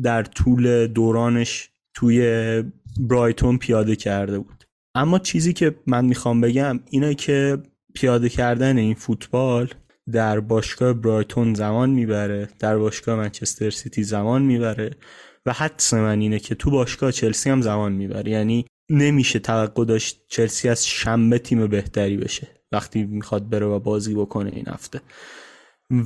در 0.03 0.23
طول 0.23 0.87
دورانش 0.87 1.71
توی 1.95 2.23
برایتون 3.01 3.59
پیاده 3.59 3.97
کرده 3.97 4.39
بود. 4.39 4.65
اما 4.95 5.19
چیزی 5.19 5.53
که 5.53 5.75
من 5.87 6.05
می‌خوام 6.05 6.41
بگم 6.41 6.81
اینه 6.91 7.15
که 7.15 7.59
پیاده 7.95 8.29
کردن 8.29 8.79
این 8.79 8.95
فوتبال 8.95 9.69
در 10.13 10.41
باشگاه 10.41 10.93
برایتون 10.93 11.55
زمان 11.55 11.91
می‌بره 11.91 12.49
در 12.59 12.79
باشگاه 12.79 13.17
منچستر 13.17 13.71
سیتی 13.71 14.03
زمان 14.03 14.43
می‌بره 14.43 14.91
و 15.47 15.53
حدس 15.53 15.95
من 15.95 16.21
اینه 16.21 16.39
که 16.39 16.55
تو 16.55 16.71
باشگاه 16.71 17.13
چلسی 17.13 17.51
هم 17.51 17.61
زمان 17.61 17.93
می‌بره. 17.93 18.31
یعنی 18.31 18.65
نمیشه 18.91 19.39
توقع 19.39 19.85
داشت 19.85 20.25
چلسی 20.29 20.69
از 20.69 20.87
شنبه 20.87 21.39
تیم 21.39 21.67
بهتری 21.67 22.17
بشه 22.17 22.49
وقتی 22.73 23.05
می‌خواد 23.05 23.49
بره 23.49 23.67
و 23.67 23.79
بازی 23.79 24.15
بکنه 24.15 24.51
این 24.55 24.69
هفته. 24.69 25.01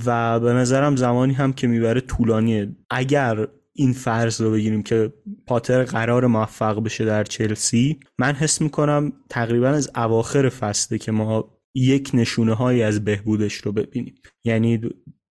و 0.06 0.40
به 0.40 0.52
نظرم 0.52 0.96
زمانی 0.96 1.32
هم 1.32 1.52
که 1.52 1.66
می‌بره 1.66 2.00
طولانیه. 2.00 2.76
اگر 2.90 3.48
این 3.72 3.92
فرض 3.92 4.40
رو 4.40 4.50
بگیریم 4.50 4.82
که 4.82 5.12
پاتر 5.46 5.84
قرار 5.84 6.26
موفق 6.26 6.82
بشه 6.82 7.04
در 7.04 7.24
چلسی 7.24 8.00
من 8.18 8.32
حس 8.32 8.60
می‌کنم 8.60 9.12
تقریبا 9.28 9.68
از 9.68 9.90
اواخر 9.96 10.48
فصله 10.48 10.98
که 10.98 11.12
ما 11.12 11.58
یک 11.74 12.10
نشونه 12.14 12.54
هایی 12.54 12.82
از 12.82 13.04
بهبودش 13.04 13.54
رو 13.54 13.72
ببینیم. 13.72 14.14
یعنی 14.44 14.80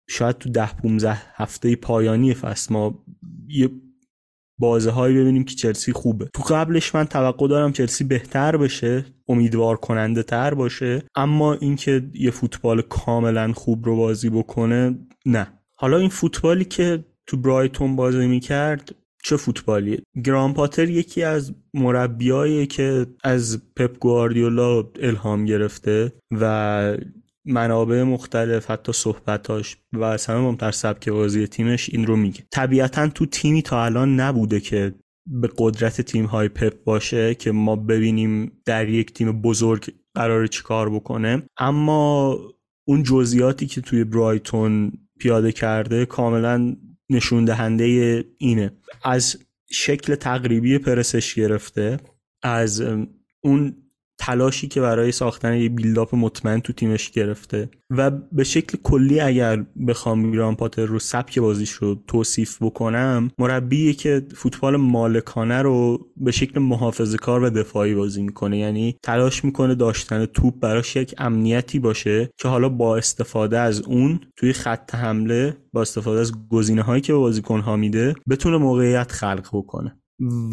شاید 0.09 0.37
تو 0.37 0.49
ده 0.49 0.73
15 0.73 1.21
هفته 1.35 1.75
پایانی 1.75 2.33
فصل 2.33 2.73
ما 2.73 3.05
یه 3.47 3.69
بازه 4.59 4.91
هایی 4.91 5.17
ببینیم 5.17 5.43
که 5.43 5.55
چلسی 5.55 5.93
خوبه. 5.93 6.29
تو 6.33 6.43
قبلش 6.43 6.95
من 6.95 7.05
توقع 7.05 7.47
دارم 7.47 7.71
چلسی 7.71 8.03
بهتر 8.03 8.57
بشه 8.57 9.05
امیدوار 9.27 9.75
کننده 9.75 10.23
تر 10.23 10.53
باشه 10.53 11.03
اما 11.15 11.53
اینکه 11.53 12.03
یه 12.13 12.31
فوتبال 12.31 12.81
کاملا 12.81 13.53
خوب 13.53 13.85
رو 13.85 13.95
بازی 13.95 14.29
بکنه 14.29 14.99
نه. 15.25 15.47
حالا 15.75 15.97
این 15.97 16.09
فوتبالی 16.09 16.65
که 16.65 17.05
تو 17.27 17.37
برایتون 17.37 17.95
بازی 17.95 18.27
می‌کرد 18.27 18.95
چه 19.23 19.37
فوتبالیه؟ 19.37 20.01
گرام 20.23 20.53
پاتر 20.53 20.89
یکی 20.89 21.23
از 21.23 21.53
مربیایی 21.73 22.67
که 22.67 23.05
از 23.23 23.61
پپ 23.75 23.97
گواردیولا 23.99 24.83
الهام 24.99 25.45
گرفته 25.45 26.13
و 26.31 26.97
منابع 27.45 28.03
مختلف 28.03 28.71
حتی 28.71 28.93
صحبتاش 28.93 29.77
و 29.93 30.03
اصلا 30.03 30.41
مهمتر 30.41 30.71
سبک 30.71 31.09
بازی 31.09 31.47
تیمش 31.47 31.89
این 31.89 32.07
رو 32.07 32.15
میگه. 32.15 32.43
طبیعتا 32.51 33.07
تو 33.07 33.25
تیمی 33.25 33.61
تا 33.61 33.85
الان 33.85 34.19
نبوده 34.19 34.59
که 34.59 34.95
به 35.25 35.49
قدرت 35.57 36.01
تیم 36.01 36.25
های 36.25 36.49
پپ 36.49 36.83
باشه 36.83 37.35
که 37.35 37.51
ما 37.51 37.75
ببینیم 37.75 38.51
در 38.65 38.89
یک 38.89 39.13
تیم 39.13 39.41
بزرگ 39.41 39.93
قرار 40.15 40.47
چیکار 40.47 40.89
بکنه. 40.89 41.43
اما 41.57 42.37
اون 42.87 43.03
جزئیاتی 43.03 43.67
که 43.67 43.81
توی 43.81 44.03
برایتون 44.03 44.91
پیاده 45.19 45.51
کرده 45.51 46.05
کاملا 46.05 46.75
نشون 47.09 47.45
دهنده 47.45 48.25
اینه. 48.37 48.71
از 49.03 49.37
شکل 49.71 50.15
تقریبی 50.15 50.77
پرسش 50.77 51.35
گرفته 51.35 51.99
از 52.43 52.83
اون 53.41 53.75
تلاشی 54.19 54.67
که 54.67 54.81
برای 54.81 55.11
ساختن 55.11 55.57
یه 55.57 55.69
بیلداپ 55.69 56.15
مطمئن 56.15 56.59
تو 56.59 56.73
تیمش 56.73 57.09
گرفته 57.09 57.69
و 57.89 58.11
به 58.11 58.43
شکل 58.43 58.77
کلی 58.83 59.19
اگر 59.19 59.65
بخوام 59.87 60.19
میران 60.19 60.55
پاتر 60.55 60.85
رو 60.85 60.99
سبک 60.99 61.39
بازیش 61.39 61.71
رو 61.71 61.95
توصیف 62.07 62.63
بکنم 62.63 63.31
مربی 63.37 63.93
که 63.93 64.25
فوتبال 64.35 64.75
مالکانه 64.75 65.61
رو 65.61 66.07
به 66.17 66.31
شکل 66.31 66.59
محافظه 66.59 67.17
کار 67.17 67.43
و 67.43 67.49
دفاعی 67.49 67.95
بازی 67.95 68.21
می‌کنه. 68.21 68.57
یعنی 68.57 68.95
تلاش 69.03 69.45
می‌کنه 69.45 69.75
داشتن 69.75 70.25
توپ 70.25 70.59
براش 70.59 70.95
یک 70.95 71.15
امنیتی 71.17 71.79
باشه 71.79 72.29
که 72.37 72.47
حالا 72.47 72.69
با 72.69 72.97
استفاده 72.97 73.59
از 73.59 73.81
اون 73.81 74.19
توی 74.35 74.53
خط 74.53 74.95
حمله 74.95 75.57
با 75.73 75.81
استفاده 75.81 76.19
از 76.19 76.31
گزینه 76.49 76.81
هایی 76.81 77.01
که 77.01 77.13
به 77.13 77.19
بازیکن 77.19 77.59
ها 77.59 77.75
میده 77.75 78.15
بتونه 78.29 78.57
موقعیت 78.57 79.11
خلق 79.11 79.49
بکنه. 79.53 79.95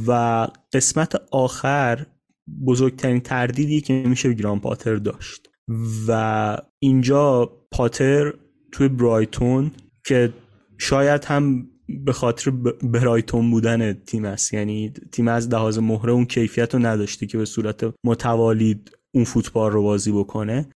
و 0.06 0.46
قسمت 0.72 1.14
آخر 1.32 2.06
بزرگترین 2.66 3.20
تردیدی 3.20 3.80
که 3.80 3.92
میشه 3.92 4.32
گران 4.32 4.60
پاتر 4.60 4.96
داشت. 4.96 5.48
و 6.08 6.58
اینجا 6.78 7.52
پاتر 7.70 8.34
توی 8.72 8.88
برایتون 8.88 9.70
که 10.04 10.32
شاید 10.78 11.24
هم 11.24 11.66
به 12.04 12.12
خاطر 12.12 12.50
برایتون 12.82 13.50
بودن 13.50 13.92
تیم 13.92 14.24
است. 14.24 14.54
یعنی 14.54 14.92
تیم 15.12 15.28
از 15.28 15.48
لحاظ 15.48 15.78
مهره 15.78 16.12
اون 16.12 16.24
کیفیت 16.24 16.74
رو 16.74 16.86
نداشته 16.86 17.26
که 17.26 17.38
به 17.38 17.44
صورت 17.44 17.94
متوالی 18.04 18.80
اون 19.14 19.24
فوتبال 19.24 19.72
رو 19.72 19.82
بازی 19.82 20.12
بکنه. 20.12 20.68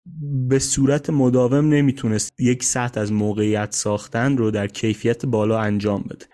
به 0.49 0.59
صورت 0.59 1.11
مداوم 1.11 1.69
نمی‌تونست 1.69 2.33
یک 2.41 2.65
سطح 2.65 3.01
از 3.01 3.13
موقعیت 3.13 3.73
ساختن 3.75 4.37
رو 4.37 4.51
در 4.51 4.67
کیفیت 4.67 5.27
بالا 5.27 5.61
انجام 5.61 6.03
بده. 6.03 6.27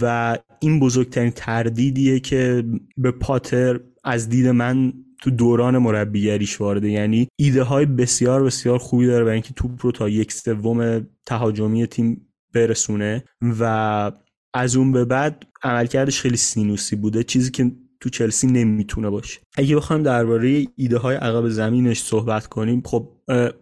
و 0.00 0.38
این 0.60 0.80
بزرگترین 0.80 1.30
تردیدیه 1.30 2.20
که 2.20 2.64
به 2.96 3.10
پاتر 3.10 3.80
از 4.04 4.28
دید 4.28 4.46
من 4.46 4.92
تو 5.22 5.30
دوران 5.30 5.78
مربیگریش 5.78 6.60
وارده 6.60 6.90
یعنی 6.90 7.28
ایده 7.36 7.62
های 7.62 7.86
بسیار 7.86 8.44
بسیار 8.44 8.78
خوبی 8.78 9.06
داره 9.06 9.24
برای 9.24 9.34
اینکه 9.34 9.54
توپ 9.54 9.86
رو 9.86 9.92
تا 9.92 10.08
یک 10.08 10.32
سوم 10.32 11.06
تهاجمی 11.26 11.86
تیم 11.86 12.32
برسونه 12.54 13.24
و 13.60 14.12
از 14.54 14.76
اون 14.76 14.92
به 14.92 15.04
بعد 15.04 15.46
عملکردش 15.62 16.20
خیلی 16.20 16.36
سینوسی 16.36 16.96
بوده 16.96 17.22
چیزی 17.22 17.50
که 17.50 17.72
تو 18.00 18.10
چلسی 18.10 18.46
نمی‌تونه 18.46 19.10
باشه. 19.10 19.40
اگه 19.56 19.76
بخوایم 19.76 20.02
درباره 20.02 20.66
ایده 20.76 20.98
های 20.98 21.16
عقب 21.16 21.48
زمینش 21.48 22.02
صحبت 22.02 22.46
کنیم 22.46 22.82
خب 22.84 23.08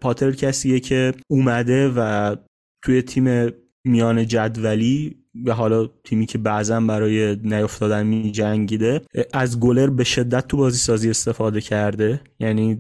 پاتر 0.01 0.33
کسیه 0.33 0.81
که 0.81 1.14
اومده 1.29 1.88
و 1.96 2.37
توی 2.83 3.03
تیم 3.03 3.51
میان 3.85 4.27
جدولی 4.27 5.17
و 5.46 5.55
حالا 5.55 5.87
تیمی 6.05 6.27
که 6.27 6.38
بعضا 6.38 6.81
برای 6.81 7.37
نیفتادن 7.42 8.07
می 8.07 8.33
جنگیده 8.33 9.01
از 9.33 9.61
گلر 9.61 9.90
به 9.90 10.05
شدت 10.05 10.48
تو 10.48 10.57
بازی 10.57 10.79
سازی 10.79 11.11
استفاده 11.11 11.61
کرده. 11.61 12.20
یعنی 12.40 12.79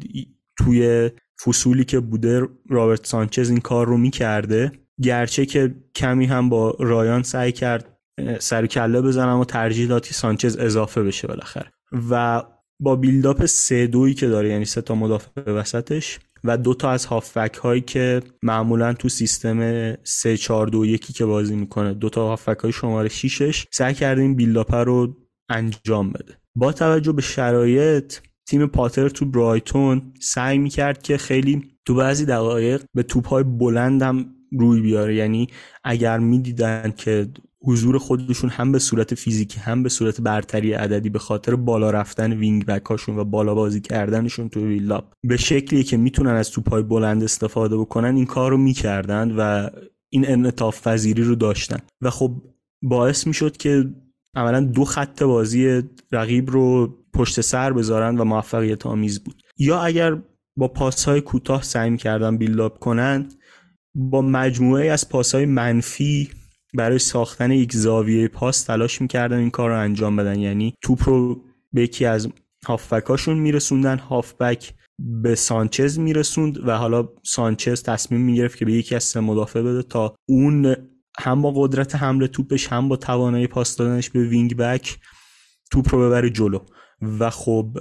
توی 0.58 1.10
فصولی 1.44 1.84
که 1.84 2.00
بوده 2.00 2.48
رابرت 2.68 3.06
سانچز 3.06 3.50
این 3.50 3.60
کار 3.60 3.86
رو 3.86 3.96
می‌کرده 3.96 4.72
گرچه 5.02 5.46
که 5.46 5.74
کمی 5.94 6.26
هم 6.26 6.48
با 6.48 6.76
رایان 6.80 7.22
سعی 7.22 7.52
کرد 7.52 7.98
سر 8.38 8.66
کله 8.66 9.00
بزنم 9.02 9.38
و 9.38 9.44
ترجیح 9.44 9.88
داد 9.88 10.06
که 10.06 10.14
سانچز 10.14 10.56
اضافه 10.56 11.02
بشه 11.02 11.28
بالاخره. 11.28 11.72
و 12.10 12.42
با 12.80 12.96
بیلداپ 12.96 13.46
سه 13.46 13.86
دویی 13.86 14.14
که 14.14 14.28
داره 14.28 14.48
یعنی 14.48 14.64
سه 14.64 14.80
تا 14.80 14.94
مدافع 14.94 15.50
وسطش 15.50 16.18
و 16.48 16.56
دو 16.56 16.74
تا 16.74 16.90
از 16.90 17.06
هافبک 17.06 17.54
هایی 17.54 17.80
که 17.80 18.22
معمولا 18.42 18.92
تو 18.92 19.08
سیستم 19.08 19.94
3 20.04 20.36
4 20.36 20.66
2 20.66 20.84
1 20.84 21.12
که 21.12 21.24
بازی 21.24 21.56
می‌کنه 21.56 21.94
دو 21.94 22.08
تا 22.08 22.28
هافبک 22.28 22.58
های 22.58 22.72
شماره 22.72 23.08
6ش 23.08 23.64
سعی 23.72 23.94
کرده 23.94 24.22
این 24.22 24.34
build-up 24.34 24.74
رو 24.74 25.16
انجام 25.48 26.10
بده. 26.10 26.34
با 26.56 26.72
توجه 26.72 27.12
به 27.12 27.22
شرایط 27.22 28.14
تیم 28.48 28.66
پاتر 28.66 29.08
تو 29.08 29.24
برایتون 29.24 30.12
سعی 30.20 30.58
می‌کرد 30.58 31.02
که 31.02 31.16
خیلی 31.16 31.62
تو 31.84 31.94
بعضی 31.94 32.24
دقایق 32.24 32.82
به 32.94 33.02
توپ 33.02 33.28
های 33.28 33.44
بلندم 33.44 34.26
روی 34.58 34.80
بیاره. 34.80 35.14
یعنی 35.14 35.48
اگر 35.84 36.18
می‌دیدن 36.18 36.92
که 36.96 37.28
حضور 37.64 37.98
خودشون 37.98 38.50
هم 38.50 38.72
به 38.72 38.78
صورت 38.78 39.14
فیزیکی 39.14 39.60
هم 39.60 39.82
به 39.82 39.88
صورت 39.88 40.20
برتری 40.20 40.72
عددی 40.72 41.10
به 41.10 41.18
خاطر 41.18 41.54
بالا 41.54 41.90
رفتن 41.90 42.32
wing-back 42.32 42.86
هاشون 42.86 43.18
و 43.18 43.24
بالا 43.24 43.54
بازی 43.54 43.80
کردنشون 43.80 44.48
تو 44.48 44.66
build-up 44.66 45.04
به 45.24 45.36
شکلی 45.36 45.84
که 45.84 45.96
می‌تونن 45.96 46.30
از 46.30 46.50
توپای 46.50 46.82
بلند 46.82 47.22
استفاده 47.22 47.76
بکنن 47.76 48.16
این 48.16 48.26
کار 48.26 48.50
رو 48.50 48.56
می‌کردن 48.56 49.30
و 49.30 49.70
این 50.12 50.28
انعطاف 50.28 50.86
پذیری 50.86 51.22
رو 51.22 51.34
داشتن. 51.34 51.78
و 52.02 52.10
خب 52.10 52.42
باعث 52.82 53.26
می‌شد 53.26 53.56
که 53.56 53.90
عملا 54.36 54.60
دو 54.60 54.84
خط 54.84 55.22
بازی 55.22 55.82
رقیب 56.12 56.50
رو 56.50 56.94
پشت 57.14 57.40
سر 57.40 57.72
بذارن 57.72 58.18
و 58.18 58.24
موفقیت 58.24 58.86
آمیز 58.86 59.24
بود. 59.24 59.42
یا 59.58 59.80
اگر 59.80 60.22
با 60.56 60.68
پاس 60.68 61.04
های 61.04 61.20
کوتاه 61.20 61.62
سعی 61.62 61.90
می‌کردن 61.90 62.36
بیلداپ 62.36 62.78
کنن 62.78 63.28
با 63.94 64.22
مجموعه 64.22 64.90
از 64.90 65.08
پاس 65.08 65.34
های 65.34 65.46
منفی 65.46 66.30
برای 66.74 66.98
ساختن 66.98 67.50
یک 67.50 67.72
زاویه 67.72 68.28
پاس 68.28 68.62
تلاش 68.62 69.00
می‌کردن 69.00 69.38
این 69.38 69.50
کار 69.50 69.70
رو 69.70 69.78
انجام 69.78 70.16
بدن. 70.16 70.38
یعنی 70.38 70.74
توپ 70.82 71.08
رو 71.08 71.44
به 71.72 71.82
یکی 71.82 72.04
از 72.04 72.28
هافبکاشون 72.66 73.38
میرسوندن 73.38 73.98
هافبک 73.98 74.74
به 75.22 75.34
سانچز 75.34 75.98
میرسوند 75.98 76.68
و 76.68 76.76
حالا 76.76 77.08
سانچز 77.24 77.82
تصمیم 77.82 78.20
می‌گرفت 78.20 78.58
که 78.58 78.64
به 78.64 78.72
یکی 78.72 78.94
از 78.94 79.04
سه 79.04 79.20
مدافع 79.20 79.62
بده 79.62 79.82
تا 79.82 80.14
اون 80.28 80.76
هم 81.18 81.42
با 81.42 81.52
قدرت 81.56 81.94
حمل 81.94 82.26
توپش 82.26 82.66
هم 82.66 82.88
با 82.88 82.96
توانایی 82.96 83.46
پاس 83.46 83.76
دادنش 83.76 84.10
به 84.10 84.28
wing-back 84.28 84.98
توپ 85.70 85.94
رو 85.94 86.06
ببره 86.06 86.30
جلو. 86.30 86.58
و 87.18 87.30
خب 87.30 87.78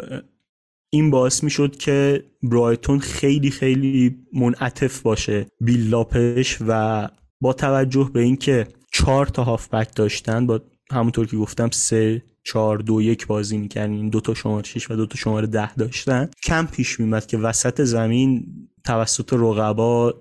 این 0.89 1.11
باعث 1.11 1.43
می‌شد 1.43 1.75
که 1.75 2.23
برایتون 2.43 2.99
خیلی 2.99 3.51
خیلی 3.51 4.17
منعطف 4.33 5.01
باشه 5.01 5.45
build-up 5.61 6.38
ش 6.38 6.57
و 6.67 7.07
با 7.41 7.53
توجه 7.53 8.09
به 8.13 8.21
اینکه 8.21 8.67
چهار 8.97 9.25
تا 9.25 9.43
هافبک 9.43 9.95
داشتن 9.95 10.47
با 10.47 10.61
همونطور 10.91 11.27
که 11.27 11.37
گفتم 11.37 11.69
سه 11.73 12.23
چهار 12.43 12.77
دو 12.77 13.01
یک 13.01 13.27
بازی 13.27 13.57
می‌کردن. 13.57 14.09
دو 14.09 14.21
تا 14.21 14.33
شماره 14.33 14.63
6 14.63 14.91
و 14.91 14.95
دو 14.95 15.05
تا 15.05 15.15
شماره 15.15 15.47
ده 15.47 15.75
داشتن. 15.75 16.29
کم 16.45 16.65
پیش 16.65 16.99
میمد 16.99 17.25
که 17.25 17.37
وسط 17.37 17.81
زمین 17.81 18.45
توسط 18.83 19.33
رقبا 19.33 20.13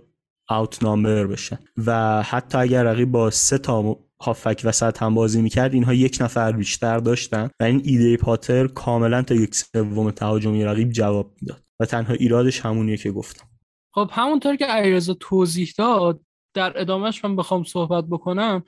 outnumber 0.51 1.27
بشن. 1.27 1.59
و 1.87 2.23
حتی 2.23 2.59
اگر 2.59 2.85
رقیب 2.85 3.11
با 3.11 3.31
سه 3.31 3.59
تا 3.59 3.97
هافبک 4.21 4.61
وسط 4.65 5.03
هم 5.03 5.15
بازی 5.15 5.43
می‌کرد 5.43 5.75
اینها 5.75 5.95
یک 5.95 6.19
نفر 6.21 6.53
بیشتر 6.53 6.99
داشتن. 6.99 7.51
و 7.61 7.65
این 7.65 7.83
ایده 7.85 8.17
پاتر 8.17 8.67
کاملا 8.67 9.23
تا 9.23 9.35
یک 9.35 9.55
سوم 9.55 10.11
تهاجمی 10.11 10.65
رقیب 10.65 10.91
جواب 10.91 11.35
می‌داد. 11.41 11.63
و 11.81 11.85
تنها 11.85 12.15
ایرادش 12.15 12.61
همونیه 12.61 12.97
که 12.97 13.11
گفتم. 13.11 13.47
خب 13.95 14.11
همونطور 14.13 14.57
که 14.57 14.67
علیرضا 14.67 15.15
توضیح 15.21 15.73
داد 15.79 16.21
در 16.57 16.81
ادامهش 16.81 17.25
من 17.25 17.37
بخوام 17.37 17.65
صحبت 17.65 18.05
بکنم 18.05 18.63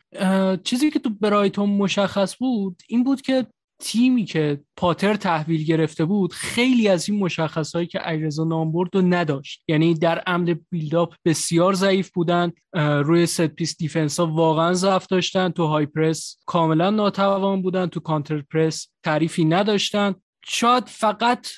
چیزی 0.64 0.90
که 0.90 0.98
تو 0.98 1.10
برایتون 1.10 1.70
مشخص 1.70 2.36
بود 2.36 2.82
این 2.88 3.04
بود 3.04 3.20
که 3.20 3.46
تیمی 3.80 4.24
که 4.24 4.60
پاتر 4.76 5.14
تحویل 5.14 5.64
گرفته 5.64 6.04
بود 6.04 6.32
خیلی 6.32 6.88
از 6.88 7.08
این 7.08 7.18
مشخصه‌هایی 7.18 7.86
که 7.86 8.08
علیرضا 8.08 8.44
نام 8.44 8.72
برد 8.72 8.96
رو 8.96 9.02
نداشت. 9.02 9.62
یعنی 9.68 9.94
در 9.94 10.18
عمل 10.18 10.54
build-up 10.70 11.14
بسیار 11.24 11.72
ضعیف 11.72 12.10
بودن 12.10 12.52
روی 12.74 13.26
set 13.26 13.46
piece 13.46 13.76
defense 13.76 14.20
ها 14.20 14.26
واقعا 14.26 14.72
ضعف 14.72 15.06
داشتن 15.06 15.48
تو 15.48 15.66
high 15.66 15.86
press 15.86 16.38
کاملا 16.46 16.90
ناتوان 16.90 17.62
بودن 17.62 17.86
تو 17.86 18.00
counter 18.00 18.42
press 18.52 18.88
تعریفی 19.04 19.44
نداشتن. 19.44 20.14
شاید 20.46 20.84
فقط 20.88 21.48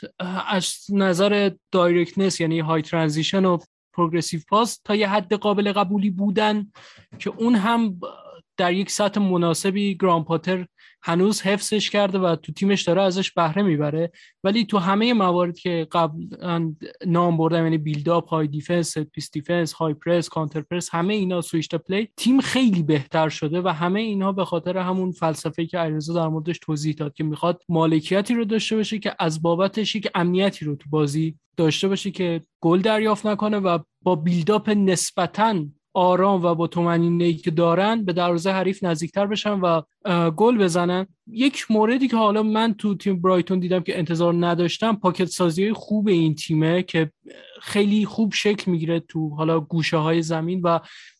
از 0.48 0.74
نظر 0.92 1.50
directness 1.72 2.40
یعنی 2.40 2.60
high 2.60 2.82
transition 2.82 3.44
و 3.44 3.58
progressive 3.92 4.40
pass 4.48 4.80
تا 4.84 4.94
یه 4.94 5.08
حد 5.08 5.34
قابل 5.34 5.72
قبولی 5.72 6.10
بودن 6.10 6.72
که 7.18 7.30
اون 7.30 7.54
هم 7.54 8.00
در 8.56 8.72
یک 8.72 8.90
سطح 8.90 9.20
مناسبی 9.20 9.94
گراهام 9.94 10.24
پاتر 10.24 10.66
هنوز 11.02 11.42
حفظش 11.42 11.90
کرده 11.90 12.18
و 12.18 12.36
تو 12.36 12.52
تیمش 12.52 12.82
داره 12.82 13.02
ازش 13.02 13.30
بهره 13.30 13.62
می‌بره. 13.62 14.12
ولی 14.44 14.64
تو 14.64 14.78
همه 14.78 15.14
موارد 15.14 15.58
که 15.58 15.88
قبل 15.92 16.26
نام 17.06 17.36
بردم 17.36 17.64
یعنی 17.64 17.78
build-up 17.78 18.28
high 18.28 18.46
defense 18.46 18.98
piece 18.98 19.30
defense 19.30 19.72
high 19.72 19.94
press 19.94 20.28
counter 20.28 20.60
press 20.60 20.88
همه 20.92 21.14
اینا 21.14 21.40
switch 21.40 21.74
play 21.74 22.08
تیم 22.16 22.40
خیلی 22.40 22.82
بهتر 22.82 23.28
شده 23.28 23.60
و 23.60 23.68
همه 23.68 24.00
اینها 24.00 24.32
به 24.32 24.44
خاطر 24.44 24.78
همون 24.78 25.12
فلسفه‌ای 25.12 25.68
که 25.68 25.78
علیرضا 25.78 26.14
در 26.14 26.28
موردش 26.28 26.58
توضیح 26.58 26.94
داد 26.94 27.14
که 27.14 27.24
می‌خواد 27.24 27.62
مالکیتی 27.68 28.34
رو 28.34 28.44
داشته 28.44 28.76
باشه 28.76 28.98
که 28.98 29.14
از 29.18 29.42
بابتش 29.42 29.96
که 29.96 30.10
امنیتی 30.14 30.64
رو 30.64 30.76
تو 30.76 30.90
بازی 30.90 31.38
داشته 31.56 31.88
باشه 31.88 32.10
که 32.10 32.42
گل 32.60 32.80
دریافت 32.80 33.26
نکنه 33.26 33.56
و 33.56 33.78
با 34.02 34.14
build-up 34.16 34.70
نسبتاً 34.70 35.64
آرام 35.94 36.44
و 36.44 36.54
با 36.54 36.66
تومنینه 36.66 37.32
که 37.32 37.50
دارن 37.50 38.04
به 38.04 38.12
دروازه 38.12 38.50
حریف 38.50 38.84
نزدیکتر 38.84 39.26
بشن 39.26 39.60
و 39.60 39.82
گل 40.30 40.58
بزنن. 40.58 41.06
یک 41.26 41.70
موردی 41.70 42.08
که 42.08 42.16
حالا 42.16 42.42
من 42.42 42.74
تو 42.74 42.94
تیم 42.94 43.22
برایتون 43.22 43.60
دیدم 43.60 43.80
که 43.80 43.98
انتظار 43.98 44.46
نداشتم 44.46 44.96
پاکت 44.96 45.24
سازی 45.24 45.72
خوب 45.72 46.08
این 46.08 46.34
تیمه 46.34 46.82
که 46.82 47.10
خیلی 47.60 48.04
خوب 48.04 48.34
شکل 48.34 48.70
می‌گیره 48.70 49.00
تو 49.00 49.28
حالا 49.28 49.60
گوشه 49.60 49.96
های 49.96 50.22
زمین 50.22 50.60
و 50.62 50.78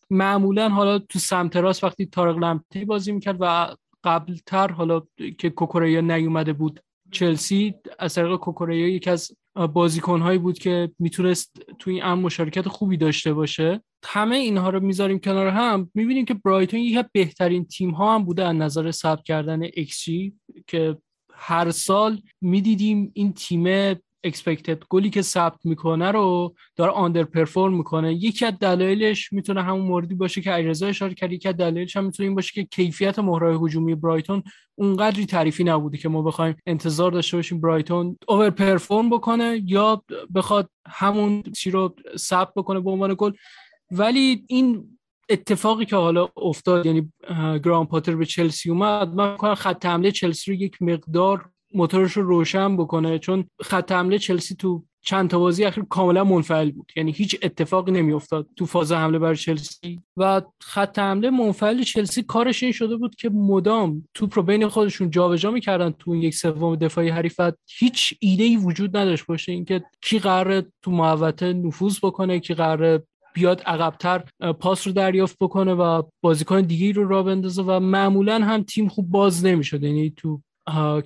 معمولا 0.09 0.69
حالا 0.69 0.99
تو 0.99 1.19
سمت 1.19 1.55
راست 1.55 1.83
وقتی 1.83 2.05
تارق 2.05 2.37
لمپی 2.37 2.85
بازی 2.85 3.11
می‌کرد 3.11 3.37
و 3.39 3.75
قبلتر 4.03 4.71
حالا 4.71 5.01
که 5.37 5.49
کوکوریا 5.49 6.01
نیومده 6.01 6.53
بود 6.53 6.79
چلسی 7.11 7.73
از 7.99 8.13
طریق 8.13 8.35
کوکوریا 8.35 8.87
یکی 8.87 9.09
از 9.09 9.31
بازیکنهایی 9.73 10.39
بود 10.39 10.59
که 10.59 10.91
می‌تونست 10.99 11.61
توی 11.79 12.01
این 12.01 12.13
مشارکت 12.13 12.67
خوبی 12.67 12.97
داشته 12.97 13.33
باشه. 13.33 13.81
همه 14.05 14.35
اینها 14.35 14.69
رو 14.69 14.79
می‌ذاریم 14.79 15.19
کنار 15.19 15.47
هم 15.47 15.91
می‌بینیم 15.93 16.25
که 16.25 16.33
برایتون 16.33 16.79
یکی 16.79 16.97
از 16.97 17.05
بهترین 17.13 17.65
تیم 17.65 17.89
ها 17.89 18.15
هم 18.15 18.23
بوده 18.23 18.47
از 18.47 18.55
نظر 18.55 18.91
ثبت 18.91 19.23
کردن 19.23 19.67
XG 19.67 20.31
که 20.67 20.97
هر 21.33 21.71
سال 21.71 22.21
می‌دیدیم 22.41 23.11
این 23.13 23.33
تیم 23.33 23.95
اکسپکتد 24.23 24.83
گلی 24.89 25.09
که 25.09 25.21
ثبت 25.21 25.65
می‌کنه 25.65 26.11
رو 26.11 26.55
داره 26.75 26.91
آندر 26.91 27.23
پرفورم 27.23 27.73
می‌کنه. 27.73 28.13
یکی 28.13 28.45
از 28.45 28.53
دلایلش 28.59 29.33
می‌تونه 29.33 29.63
همون 29.63 29.81
موردی 29.81 30.15
باشه 30.15 30.41
که 30.41 30.55
اجازه 30.55 30.87
اشاره 30.87 31.13
کرد 31.13 31.31
یکی 31.31 31.47
از 31.47 31.57
دلایلش 31.57 31.97
هم 31.97 32.05
می‌تونه 32.05 32.27
این 32.27 32.35
باشه 32.35 32.53
که 32.53 32.63
کیفیت 32.63 33.19
مهرهای 33.19 33.57
هجومی 33.61 33.95
برایتون 33.95 34.43
اونقدری 34.75 35.25
تعریفی 35.25 35.63
نبوده 35.63 35.97
که 35.97 36.09
ما 36.09 36.21
بخوایم 36.21 36.55
انتظار 36.65 37.11
داشته 37.11 37.37
باشیم 37.37 37.61
برایتون 37.61 38.17
اوور 38.27 38.49
پرفورم 38.49 39.09
بکنه 39.09 39.61
یا 39.65 40.03
بخواد 40.35 40.69
همون 40.87 41.43
چی 41.43 41.71
رو 41.71 41.95
ثبت 42.17 42.53
بکنه 42.55 42.79
به 42.79 42.89
عنوان 42.89 43.15
گل. 43.17 43.31
ولی 43.91 44.45
این 44.47 44.97
اتفاقی 45.29 45.85
که 45.85 45.95
حالا 45.95 46.29
افتاد 46.37 46.85
یعنی 46.85 47.11
گرام 47.63 47.87
پاتر 47.87 48.15
به 48.15 48.25
چلسی 48.25 48.69
اومد 48.69 49.09
من 49.09 49.37
کنم 49.37 49.55
خط 49.55 49.85
حمله 49.85 50.11
چلسی 50.11 50.51
رو 50.51 50.57
یک 50.57 50.81
مقدار 50.81 51.49
موتورش 51.73 52.11
رو 52.11 52.23
روشن 52.23 52.77
بکنه 52.77 53.19
چون 53.19 53.45
خط 53.61 53.91
حمله 53.91 54.19
چلسی 54.19 54.55
تو 54.55 54.83
چند 55.03 55.29
تا 55.29 55.39
بازی 55.39 55.63
اخیر 55.63 55.83
کاملا 55.83 56.23
منفعل 56.23 56.71
بود. 56.71 56.91
یعنی 56.95 57.11
هیچ 57.11 57.37
اتفاقی 57.43 57.91
نمیافتاد 57.91 58.47
تو 58.55 58.65
فاز 58.65 58.91
حمله 58.91 59.19
بر 59.19 59.35
چلسی. 59.35 60.01
و 60.17 60.41
خط 60.61 60.99
حمله 60.99 61.29
منفعل 61.29 61.83
چلسی 61.83 62.23
کارش 62.23 62.63
این 62.63 62.71
شده 62.71 62.97
بود 62.97 63.15
که 63.15 63.29
مدام 63.29 64.07
توپ 64.13 64.35
رو 64.35 64.43
بین 64.43 64.67
خودشون 64.67 65.09
جابجا 65.09 65.51
می‌کردن 65.51 65.91
تو 65.91 66.15
یک 66.15 66.35
سوم 66.35 66.75
دفاعی 66.75 67.09
حریف. 67.09 67.39
هیچ 67.79 68.13
ایده 68.19 68.43
ای 68.43 68.57
وجود 68.57 68.97
نداشت 68.97 69.25
باشه 69.25 69.51
اینکه 69.51 69.83
کی 70.01 70.19
قراره 70.19 70.65
تو 70.81 70.91
محوطه 70.91 71.53
نفوذ 71.53 71.99
بکنه 72.03 72.39
کی 72.39 72.53
قراره 72.53 73.03
بیاد 73.33 73.61
عقبتر 73.61 74.23
پاس 74.59 74.87
رو 74.87 74.93
دریافت 74.93 75.37
بکنه 75.41 75.73
و 75.73 76.01
بازیکن 76.21 76.61
دیگه 76.61 76.91
رو 76.91 77.07
را 77.07 77.23
بندازه 77.23 77.63
و 77.63 77.79
معمولا 77.79 78.39
هم 78.39 78.63
تیم 78.63 78.87
خوب 78.87 79.09
باز 79.09 79.45
نمی‌شد. 79.45 79.83
یعنی 79.83 80.13
تو 80.17 80.41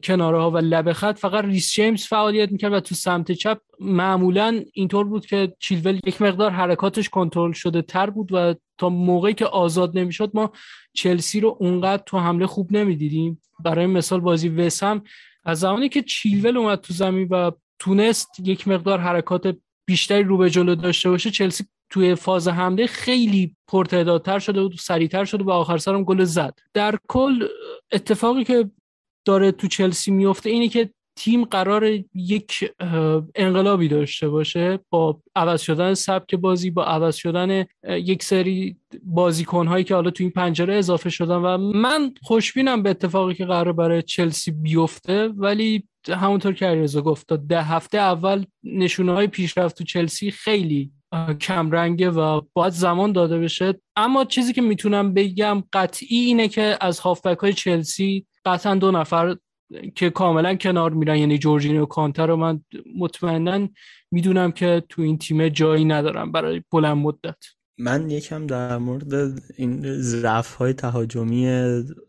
کناره 0.03 0.41
ها 0.41 0.51
و 0.51 0.57
لبه 0.57 0.93
خط 0.93 1.19
فقط 1.19 1.45
ریس 1.45 1.73
جیمز 1.73 2.05
فعالیت 2.05 2.51
می‌کرد 2.51 2.73
و 2.73 2.79
تو 2.79 2.95
سمت 2.95 3.31
چپ 3.31 3.57
معمولا 3.79 4.61
اینطور 4.73 5.05
بود 5.05 5.25
که 5.25 5.53
چیلول 5.59 5.99
یک 6.05 6.21
مقدار 6.21 6.51
حرکاتش 6.51 7.09
کنترل 7.09 7.51
شده 7.51 7.81
تر 7.81 8.09
بود 8.09 8.29
و 8.33 8.55
تا 8.77 8.89
موقعی 8.89 9.33
که 9.33 9.45
آزاد 9.45 9.97
نمی‌شد 9.97 10.31
ما 10.33 10.51
چلسی 10.93 11.39
رو 11.39 11.57
اونقدر 11.59 12.03
تو 12.05 12.19
حمله 12.19 12.47
خوب 12.47 12.71
نمی‌دیدیم. 12.71 13.41
برای 13.59 13.85
مثال 13.85 14.19
بازی 14.19 14.49
وسم 14.49 15.01
از 15.45 15.59
زمانی 15.59 15.89
که 15.89 16.01
چیلول 16.01 16.57
اومد 16.57 16.79
تو 16.81 16.93
زمین 16.93 17.27
و 17.31 17.51
تونست 17.79 18.29
یک 18.43 18.67
مقدار 18.67 18.99
حرکات 18.99 19.57
بیشتری 19.85 20.23
رو 20.23 20.37
به 20.37 20.49
جلو 20.49 20.75
داشته 20.75 21.09
باشه 21.09 21.31
چلسی 21.31 21.65
توی 21.89 22.15
فاز 22.15 22.47
حمله 22.47 22.87
خیلی 22.87 23.55
پرتعدادتر 23.67 24.39
شده 24.39 24.61
و 24.61 24.69
سریعتر 24.79 25.25
شده 25.25 25.43
و 25.43 25.51
آخر 25.51 25.77
سرم 25.77 26.03
گل 26.03 26.23
زد. 26.23 26.59
در 26.73 26.97
کل 27.07 27.47
اتفاقی 27.91 28.43
که 28.43 28.69
داره 29.25 29.51
تو 29.51 29.67
چلسی 29.67 30.11
میفته 30.11 30.49
اینه 30.49 30.67
که 30.67 30.89
تیم 31.15 31.45
قرار 31.45 31.83
یک 32.13 32.71
انقلابی 33.35 33.87
داشته 33.87 34.29
باشه 34.29 34.79
با 34.89 35.21
عوض 35.35 35.61
شدن 35.61 35.93
سبک 35.93 36.35
بازی 36.35 36.71
با 36.71 36.85
عوض 36.85 37.15
شدن 37.15 37.65
یک 37.89 38.23
سری 38.23 38.77
بازیکن 39.03 39.67
هایی 39.67 39.83
که 39.83 39.95
حالا 39.95 40.11
تو 40.11 40.23
این 40.23 40.31
پنجره 40.31 40.75
اضافه 40.75 41.09
شدن 41.09 41.35
و 41.35 41.57
من 41.57 42.13
خوشبینم 42.21 42.83
به 42.83 42.89
اتفاقی 42.89 43.33
که 43.33 43.45
قرار 43.45 43.73
برای 43.73 44.01
چلسی 44.01 44.51
بیفته 44.51 45.27
ولی 45.27 45.87
همونطور 46.09 46.53
که 46.53 46.65
علیرضا 46.65 47.01
گفت 47.01 47.33
ده 47.33 47.61
هفته 47.61 47.97
اول 47.97 48.45
نشونه 48.63 49.13
های 49.13 49.27
پیشرفت 49.27 49.77
تو 49.77 49.83
چلسی 49.83 50.31
خیلی 50.31 50.91
کمرنگه 51.39 52.09
و 52.09 52.41
باید 52.53 52.73
زمان 52.73 53.11
داده 53.11 53.39
بشه. 53.39 53.73
اما 53.95 54.25
چیزی 54.25 54.53
که 54.53 54.61
می‌تونم 54.61 55.13
بگم 55.13 55.63
قطعی 55.73 56.17
اینه 56.17 56.47
که 56.47 56.77
از 56.81 56.99
هافبک 56.99 57.37
های 57.37 57.53
چلسی 57.53 58.25
قطعا 58.45 58.75
دو 58.75 58.91
نفر 58.91 59.35
که 59.95 60.09
کاملا 60.09 60.55
کنار 60.55 60.93
میرن 60.93 61.17
یعنی 61.17 61.37
جورجینو 61.37 61.83
و 61.83 61.85
کانتر 61.85 62.27
رو 62.27 62.35
من 62.35 62.61
مطمئنا 62.97 63.67
می‌دونم 64.11 64.51
که 64.51 64.83
تو 64.89 65.01
این 65.01 65.17
تیم 65.17 65.49
جایی 65.49 65.85
ندارم 65.85 66.31
برای 66.31 66.61
بلند 66.71 66.97
مدت. 66.97 67.37
من 67.77 68.09
یکم 68.09 68.47
در 68.47 68.77
مورد 68.77 69.13
این 69.57 70.01
ضعف 70.01 70.53
های 70.53 70.73
تهاجمی 70.73 71.47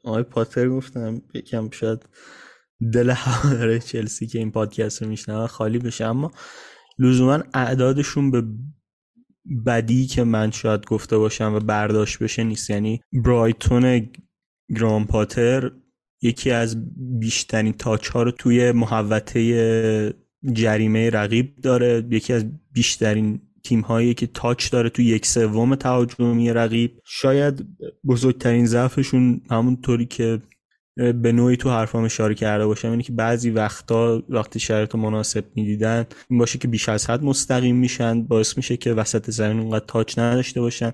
آقای 0.04 0.22
پاتر 0.22 0.68
گفتم. 0.68 1.22
یکم 1.34 1.70
شاید 1.70 2.08
دل 2.92 3.10
هواداره 3.10 3.78
چلسی 3.78 4.26
که 4.26 4.38
این 4.38 4.50
پادکست 4.50 5.02
رو 5.02 5.08
میشنوه 5.08 5.46
خالی 5.46 5.78
بشه. 5.78 6.04
اما 6.04 6.30
لزوما 6.98 7.42
اعدادشون 7.54 8.30
به 8.30 8.42
بدی 9.66 10.06
که 10.06 10.24
من 10.24 10.50
شاید 10.50 10.86
گفته 10.86 11.18
باشم 11.18 11.54
و 11.54 11.60
برداشت 11.60 12.18
بشه 12.18 12.44
نیست. 12.44 12.70
یعنی 12.70 13.00
برایتون 13.12 14.08
گرام 14.76 15.06
پاتر 15.06 15.70
یکی 16.22 16.50
از 16.50 16.76
بیشترین 17.18 17.72
تاچ 17.72 18.08
ها 18.08 18.22
رو 18.22 18.30
توی 18.30 18.72
محوطه 18.72 20.14
جریمه 20.52 21.10
رقیب 21.10 21.56
داره. 21.60 22.06
یکی 22.10 22.32
از 22.32 22.44
بیشترین 22.72 23.40
تیم 23.64 23.80
هایی 23.80 24.14
که 24.14 24.26
تاچ 24.26 24.72
داره 24.72 24.88
توی 24.88 25.04
یک 25.04 25.26
سوم 25.26 25.74
تهاجمی 25.74 26.52
رقیب. 26.52 27.00
شاید 27.04 27.66
بزرگترین 28.06 28.66
ضعفشون 28.66 29.40
همونطوری 29.50 30.06
که 30.06 30.42
به 30.96 31.32
نوعی 31.32 31.56
تو 31.56 31.70
حرفام 31.70 32.04
اشاره 32.04 32.34
کرده 32.34 32.66
باشم 32.66 32.90
اینه 32.90 33.02
که 33.02 33.12
بعضی 33.12 33.50
وقتا 33.50 34.22
وقتی 34.28 34.60
شرایط 34.60 34.94
مناسب 34.94 35.44
می‌دیدن 35.54 36.06
این 36.30 36.38
باشه 36.38 36.58
که 36.58 36.68
بیش 36.68 36.88
از 36.88 37.10
حد 37.10 37.24
مستقیم 37.24 37.76
میشن 37.76 38.22
باعث 38.22 38.56
میشه 38.56 38.76
که 38.76 38.92
وسط 38.92 39.30
زمین 39.30 39.60
اونقدر 39.60 39.84
تاچ 39.88 40.18
نداشته 40.18 40.60
باشن 40.60 40.92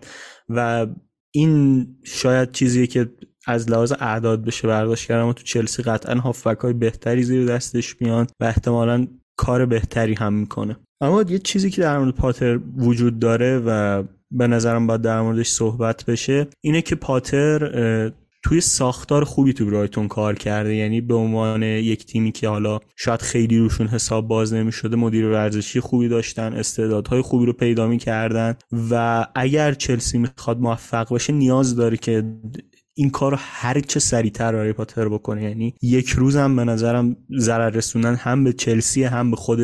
و 0.48 0.86
این 1.34 1.86
شاید 2.04 2.52
چیزیه 2.52 2.86
که 2.86 3.10
از 3.46 3.70
لحاظ 3.70 3.92
اعداد 4.00 4.44
بشه 4.44 4.68
برداشت 4.68 5.08
کردم 5.08 5.26
و 5.26 5.32
تو 5.32 5.42
چلسی 5.42 5.82
قطعا 5.82 6.14
هافبک 6.14 6.58
های 6.58 6.72
بهتری 6.72 7.22
زیر 7.22 7.46
دستش 7.46 7.96
میان 8.00 8.26
و 8.40 8.44
احتمالا 8.44 9.06
کار 9.36 9.66
بهتری 9.66 10.14
هم 10.14 10.32
می‌کنه. 10.32 10.76
اما 11.00 11.22
یه 11.22 11.38
چیزی 11.38 11.70
که 11.70 11.82
در 11.82 11.98
مورد 11.98 12.14
پاتر 12.14 12.60
وجود 12.76 13.18
داره 13.18 13.58
و 13.66 14.02
به 14.30 14.46
نظرم 14.46 14.86
باید 14.86 15.02
در 15.02 15.20
موردش 15.20 15.48
صحبت 15.48 16.04
بشه 16.04 16.46
اینه 16.60 16.82
که 16.82 16.94
پاتر 16.94 18.12
توی 18.42 18.60
ساختار 18.60 19.24
خوبی 19.24 19.52
تو 19.52 19.66
برایتون 19.66 20.08
کار 20.08 20.34
کرده 20.34 20.74
یعنی 20.74 21.00
به 21.00 21.14
عنوان 21.14 21.62
یک 21.62 22.06
تیمی 22.06 22.32
که 22.32 22.48
حالا 22.48 22.78
شاید 22.96 23.22
خیلی 23.22 23.58
روشون 23.58 23.86
حساب 23.86 24.28
باز 24.28 24.52
نمی 24.52 24.72
شده 24.72 24.96
مدیر 24.96 25.26
ورزشی 25.26 25.80
خوبی 25.80 26.08
داشتن 26.08 26.52
استعدادهای 26.52 27.22
خوبی 27.22 27.46
رو 27.46 27.52
پیدا 27.52 27.86
می 27.86 27.98
کردن 27.98 28.54
و 28.90 29.26
اگر 29.34 29.72
چلسی 29.72 30.18
می‌خواد 30.18 30.60
موفق 30.60 31.08
باشه 31.08 31.32
نیاز 31.32 31.76
داره 31.76 31.96
که 31.96 32.24
این 32.94 33.10
کار 33.10 33.34
هر 33.38 33.80
چه 33.80 34.00
سریعتر 34.00 34.52
برای 34.52 34.72
پاتر 34.72 35.08
بکنه. 35.08 35.42
یعنی 35.42 35.74
یک 35.82 36.08
روزم 36.08 36.56
به 36.56 36.64
نظرم 36.64 37.16
ضرر 37.38 37.70
رسوندن 37.70 38.14
هم 38.14 38.44
به 38.44 38.52
چلسی 38.52 39.04
هم 39.04 39.30
به 39.30 39.36
خود 39.36 39.60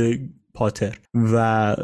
پاتر. 0.55 0.99
و 1.14 1.76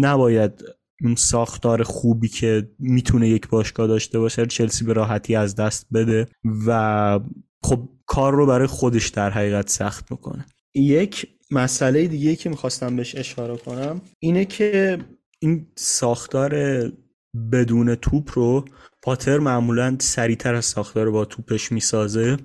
نباید 0.00 0.62
اون 1.02 1.14
ساختار 1.14 1.82
خوبی 1.82 2.28
که 2.28 2.70
می‌تونه 2.78 3.28
یک 3.28 3.48
باشگاه 3.48 3.86
داشته 3.86 4.18
باشه 4.18 4.46
چلسی 4.46 4.84
به 4.84 4.92
راحتی 4.92 5.34
از 5.34 5.54
دست 5.54 5.86
بده 5.92 6.26
و 6.66 7.20
خب 7.62 7.88
کار 8.06 8.34
رو 8.34 8.46
برای 8.46 8.66
خودش 8.66 9.08
در 9.08 9.30
حقیقت 9.30 9.68
سخت 9.68 10.10
می‌کنه 10.10 10.46
یک 10.74 11.26
مسئله 11.50 12.06
دیگه 12.06 12.36
که 12.36 12.48
می‌خواستم 12.48 12.96
بهش 12.96 13.16
اشاره 13.16 13.56
کنم 13.56 14.00
اینه 14.18 14.44
که 14.44 14.98
این 15.38 15.66
ساختار 15.76 16.82
بدون 17.52 17.94
توپ 17.94 18.30
رو 18.34 18.64
پاتر 19.02 19.38
معمولا 19.38 19.96
سریعتر 20.00 20.54
از 20.54 20.64
ساختار 20.64 21.10
با 21.10 21.24
توپش 21.24 21.72
می‌سازه 21.72 22.36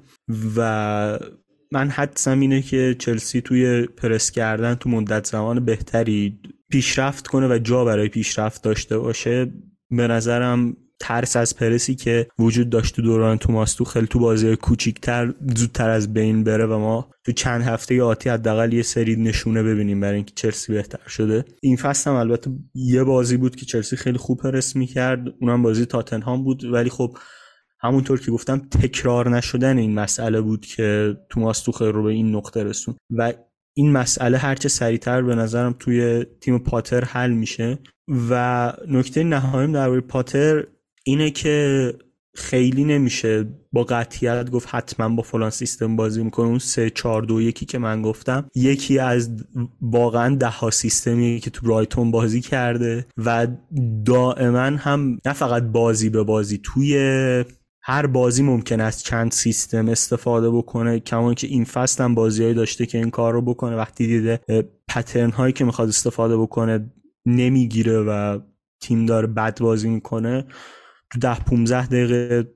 و 0.56 1.20
من 1.72 1.90
حدسم 1.90 2.40
اینه 2.40 2.62
که 2.62 2.96
چلسی 3.00 3.42
توی 3.42 3.86
پرس 3.86 4.32
کردن 4.32 4.76
تو 4.76 4.90
مدت 4.90 5.28
زمان 5.28 5.66
بهتری 5.66 6.40
پیشرفت 6.72 7.28
کنه 7.28 7.48
و 7.48 7.58
جا 7.58 7.86
برای 7.86 8.10
پیشرفت 8.10 8.64
داشته 8.64 8.98
باشه 8.98 9.54
به 9.92 10.08
نظرم 10.08 10.78
ترس 11.00 11.36
از 11.36 11.56
پرسی 11.56 11.96
که 11.96 12.28
وجود 12.40 12.70
داشت 12.70 12.96
تو 12.96 13.02
دوران 13.02 13.38
توماس 13.38 13.82
خیلی 13.82 14.08
تو 14.08 14.20
بازی 14.20 14.56
کوچیکتر 14.56 15.34
زودتر 15.56 15.90
از 15.90 16.14
بین 16.14 16.44
بره 16.44 16.66
و 16.66 16.78
ما 16.78 17.10
تو 17.26 17.32
چند 17.32 17.62
هفته 17.62 18.04
آتی 18.04 18.30
حداقل 18.30 18.74
یه 18.74 18.82
سری 18.82 19.16
نشونه 19.16 19.64
ببینیم 19.64 20.00
برای 20.00 20.16
اینکه 20.16 20.34
چلسی 20.36 20.74
بهتر 20.74 21.08
شده. 21.08 21.46
این 21.62 21.76
فصل 21.76 22.10
هم 22.10 22.16
البته 22.16 22.52
یه 22.74 23.04
بازی 23.04 23.38
بود 23.38 23.56
که 23.56 23.66
چلسی 23.66 23.96
خیلی 23.96 24.18
خوب 24.18 24.40
پرس 24.40 24.76
می‌کرد 24.76 25.22
اونم 25.42 25.62
بازی 25.62 25.86
تاتنهام 25.86 26.44
بود 26.44 26.64
ولی 26.64 26.90
خب 26.90 27.18
همونطور 27.80 28.20
که 28.20 28.32
گفتم 28.32 28.58
تکرار 28.58 29.30
نشدن 29.30 29.78
این 29.78 29.94
مسئله 29.94 30.42
بود 30.42 30.66
که 30.66 31.18
توماس 31.30 31.62
توخل 31.62 31.92
رو 31.92 32.04
به 32.04 32.12
این 32.12 32.36
نقطه 32.36 32.64
رسون. 32.64 32.96
و 33.10 33.34
این 33.78 33.92
مسئله 33.92 34.38
هرچه 34.38 34.70
سریعتر 34.70 35.22
به 35.22 35.36
نظرم 35.36 35.76
توی 35.80 36.26
تیم 36.42 36.60
پاتر 36.60 37.04
حل 37.04 37.32
میشه. 37.32 37.80
و 38.30 38.74
نکته 38.88 39.24
نهاییم 39.24 39.72
در 39.72 40.00
پاتر 40.00 40.68
اینه 41.04 41.32
که 41.32 41.94
خیلی 42.36 42.84
نمیشه 42.84 43.46
با 43.72 43.84
قطعیت 43.84 44.52
گفت 44.52 44.68
حتما 44.72 45.16
با 45.16 45.24
فلان 45.24 45.50
سیستم 45.50 45.96
بازی 45.96 46.24
می‌کنه. 46.24 46.48
اون 46.48 46.60
سه 46.60 46.90
چهار 46.90 47.22
دو 47.22 47.42
یکی 47.42 47.66
که 47.66 47.78
من 47.78 48.02
گفتم 48.02 48.50
یکی 48.56 49.00
از 49.00 49.30
واقعا 49.82 50.36
ده 50.36 50.48
ها 50.48 50.70
سیستمی 50.72 51.40
که 51.40 51.50
تو 51.50 51.68
برایتون 51.68 52.12
بازی 52.12 52.42
کرده 52.42 53.06
و 53.18 53.48
دائما 54.06 54.60
هم 54.60 55.20
نه 55.26 55.34
فقط 55.34 55.64
بازی 55.64 56.10
به 56.10 56.24
بازی 56.24 56.60
توی 56.64 56.96
هر 57.88 58.08
بازی 58.08 58.44
ممکن 58.44 58.82
است 58.82 59.04
چند 59.04 59.32
سیستم 59.32 59.90
استفاده 59.90 60.52
بکنه 60.52 61.00
کما 61.00 61.34
که 61.34 61.48
این 61.48 61.66
فصل 61.66 62.04
هم 62.04 62.16
بازیهایی 62.16 62.54
داشته 62.54 62.86
که 62.86 62.98
این 62.98 63.10
کار 63.10 63.34
رو 63.34 63.42
بکنه. 63.42 63.76
وقتی 63.76 64.08
دیده 64.08 64.40
پترن 64.88 65.30
هایی 65.30 65.54
که 65.54 65.66
می‌خواد 65.66 65.88
استفاده 65.88 66.38
بکنه 66.38 66.92
نمی‌گیره 67.26 68.02
و 68.02 68.40
تیم 68.82 69.06
داره 69.06 69.28
بد 69.28 69.60
بازی 69.60 69.90
می‌کنه. 69.90 70.46
تو 71.14 71.20
ده 71.20 71.40
15 71.40 71.86
دقیقه 71.86 72.52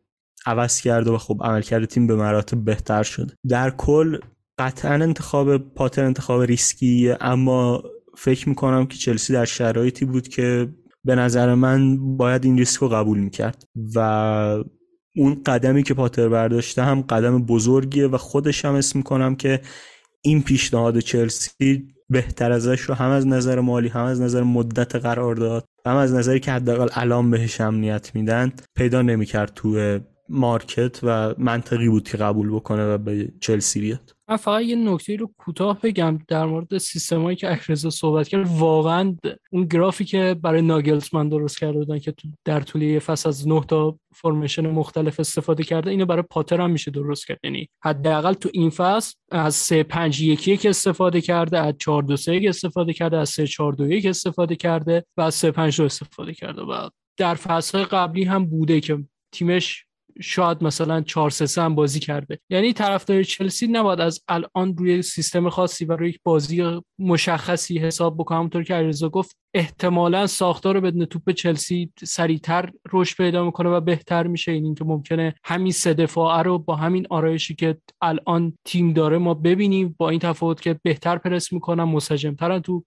عوض 0.45 0.81
کرده 0.81 1.11
و 1.11 1.17
خب 1.17 1.41
عملکرد 1.43 1.85
تیم 1.85 2.07
به 2.07 2.15
مراتب 2.15 2.57
بهتر 2.65 3.03
شده. 3.03 3.33
در 3.49 3.69
کل 3.69 4.17
قطعا 4.59 4.93
انتخاب 4.93 5.57
پاتر 5.57 6.05
انتخاب 6.05 6.41
ریسکیه 6.41 7.17
اما 7.21 7.83
فکر 8.17 8.49
می‌کنم 8.49 8.85
که 8.85 8.97
چلسی 8.97 9.33
در 9.33 9.45
شرایطی 9.45 10.05
بود 10.05 10.27
که 10.27 10.69
به 11.05 11.15
نظر 11.15 11.53
من 11.55 11.97
باید 12.17 12.45
این 12.45 12.57
ریسک 12.57 12.81
رو 12.81 12.89
قبول 12.89 13.19
می‌کرد 13.19 13.63
و 13.95 14.63
اون 15.15 15.41
قدمی 15.45 15.83
که 15.83 15.93
پاتر 15.93 16.29
برداشته 16.29 16.83
هم 16.83 17.01
قدم 17.01 17.45
بزرگیه 17.45 18.07
و 18.07 18.17
خودش 18.17 18.65
هم 18.65 18.75
اسم 18.75 18.99
می‌کنم 18.99 19.35
که 19.35 19.61
این 20.21 20.43
پیشنهاد 20.43 20.99
چلسی 20.99 21.87
بهتر 22.09 22.51
ازش 22.51 22.81
رو 22.81 22.95
هم 22.95 23.09
از 23.09 23.27
نظر 23.27 23.59
مالی 23.59 23.87
هم 23.87 24.03
از 24.03 24.21
نظر 24.21 24.43
مدت 24.43 24.95
قرارداد 24.95 25.65
هم 25.85 25.95
از 25.95 26.13
نظری 26.13 26.39
که 26.39 26.51
حداقل 26.51 26.87
الان 26.93 27.31
بهش 27.31 27.61
امنیت 27.61 28.15
میدن 28.15 28.51
پیدا 28.75 29.01
نمی‌کرد 29.01 29.51
تو 29.55 29.99
مارکت 30.29 30.99
و 31.03 31.35
منطقی 31.37 31.89
بود 31.89 32.09
که 32.09 32.17
قبول 32.17 32.49
بکنه 32.49 32.93
و 32.93 32.97
به 32.97 33.31
چلسی 33.41 33.81
بیاد. 33.81 34.15
من 34.29 34.37
فقط 34.37 34.61
یه 34.63 34.75
نکته 34.75 35.15
رو 35.15 35.31
کوتاه 35.37 35.79
بگم 35.81 36.19
در 36.27 36.45
مورد 36.45 36.77
سیستمایی 36.77 37.37
که 37.37 37.51
اکرزا 37.51 37.89
صحبت 37.89 38.27
کرد. 38.27 38.47
واقعا 38.47 39.15
اون 39.51 39.65
گرافی 39.65 40.05
که 40.05 40.35
برای 40.41 40.61
ناگلزمن 40.61 41.29
درست 41.29 41.59
کرده 41.59 41.77
بودن 41.77 41.99
که 41.99 42.13
در 42.45 42.61
طول 42.61 42.81
یه 42.81 42.99
فصل 42.99 43.29
از 43.29 43.47
نه 43.47 43.63
تا 43.67 43.99
فرمیشن 44.15 44.67
مختلف 44.67 45.19
استفاده 45.19 45.63
کرده 45.63 45.91
اینو 45.91 46.05
برای 46.05 46.23
پاتر 46.29 46.61
هم 46.61 46.71
میشه 46.71 46.91
درست 46.91 47.27
کرد. 47.27 47.39
یعنی 47.43 47.69
حداقل 47.83 48.33
تو 48.33 48.49
این 48.53 48.69
فصل 48.69 49.15
از 49.31 49.55
3 49.55 49.83
5 49.83 50.21
1 50.21 50.47
1 50.47 50.65
استفاده 50.65 51.21
کرده 51.21 51.59
از 51.59 51.73
4 51.79 52.03
2 52.03 52.17
3 52.17 52.41
استفاده 52.47 52.93
کرده 52.93 53.17
از 53.17 53.29
3 53.29 53.47
4 53.47 53.73
2 53.73 53.91
1 53.91 54.05
استفاده 54.05 54.55
کرده 54.55 55.05
و 55.17 55.21
از 55.21 55.35
3 55.35 55.51
5 55.51 55.77
2 55.77 55.83
استفاده 55.83 56.33
کرده. 56.33 56.61
و 56.61 56.89
در 57.17 57.35
فصل 57.35 57.83
قبلی 57.83 58.23
هم 58.23 58.45
بوده 58.45 58.81
که 58.81 59.05
تیمش 59.31 59.85
شاید 60.21 60.63
مثلا 60.63 61.01
4 61.01 61.29
3 61.29 61.61
هم 61.61 61.75
بازی 61.75 61.99
کرده. 61.99 62.39
یعنی 62.49 62.73
طرفدار 62.73 63.23
چلسی 63.23 63.67
نباید 63.67 63.99
از 63.99 64.23
الان 64.27 64.77
روی 64.77 65.01
سیستم 65.01 65.49
خاصی 65.49 65.85
و 65.85 65.95
روی 65.95 66.09
یک 66.09 66.19
بازی 66.23 66.81
مشخصی 66.99 67.77
حساب 67.77 68.17
بکنه. 68.17 68.37
همونطور 68.37 68.63
که 68.63 68.73
علیرضا 68.73 69.09
گفت 69.09 69.37
احتمالا 69.53 70.27
ساختار 70.27 70.79
بدون 70.79 71.05
توپ 71.05 71.31
چلسی 71.31 71.91
سریعتر 72.03 72.71
رشد 72.93 73.17
پیدا 73.17 73.45
می‌کنه 73.45 73.69
و 73.69 73.79
بهتر 73.79 74.27
میشه. 74.27 74.51
این 74.51 74.65
اینکه 74.65 74.85
ممکنه 74.85 75.35
همین 75.43 75.71
سه 75.71 75.93
دفاعه 75.93 76.43
رو 76.43 76.59
با 76.59 76.75
همین 76.75 77.07
آرایشی 77.09 77.55
که 77.55 77.77
الان 78.01 78.57
تیم 78.65 78.93
داره 78.93 79.17
ما 79.17 79.33
ببینیم. 79.33 79.95
با 79.97 80.09
این 80.09 80.19
تفاوت 80.19 80.61
که 80.61 80.79
بهتر 80.83 81.17
پرس 81.17 81.53
می‌کنن 81.53 81.83
مسجمترن 81.83 82.59
تو 82.59 82.83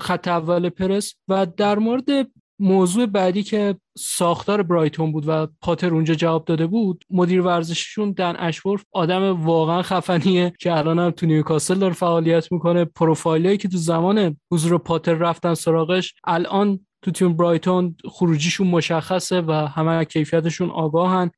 خط 0.00 0.28
اول 0.28 0.68
پرس. 0.68 1.14
و 1.28 1.46
در 1.46 1.78
مورد 1.78 2.04
موضوع 2.58 3.06
بعدی 3.06 3.42
که 3.42 3.74
ساختار 3.98 4.62
برایتون 4.62 5.12
بود 5.12 5.24
و 5.26 5.46
پاتر 5.60 5.94
اونجا 5.94 6.14
جواب 6.14 6.44
داده 6.44 6.66
بود 6.66 7.04
مدیر 7.10 7.40
ورزششون 7.40 8.12
دن 8.12 8.34
اشورف 8.38 8.84
آدم 8.92 9.44
واقعا 9.44 9.82
خفنیه 9.82 10.52
که 10.60 10.76
الان 10.76 10.98
هم 10.98 11.10
تو 11.10 11.26
نیوکاسل 11.26 11.74
داره 11.74 11.94
فعالیت 11.94 12.52
می‌کنه. 12.52 12.84
پروفایلی 12.84 13.56
که 13.56 13.68
تو 13.68 13.76
زمان 13.76 14.36
حضور 14.52 14.78
پاتر 14.78 15.14
رفتن 15.14 15.54
سراغش 15.54 16.14
الان 16.24 16.86
تو 17.02 17.10
تیم 17.10 17.36
برایتون 17.36 17.96
خروجیشون 18.10 18.66
مشخصه 18.66 19.40
و 19.40 19.52
همه 19.52 20.04
کیفیتشون 20.04 20.70
آگاهن. 20.70 21.30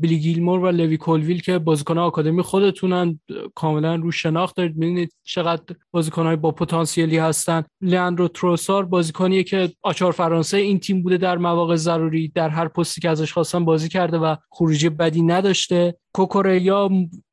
بیلی 0.00 0.18
گیلمور 0.18 0.60
و 0.60 0.68
لوی 0.68 0.96
کولویل 0.96 1.40
که 1.40 1.58
بازیکن 1.58 1.98
آکادمی 1.98 2.42
خودتونن 2.42 3.20
کاملا 3.54 3.94
رو 3.94 4.10
شناخت 4.10 4.56
دارید. 4.56 4.76
می‌دونید 4.76 5.14
چقدر 5.24 5.62
بازیکنهای 5.90 6.36
با 6.36 6.50
پتانسیلی 6.50 7.18
هستن. 7.18 7.62
لیاندرو 7.80 8.28
تروسار 8.28 8.84
بازیکنیه 8.84 9.42
که 9.42 9.72
آچار 9.82 10.12
فرانسه 10.12 10.56
این 10.56 10.78
تیم 10.78 11.02
بوده 11.02 11.16
در 11.16 11.38
مواقع 11.38 11.76
ضروری 11.76 12.28
در 12.28 12.48
هر 12.48 12.68
پستی 12.68 13.00
که 13.00 13.10
ازش 13.10 13.32
خواستن 13.32 13.64
بازی 13.64 13.88
کرده 13.88 14.18
و 14.18 14.36
خروجی 14.50 14.88
بدی 14.88 15.22
نداشته. 15.22 15.96
کوکوریا 16.14 16.90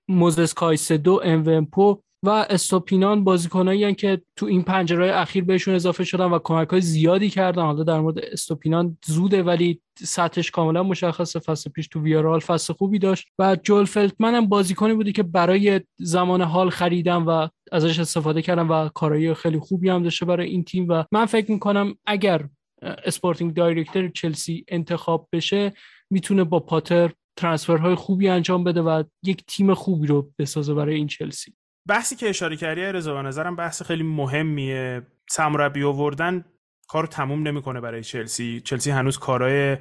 موزس 0.08 0.54
کایسدو 0.54 1.22
امومپو 1.24 2.02
و 2.24 2.30
استوپینان 2.30 3.24
بازیکنایی 3.24 3.96
که 3.96 4.22
تو 4.36 4.46
این 4.46 4.64
پنجره 4.64 5.16
اخیر 5.16 5.44
بهشون 5.44 5.76
اضافه 5.76 6.04
شدن 6.04 6.26
و 6.26 6.40
کمک 6.44 6.68
های 6.68 6.82
زیادی 6.82 7.30
کردن. 7.30 7.62
حالا 7.62 7.84
در 7.84 8.00
مورد 8.00 8.20
استوپینان 8.20 8.98
زوده 9.06 9.44
ولی 9.44 9.82
سطحش 10.00 10.52
کاملا 10.52 10.84
مشخصه. 10.84 11.40
فصل 11.40 11.70
پیش 11.70 11.88
تو 11.88 12.02
ویارال 12.02 12.40
فصل 12.40 12.74
خوبی 12.74 13.00
داشت. 13.00 13.28
و 13.40 13.58
جول 13.64 13.86
فلتمن 13.86 14.36
هم 14.36 14.48
بازیکنی 14.48 14.94
بودی 14.94 15.12
که 15.12 15.24
برای 15.24 15.82
زمان 15.98 16.42
حال 16.42 16.70
خریدم 16.70 17.28
و 17.28 17.48
ازش 17.72 18.00
استفاده 18.00 18.42
کردم 18.42 18.72
و 18.72 18.90
کارایی 18.90 19.34
خیلی 19.34 19.60
خوبی 19.60 19.90
هم 19.90 20.04
داشته 20.04 20.26
برای 20.26 20.48
این 20.48 20.64
تیم. 20.64 20.86
و 20.90 21.04
من 21.12 21.26
فکر 21.26 21.52
می‌کنم 21.52 21.96
اگر 22.06 22.50
sporting 22.82 23.54
director 23.54 24.10
چلسی 24.10 24.66
انتخاب 24.68 25.28
بشه 25.32 25.74
می‌تونه 26.10 26.44
با 26.44 26.60
پاتر 26.60 27.12
transfer 27.38 27.84
های 27.84 27.96
خوبی 27.96 28.28
انجام 28.28 28.64
بده 28.64 28.82
و 28.82 29.04
یک 29.24 29.44
تیم 29.48 29.74
خوبی 29.74 30.08
رو 30.08 30.32
بسازه 30.40 30.74
برای 30.74 30.96
این 30.96 31.08
چلسی. 31.08 31.54
بحثی 31.90 32.16
که 32.16 32.30
اشاره 32.30 32.56
کردی 32.56 32.82
رضا 32.82 33.14
به 33.14 33.22
نظرم 33.22 33.56
بحث 33.56 33.82
خیلی 33.82 34.04
مهمیه. 34.04 35.02
سرمربی 35.30 35.84
آوردن 35.84 36.46
کار 36.88 37.08
تموم 37.08 37.48
نمی‌کنه 37.48 37.82
برای 37.82 38.04
چلسی. 38.04 38.62
چلسی 38.66 38.92
هنوز 38.92 39.18
کارهای 39.18 39.78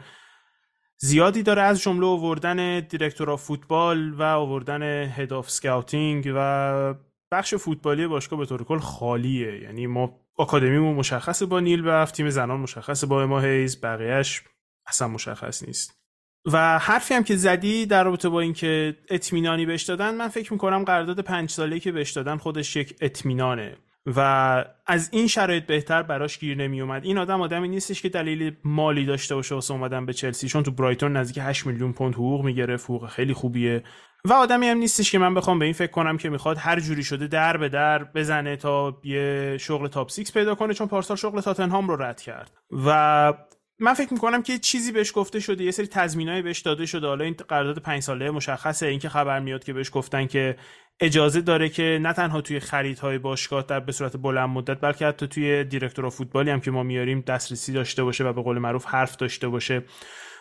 زیادی 0.99 1.43
داره 1.43 1.63
از 1.63 1.83
جمله 1.83 2.07
آوردن 2.07 2.81
director 2.81 3.37
فوتبال 3.37 4.13
و 4.13 4.23
آوردن 4.23 4.83
head 5.13 5.33
of 5.33 5.51
scouting 5.51 6.33
و 6.37 6.95
بخش 7.33 7.55
فوتبالی 7.55 8.07
باشگاه 8.07 8.39
به 8.39 8.47
طور 8.47 8.65
کل 8.65 8.79
خالیه. 8.79 9.63
یعنی 9.63 9.87
ما 9.87 10.21
آکادمیمون 10.37 10.95
مشخصه 10.95 11.47
با 11.47 11.61
نیل 11.61 11.83
بث 11.83 12.15
تیم 12.15 12.31
زنان 12.31 12.61
مشخصه 12.61 13.07
با 13.07 13.23
اما 13.23 13.41
هیز 13.41 13.81
بقیهش 13.81 14.43
اصلا 14.87 15.09
مشخص 15.09 15.63
نیست. 15.63 15.98
و 16.45 16.79
حرفی 16.79 17.15
هم 17.15 17.25
که 17.25 17.37
زدی 17.37 17.87
در 17.87 18.05
رابطه 18.05 18.29
با 18.29 18.41
اینکه 18.41 18.97
اطمینانی 19.11 19.67
بهش 19.67 19.83
دادن 19.83 20.15
من 20.15 20.29
فکر 20.29 20.53
می‌کنم 20.53 20.85
قرارداد 20.85 21.21
پنج 21.21 21.51
ساله 21.51 21.81
که 21.81 21.93
بهش 21.93 22.11
دادن 22.11 22.37
خودش 22.37 22.77
یک 22.77 22.97
اطمینانه 23.01 23.77
و 24.17 24.65
از 24.87 25.09
این 25.13 25.27
شرایط 25.27 25.67
بهتر 25.67 26.03
براش 26.03 26.39
گیر 26.39 26.57
نمی 26.57 26.81
اومد 26.81 27.05
این 27.05 27.19
آدم 27.19 27.41
آدمی 27.41 27.69
نیستش 27.69 28.03
که 28.03 28.09
دلیل 28.09 28.57
مالی 28.65 29.07
داشته 29.07 29.35
باشه 29.35 29.55
واسه 29.55 29.75
اومدن 29.75 30.07
به 30.07 30.13
چلسی 30.13 30.49
چون 30.49 30.63
تو 30.63 30.71
برایتون 30.71 31.17
نزدیک 31.17 31.39
8 31.43 31.67
میلیون 31.67 31.93
پوند 31.93 32.15
حقوق 32.15 32.45
می‌گیره 32.45 32.75
حقوق 32.75 33.09
خیلی 33.09 33.33
خوبیه. 33.33 33.83
و 34.25 34.33
آدمی 34.33 34.67
هم 34.67 34.79
نیستش 34.79 35.11
که 35.11 35.19
من 35.19 35.35
بخوام 35.35 35.59
به 35.59 35.65
این 35.65 35.75
فکر 35.75 35.91
کنم 35.91 36.17
که 36.17 36.29
می‌خواد 36.29 36.59
هر 36.59 36.81
جوری 36.81 37.05
شده 37.05 37.27
در 37.27 37.57
به 37.57 37.69
در 37.69 38.05
بزنه 38.05 38.57
تا 38.57 39.01
یه 39.05 39.57
شغل 39.61 39.89
top 39.89 40.11
six 40.11 40.33
پیدا 40.33 40.55
کنه 40.55 40.75
چون 40.75 40.87
پارسال 40.89 41.17
شغل 41.17 41.41
تاتنهام 41.41 41.89
رو 41.89 42.03
رد 42.03 42.21
کرد. 42.21 42.51
و 42.87 43.33
من 43.81 43.95
فکر 43.95 44.13
می‌کنم 44.13 44.43
که 44.43 44.59
چیزی 44.59 44.93
بهش 44.93 45.13
گفته 45.15 45.41
شده 45.41 45.65
یه 45.65 45.71
سری 45.71 45.87
تضمینایی 45.87 46.43
بهش 46.43 46.61
داده 46.61 46.87
شده. 46.87 47.07
حالا 47.07 47.25
این 47.25 47.35
قرارداد 47.49 47.79
پنج 47.79 48.03
ساله 48.03 48.31
مشخصه. 48.31 48.87
اینکه 48.87 49.09
خبر 49.09 49.41
میاد 49.41 49.65
که 49.65 49.73
بهش 49.73 49.91
گفتن 49.93 50.27
که 50.27 50.57
اجازه 51.01 51.41
داره 51.41 51.69
که 51.69 51.99
نه 52.03 52.13
تنها 52.13 52.41
توی 52.41 52.61
خریدهای 52.61 53.19
باشگاه 53.19 53.63
در 53.63 53.81
به 53.81 53.93
صورت 53.93 54.17
بلند 54.17 54.49
مدت 54.49 54.81
بلکه 54.81 55.07
حتی 55.07 55.27
توی 55.27 55.65
دیرکتور 55.65 56.11
فوتبالی 56.11 56.51
هم 56.51 56.61
که 56.61 56.71
ما 56.71 56.83
میاریم 56.83 57.21
دسترسی 57.21 57.73
داشته 57.73 58.05
باشه 58.05 58.25
و 58.25 58.33
به 58.33 58.43
قول 58.43 58.59
معروف 58.59 58.85
حرف 58.85 59.17
داشته 59.17 59.49
باشه. 59.49 59.85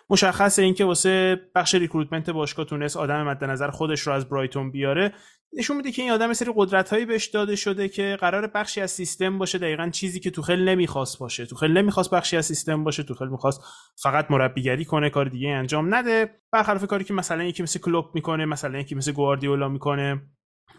مشخصه 0.10 0.62
اینکه 0.62 0.86
واسه 0.86 1.42
بخش 1.56 1.76
ریکروتمنت 1.76 2.30
باشگاه 2.30 2.66
تونست 2.66 2.98
آدم 2.98 3.24
مد 3.24 3.44
نظر 3.44 3.70
خودش 3.70 4.02
رو 4.02 4.14
از 4.14 4.30
برایتون 4.30 4.72
بیاره. 4.72 5.14
نشون 5.58 5.78
میده 5.78 5.92
که 5.92 6.02
این 6.02 6.12
آدم 6.12 6.34
سری 6.34 6.52
قدرت 6.56 6.90
هایی 6.90 7.06
بهش 7.06 7.26
داده 7.26 7.56
شده 7.56 7.90
که 7.90 8.18
قرار 8.22 8.48
بخشی 8.48 8.82
از 8.82 8.92
سیستم 8.92 9.38
باشه 9.38 9.58
دقیقا 9.58 9.90
چیزی 9.90 10.20
که 10.20 10.32
توخل 10.32 10.70
نمی‌خواست 10.70 11.20
باشه. 11.20 11.46
توخل 11.46 11.72
نمی‌خواست 11.72 12.12
بخشی 12.12 12.38
از 12.38 12.46
سیستم 12.46 12.84
باشه 12.84 13.04
توخل 13.04 13.28
می‌خواست 13.28 13.62
فقط 14.02 14.32
مربیگری 14.32 14.86
کنه 14.86 15.10
کار 15.10 15.26
دیگه 15.26 15.50
انجام 15.50 15.96
نده. 15.96 16.40
برخلاف 16.52 16.88
کاری 16.88 17.04
که 17.04 17.14
مثلا 17.14 17.44
یکی 17.44 17.64
مثل 17.64 17.80
کلوب 17.80 18.06
می‌کنه 18.14 18.46
مثلا 18.46 18.80
یکی 18.80 18.96
مثل 18.96 19.12
گواردیولا 19.12 19.70
می‌کنه. 19.70 20.22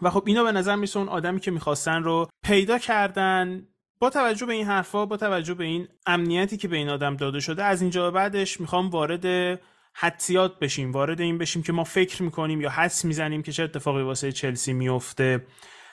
و 0.01 0.09
خب 0.09 0.23
اینا 0.27 0.43
به 0.43 0.51
نظر 0.51 0.75
میسه 0.75 0.99
اون 0.99 1.09
آدمی 1.09 1.39
که 1.39 1.51
می‌خواستن 1.51 2.03
رو 2.03 2.27
پیدا 2.43 2.77
کردن. 2.77 3.67
با 4.01 4.09
توجه 4.09 4.45
به 4.45 4.53
این 4.53 4.65
حرفا 4.65 5.05
با 5.05 5.17
توجه 5.17 5.53
به 5.53 5.63
این 5.63 5.87
امنیتی 6.05 6.57
که 6.57 6.67
به 6.67 6.77
این 6.77 6.89
آدم 6.89 7.15
داده 7.15 7.39
شده 7.39 7.63
از 7.63 7.81
اینجا 7.81 8.11
بعدش 8.11 8.61
می‌خوام 8.61 8.89
وارد 8.89 9.59
حدسیات 9.99 10.59
بشیم 10.59 10.91
وارد 10.91 11.21
این 11.21 11.37
بشیم 11.37 11.63
که 11.63 11.73
ما 11.73 11.83
فکر 11.83 12.23
می‌کنیم 12.23 12.61
یا 12.61 12.69
حدس 12.69 13.05
می‌زنیم 13.05 13.43
که 13.43 13.51
چه 13.51 13.63
اتفاقی 13.63 14.01
واسه 14.01 14.31
چلسی 14.31 14.73
میفته 14.73 15.45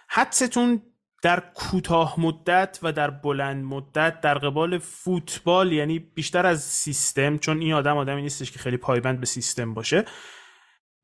حدستون 0.09 0.83
در 1.23 1.43
کوتاه 1.55 2.21
مدت 2.21 2.79
و 2.83 2.93
در 2.93 3.11
بلند 3.11 3.65
مدت 3.65 4.21
در 4.21 4.39
قبال 4.39 4.79
فوتبال 4.79 5.73
یعنی 5.73 5.99
بیشتر 5.99 6.47
از 6.47 6.65
سیستم 6.65 7.39
چون 7.39 7.61
این 7.61 7.73
آدم 7.73 7.97
آدمی 7.97 8.23
نیستش 8.23 8.51
که 8.51 8.59
خیلی 8.59 8.77
پایبند 8.77 9.21
به 9.21 9.27
سیستم 9.27 9.75
باشه. 9.75 10.05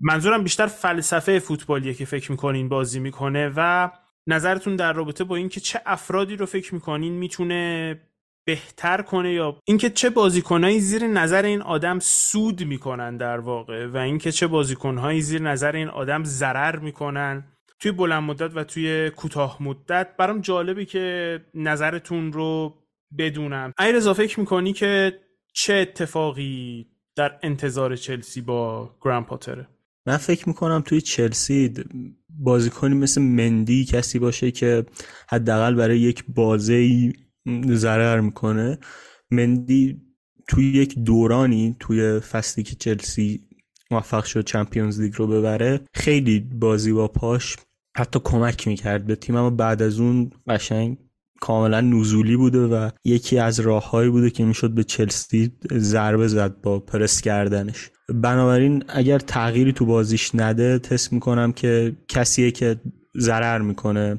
منظورم 0.00 0.42
بیشتر 0.42 0.66
فلسفه 0.66 1.38
فوتبالیه 1.38 1.94
که 1.94 2.04
فکر 2.04 2.30
می‌کنین 2.30 2.68
بازی 2.68 3.00
می‌کنه 3.00 3.52
و 3.56 3.90
نظرتون 4.26 4.76
در 4.76 4.92
رابطه 4.92 5.24
با 5.24 5.36
اینکه 5.36 5.60
چه 5.60 5.80
افرادی 5.86 6.36
رو 6.36 6.46
فکر 6.46 6.74
می‌کنین 6.74 7.12
می‌تونه 7.12 8.00
بهتر 8.44 9.02
کنه 9.02 9.32
یا 9.32 9.58
اینکه 9.64 9.90
چه 9.90 10.10
بازیکنهایی 10.10 10.80
زیر 10.80 11.06
نظر 11.06 11.44
این 11.44 11.62
آدم 11.62 11.98
سود 11.98 12.64
می‌کنن 12.64 13.16
در 13.16 13.38
واقع 13.38 13.86
و 13.86 13.96
اینکه 13.96 14.32
چه 14.32 14.46
بازیکنهایی 14.46 15.20
زیر 15.20 15.42
نظر 15.42 15.76
این 15.76 15.88
آدم 15.88 16.24
ضرر 16.24 16.78
می‌کنن 16.78 17.44
توی 17.80 17.92
بلند 17.92 18.22
مدت 18.22 18.56
و 18.56 18.64
توی 18.64 19.10
کوتاه 19.10 19.62
مدت. 19.62 20.08
برام 20.18 20.40
جالبه 20.40 20.84
که 20.84 21.38
نظرتون 21.54 22.32
رو 22.32 22.74
بدونم. 23.18 23.72
ایرزا 23.80 24.14
فکر 24.14 24.40
می‌کنی 24.40 24.72
که 24.72 25.20
چه 25.52 25.74
اتفاقی 25.74 26.86
در 27.16 27.38
انتظار 27.42 27.96
چلسی 27.96 28.40
با 28.40 28.90
گرام 29.00 29.24
پاتره 29.24 29.68
من 30.06 30.16
فکر 30.16 30.48
می‌کنم 30.48 30.82
توی 30.86 31.00
چلسی 31.00 31.74
بازیکنی 32.28 32.94
مثل 32.94 33.22
مندی 33.22 33.84
کسی 33.84 34.18
باشه 34.18 34.50
که 34.50 34.84
حداقل 35.28 35.74
برای 35.74 35.98
یک 35.98 36.24
بازی 36.28 37.12
ضرر 37.66 38.20
می‌کنه. 38.20 38.78
مندی 39.30 40.02
توی 40.48 40.72
یک 40.72 40.98
دورانی 40.98 41.76
توی 41.80 42.20
فصلی 42.20 42.64
که 42.64 42.74
چلسی 42.74 43.40
موفق 43.90 44.24
شد 44.24 44.44
چمپیونز 44.44 45.00
لیگ 45.00 45.14
رو 45.16 45.26
ببره 45.26 45.80
خیلی 45.94 46.40
بازی 46.40 46.92
با 46.92 47.08
پاش 47.08 47.56
حتی 47.96 48.20
کمک 48.24 48.68
می‌کرد 48.68 49.06
به 49.06 49.16
تیم 49.16 49.36
اما 49.36 49.50
بعد 49.50 49.82
از 49.82 50.00
اون 50.00 50.30
قشنگ 50.48 50.98
کاملا 51.40 51.80
نزولی 51.80 52.36
بوده 52.36 52.66
و 52.66 52.90
یکی 53.04 53.38
از 53.38 53.60
راههایی 53.60 54.10
بوده 54.10 54.30
که 54.30 54.44
می‌شد 54.44 54.70
به 54.70 54.84
چلسی 54.84 55.52
ضربه 55.72 56.28
زد 56.28 56.60
با 56.60 56.78
پرس 56.78 57.20
کردنش. 57.20 57.90
بنابراین 58.08 58.84
اگر 58.88 59.18
تغییری 59.18 59.72
تو 59.72 59.86
بازیش 59.86 60.34
نده 60.34 60.78
تست 60.78 61.12
می‌کنم 61.12 61.52
که 61.52 61.96
کسیه 62.08 62.50
که 62.50 62.80
ضرر 63.18 63.58
می‌کنه 63.58 64.18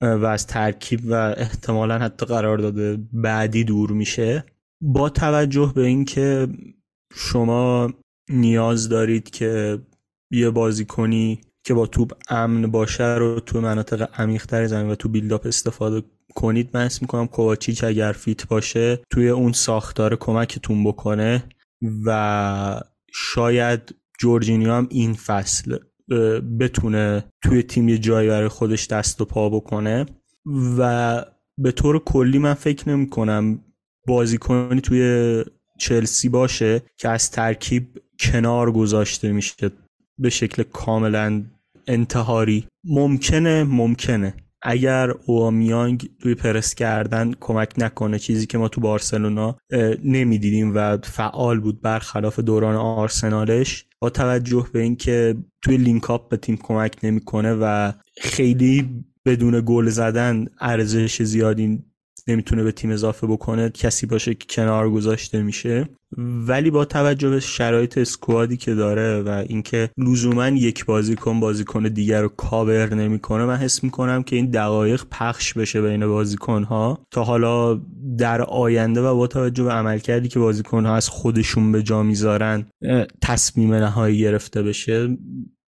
و 0.00 0.24
از 0.24 0.46
ترکیب 0.46 1.00
و 1.04 1.34
احتمالا 1.36 1.98
حتی 1.98 2.26
قرار 2.26 2.58
داده 2.58 2.98
بعدی 3.12 3.64
دور 3.64 3.90
میشه. 3.90 4.44
با 4.80 5.08
توجه 5.08 5.72
به 5.74 5.86
اینکه 5.86 6.48
شما 7.14 7.92
نیاز 8.30 8.88
دارید 8.88 9.30
که 9.30 9.78
یه 10.30 10.50
بازی 10.50 10.84
کنی 10.84 11.40
که 11.64 11.74
با 11.74 11.86
توپ 11.86 12.12
امن 12.28 12.70
باشه 12.70 13.14
رو 13.14 13.40
تو 13.40 13.60
مناطق 13.60 14.20
عمیق‌تر 14.20 14.66
زمین 14.66 14.90
و 14.90 14.94
تو 14.94 15.08
بیلداپ 15.08 15.46
استفاده 15.46 16.02
کنید 16.34 16.70
من 16.74 16.84
اسم 16.84 16.98
می‌کنم 17.02 17.26
کوواچیچ 17.26 17.84
اگر 17.84 18.12
فیت 18.12 18.48
باشه 18.48 19.00
توی 19.10 19.28
اون 19.28 19.52
ساختار 19.52 20.16
کمکتون 20.16 20.84
بکنه 20.84 21.44
و 22.04 22.80
شاید 23.12 23.94
جورجینیو 24.18 24.72
هم 24.72 24.86
این 24.90 25.14
فصل 25.14 25.78
بتونه 26.60 27.24
توی 27.42 27.62
تیم 27.62 27.88
یه 27.88 27.98
جایی 27.98 28.28
برای 28.28 28.48
خودش 28.48 28.86
دست 28.86 29.20
و 29.20 29.24
پا 29.24 29.48
بکنه 29.48 30.06
و 30.78 31.24
به 31.58 31.72
طور 31.72 31.98
کلی 31.98 32.38
من 32.38 32.54
فکر 32.54 32.88
نمی 32.88 33.10
کنم 33.10 33.60
بازیکنی 34.06 34.80
توی 34.80 35.44
چلسی 35.78 36.28
باشه 36.28 36.82
که 36.96 37.08
از 37.08 37.30
ترکیب 37.30 37.98
کنار 38.20 38.72
گذاشته 38.72 39.32
میشه 39.32 39.70
به 40.18 40.30
شکل 40.30 40.62
کاملا 40.62 41.44
انتحاری. 41.86 42.66
ممکنه 42.84 43.64
ممکنه. 43.64 44.34
اگر 44.62 45.10
اوبامیانگ 45.26 46.10
توی 46.22 46.34
پرس 46.34 46.74
کردن 46.74 47.32
کمک 47.40 47.72
نکنه 47.78 48.18
چیزی 48.18 48.46
که 48.46 48.58
ما 48.58 48.68
تو 48.68 48.80
بارسلونا 48.80 49.56
نمی‌دیدیم 50.04 50.72
و 50.74 50.98
فعال 51.04 51.60
بود 51.60 51.82
برخلاف 51.82 52.38
دوران 52.38 52.76
آرسنالش 52.76 53.84
با 54.00 54.10
توجه 54.10 54.66
به 54.72 54.80
اینکه 54.80 55.36
توی 55.62 55.76
link-up 55.76 56.28
به 56.28 56.36
تیم 56.36 56.56
کمک 56.56 56.96
نمی‌کنه 57.02 57.52
و 57.60 57.92
خیلی 58.20 59.04
بدون 59.26 59.62
گل 59.66 59.88
زدن 59.88 60.46
ارزش 60.60 61.22
زیادی 61.22 61.84
نمی‌تونه 62.28 62.62
به 62.62 62.72
تیم 62.72 62.90
اضافه 62.90 63.26
بکنه 63.26 63.70
کسی 63.70 64.06
باشه 64.06 64.34
که 64.34 64.46
کنار 64.50 64.90
گذاشته 64.90 65.42
میشه. 65.42 65.88
ولی 66.46 66.70
با 66.70 66.84
توجه 66.84 67.30
به 67.30 67.40
شرایط 67.40 67.98
squad 67.98 68.46
ی 68.46 68.56
که 68.56 68.74
داره 68.74 69.22
و 69.22 69.44
اینکه 69.48 69.90
لزوما 69.98 70.48
یک 70.48 70.84
بازیکن 70.84 71.40
بازیکن 71.40 71.82
دیگر 71.82 72.22
رو 72.22 72.28
کاور 72.28 72.94
نمی‌کنه 72.94 73.44
من 73.44 73.56
حس 73.56 73.84
می‌کنم 73.84 74.22
که 74.22 74.36
این 74.36 74.50
دقایق 74.50 75.02
پخش 75.10 75.54
بشه 75.54 75.82
بین 75.82 76.06
بازیکن 76.06 76.62
ها 76.62 76.98
تا 77.10 77.24
حالا 77.24 77.80
در 78.18 78.42
آینده 78.42 79.00
و 79.00 79.14
با 79.14 79.26
توجه 79.26 79.64
به 79.64 79.70
عملکردی 79.70 80.28
که 80.28 80.38
بازیکن 80.38 80.86
ها 80.86 80.94
از 80.94 81.08
خودشون 81.08 81.72
به 81.72 81.82
جا 81.82 82.02
می‌ذارن 82.02 82.66
تصمیم 83.22 83.74
نهایی 83.74 84.18
گرفته 84.18 84.62
بشه 84.62 85.18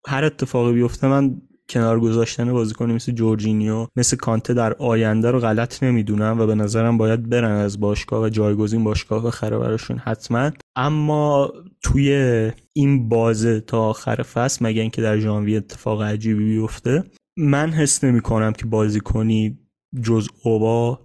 هر 0.08 0.24
اتفاقی 0.26 0.74
بیفته 0.74 1.08
من 1.08 1.42
کنار 1.70 2.00
گذاشتن 2.00 2.54
بازیکنی 2.54 2.94
مثل 2.94 3.12
جورجینیو 3.12 3.88
مثل 3.96 4.18
کانته 4.18 4.54
در 4.54 4.74
آینده 4.74 5.32
رو 5.32 5.40
غلط 5.40 5.84
نمی‌دونم 5.84 6.40
و 6.40 6.46
به 6.46 6.56
نظرم 6.56 6.98
باید 6.98 7.30
برن 7.30 7.52
از 7.52 7.80
باشگاه 7.80 8.24
و 8.24 8.30
جایگزین 8.30 8.84
باشگاه 8.84 9.24
بخره 9.24 9.58
براشون 9.58 9.98
حتما. 9.98 10.52
اما 10.76 11.54
توی 11.84 12.12
این 12.74 13.10
بازه 13.10 13.60
تا 13.60 13.82
آخر 13.82 14.16
فصل 14.16 14.66
مگه 14.66 14.82
اینکه 14.82 15.02
در 15.02 15.20
ژانویه 15.20 15.58
اتفاق 15.58 16.02
عجیبی 16.02 16.46
بیفته 16.46 17.04
من 17.38 17.70
حس 17.72 18.04
نمی 18.04 18.22
کنم 18.22 18.54
که 18.54 18.66
بازیکنی 18.66 19.60
جز 20.04 20.28
اوبا 20.44 21.00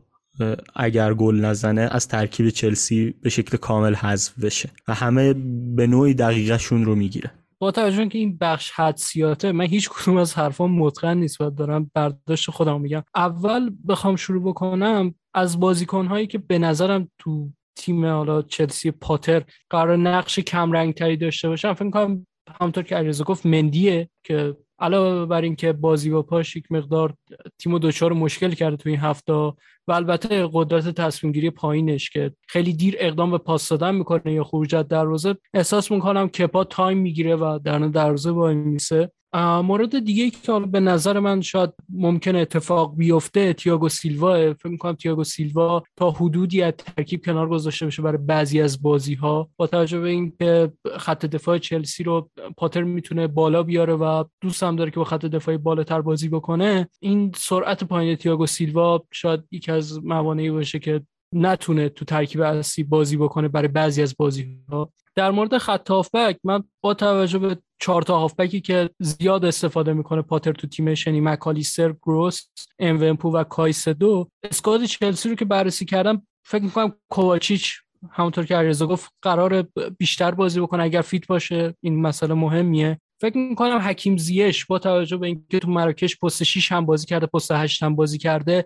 اگر 0.77 1.15
گل 1.15 1.35
نزنه 1.41 1.89
از 1.91 2.09
ترکیب 2.09 2.49
چلسی 2.49 3.15
به 3.23 3.31
شکل 3.31 3.57
کامل 3.57 3.95
حذف 3.95 4.39
بشه. 4.39 4.71
و 4.89 4.95
همه 4.95 5.33
به 5.77 5.87
نوعی 5.87 6.15
دقیقشون 6.15 6.85
رو 6.85 6.95
می‌گیره. 6.95 7.31
با 7.63 7.71
توجه 7.71 8.09
که 8.09 8.19
این 8.19 8.39
بخش 8.41 8.71
حدسیاته 8.71 9.53
من 9.53 9.65
هیچ 9.67 9.89
کدوم 9.89 10.17
از 10.17 10.35
حرفام 10.35 10.73
متقن 10.73 11.17
نیست 11.17 11.41
و 11.41 11.51
دارم 11.51 11.91
برداشت 11.95 12.51
خودم 12.51 12.81
میگم. 12.81 13.03
اول 13.15 13.71
بخوام 13.89 14.17
شروع 14.17 14.43
بکنم 14.43 15.15
از 15.35 15.61
بازیکنهایی 15.61 16.27
که 16.27 16.39
به 16.39 16.59
نظرم 16.59 17.11
تو 17.19 17.51
تیم 17.77 18.07
حالا 18.07 18.43
چلسی 18.43 18.91
پاتر 18.91 19.45
قرار 19.71 19.97
نقش 19.97 20.39
کم 20.39 20.93
تری 20.93 21.17
داشته 21.17 21.49
باشم 21.49 21.75
فکر 21.75 21.91
کنم 21.91 22.27
همونطور 22.61 22.85
که 22.85 22.97
علیرضا 22.97 23.25
گفت 23.25 23.47
مندیه 23.47 24.09
که 24.25 24.57
علاوه 24.79 25.27
بر 25.27 25.41
اینکه 25.43 25.73
بازی 25.73 26.11
با 26.11 26.23
پاش 26.23 26.57
یک 26.57 26.73
مقدار 26.73 27.15
تیم 27.59 27.79
دچار 27.79 28.13
مشکل 28.13 28.51
کرده 28.51 28.77
تو 28.77 28.89
این 28.89 28.99
هفته 28.99 29.53
و 29.91 29.93
البته 29.93 30.49
قدرت 30.53 30.89
تصمیم 30.89 31.33
گیری 31.33 31.51
پایینش 31.51 32.11
که 32.11 32.33
خیلی 32.49 32.73
دیر 32.73 32.97
اقدام 32.99 33.31
به 33.31 33.39
پاس 33.39 33.69
دادن 33.69 33.95
می‌کنه 33.95 34.33
یا 34.33 34.45
خروج 34.45 34.75
از 34.75 34.89
دروازه 34.89 35.35
احساس 35.55 35.91
می‌کنم 35.91 36.29
کپا 36.29 36.65
تایم 36.65 36.99
می‌گیره 36.99 37.37
و 37.37 37.59
در 37.65 37.79
دروازه 37.79 38.31
وای 38.31 38.55
میسه. 38.55 39.13
مورد 39.39 40.05
دیگه 40.05 40.31
که 40.31 40.53
به 40.53 40.81
نظر 40.81 41.19
من 41.19 41.41
شاید 41.41 41.71
ممکن 41.89 42.37
اتفاق 42.37 42.97
بیفته 42.97 43.53
تیاگو 43.53 43.89
سیلوا 43.89 44.55
فکر 44.55 44.69
می‌کنم 44.69 44.93
تیاگو 44.93 45.25
سیلوا 45.25 45.83
تا 45.97 46.11
حدودی 46.11 46.63
از 46.63 46.73
ترکیب 46.73 47.25
کنار 47.25 47.49
گذاشته 47.49 47.87
بشه 47.87 48.03
برای 48.03 48.19
بعضی 48.19 48.61
از 48.61 48.83
بازی 48.83 49.15
ها 49.15 49.51
با 49.57 49.67
توجه 49.67 50.01
به 50.01 50.09
اینکه 50.09 50.73
خط 50.99 51.27
دفاع 51.27 51.59
چلسی 51.59 52.05
رو 52.05 52.31
پاتر 52.57 52.83
می‌تونه 52.83 53.27
بالا 53.27 53.63
بیاره 53.63 53.95
و 53.95 54.25
دوست 54.41 54.63
هم 54.63 54.77
داره 54.77 54.91
که 54.91 54.97
با 54.97 55.05
خط 55.05 55.27
دفاعی 55.27 55.59
بالاتر 55.59 56.01
بازی 56.01 56.29
بکنه 56.29 56.89
این 57.01 57.33
سرعت 57.37 57.85
پایین 57.85 58.17
تیاگو 58.17 58.47
سیلوا 58.47 59.05
شاید 59.13 59.41
یکی 59.51 59.73
از 59.73 60.05
موانعی 60.05 60.51
باشه 60.51 60.79
که 60.79 61.03
نتونه 61.35 61.89
تو 61.89 62.05
ترکیب 62.05 62.41
اصلی 62.41 62.85
بازی 62.85 63.17
بکنه 63.17 63.49
برای 63.49 63.69
بعضی 63.69 64.03
از 64.03 64.15
بازی 64.19 64.59
ها 64.69 64.93
در 65.15 65.31
مورد 65.31 65.59
خط 65.59 65.91
هافبک 65.91 66.39
من 66.45 66.65
با 66.81 66.95
توجه 66.95 67.39
به 67.39 67.57
چهار 67.81 68.03
تا 68.03 68.19
هافبکی 68.19 68.61
که 68.61 68.91
زیاد 68.99 69.45
استفاده 69.45 69.93
می‌کنه 69.93 70.23
پاتر 70.23 70.53
تو 70.53 70.67
تیمش 70.67 71.07
یعنی 71.07 71.21
مکالیستر 71.21 71.93
گروس 71.93 72.43
امونپو 72.79 73.31
و 73.31 73.45
کایسدو 73.45 74.29
اسکواد 74.43 74.85
چلسی 74.85 75.29
رو 75.29 75.35
که 75.35 75.45
بررسی 75.45 75.85
کردم 75.85 76.23
فکر 76.45 76.63
می‌کنم 76.63 76.93
کوواچیچ 77.09 77.75
همونطور 78.11 78.45
که 78.45 78.57
علیرضا 78.57 78.87
گفت 78.87 79.13
قرار 79.23 79.63
بیشتر 79.99 80.31
بازی 80.31 80.61
بکنه 80.61 80.83
اگر 80.83 81.03
فیت 81.03 81.27
باشه 81.27 81.75
این 81.81 82.03
مسئله 82.03 82.35
مهمیه. 82.35 83.01
فکر 83.21 83.37
می‌کنم 83.37 83.79
حکیم 83.79 84.17
زیش 84.17 84.67
با 84.67 84.79
توجه 84.79 85.17
به 85.17 85.27
اینکه 85.27 85.59
تو 85.59 85.71
مراکش 85.71 86.19
پست 86.19 86.43
6 86.43 86.73
هم 86.73 86.87
بازی 86.87 87.07
کرده 87.07 87.27
پست 87.27 87.53
8 87.53 87.83
هم 87.83 87.97
بازی 87.97 88.19
کرده 88.19 88.65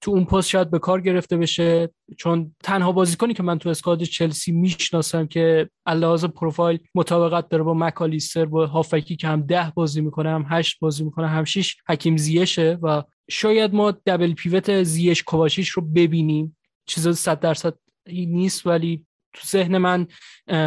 تو 0.00 0.10
اون 0.10 0.24
پست 0.24 0.48
شاید 0.48 0.70
به 0.70 0.78
کار 0.78 1.00
گرفته 1.00 1.36
بشه. 1.36 1.90
چون 2.18 2.54
تنها 2.62 2.92
بازیکنی 2.92 3.34
که 3.34 3.42
من 3.42 3.58
تو 3.58 3.68
اسکواد 3.68 4.02
چلسی 4.02 4.52
می‌شناسم 4.52 5.26
که 5.26 5.70
لحاظ 5.86 6.24
پروفایل 6.24 6.78
مطابقت 6.94 7.48
داره 7.48 7.62
با 7.62 7.74
مکالیستر 7.74 8.44
با 8.44 8.66
هافکی 8.66 9.16
که 9.16 9.28
هم 9.28 9.42
ده 9.42 9.72
بازی 9.74 10.00
می‌کنه 10.00 10.30
هم 10.30 10.46
هشت 10.48 10.78
بازی 10.80 11.04
می‌کنه 11.04 11.28
هم 11.28 11.44
6 11.44 11.76
حکیم 11.88 12.16
زیشه 12.16 12.78
و 12.82 13.02
شاید 13.30 13.74
ما 13.74 13.90
دبل 13.90 14.32
پیوت 14.32 14.82
زیش 14.82 15.22
کواشیش 15.22 15.68
رو 15.68 15.82
ببینیم. 15.82 16.56
چیز 16.86 17.08
100 17.08 17.40
درصد 17.40 17.74
نیست 18.08 18.66
ولی 18.66 19.06
تو 19.32 19.46
ذهن 19.46 19.78
من 19.78 20.06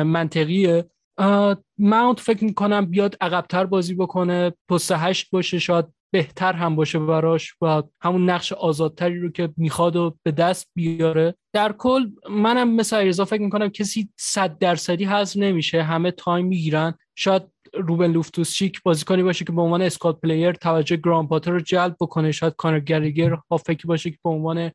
منطقیه. 0.03 0.85
ماونت 1.77 2.19
فکر 2.19 2.43
می‌کنم 2.43 2.85
بیاد 2.85 3.17
عقبتر 3.21 3.65
بازی 3.65 3.95
بکنه 3.95 4.53
پست 4.69 4.91
هشت 4.91 5.31
باشه 5.31 5.59
شاید 5.59 5.85
بهتر 6.11 6.53
هم 6.53 6.75
باشه 6.75 6.99
براش 6.99 7.53
و 7.61 7.83
همون 8.01 8.29
نقش 8.29 8.53
آزادتری 8.53 9.19
رو 9.19 9.31
که 9.31 9.49
می‌خواد 9.57 9.95
و 9.95 10.15
به 10.23 10.31
دست 10.31 10.67
بیاره. 10.75 11.35
در 11.53 11.71
کل 11.71 12.09
منم 12.29 12.75
مثل 12.75 12.95
علیرضا 12.95 13.25
فکر 13.25 13.41
می‌کنم 13.41 13.69
کسی 13.69 14.09
صد 14.17 14.57
درصدی 14.57 15.03
حذف 15.03 15.37
نمیشه. 15.37 15.83
همه 15.83 16.11
time 16.11 16.45
می‌گیرن. 16.47 16.93
شاید 17.15 17.43
روبن 17.73 18.11
لوفتوس 18.11 18.53
چیک 18.53 18.83
بازیکنی 18.83 19.23
باشه 19.23 19.45
که 19.45 19.51
به 19.51 19.61
عنوان 19.61 19.81
squad 19.81 20.21
player 20.21 20.51
توجه 20.51 20.95
گراهام 20.95 21.27
پاتر 21.27 21.51
رو 21.51 21.59
جلب 21.59 21.95
بکنه. 22.01 22.31
شاید 22.31 22.55
کانر 22.57 22.79
گلگر 22.79 23.37
هافکی 23.51 23.87
باشه 23.87 24.11
که 24.11 24.17
به 24.23 24.29
عنوان 24.29 24.71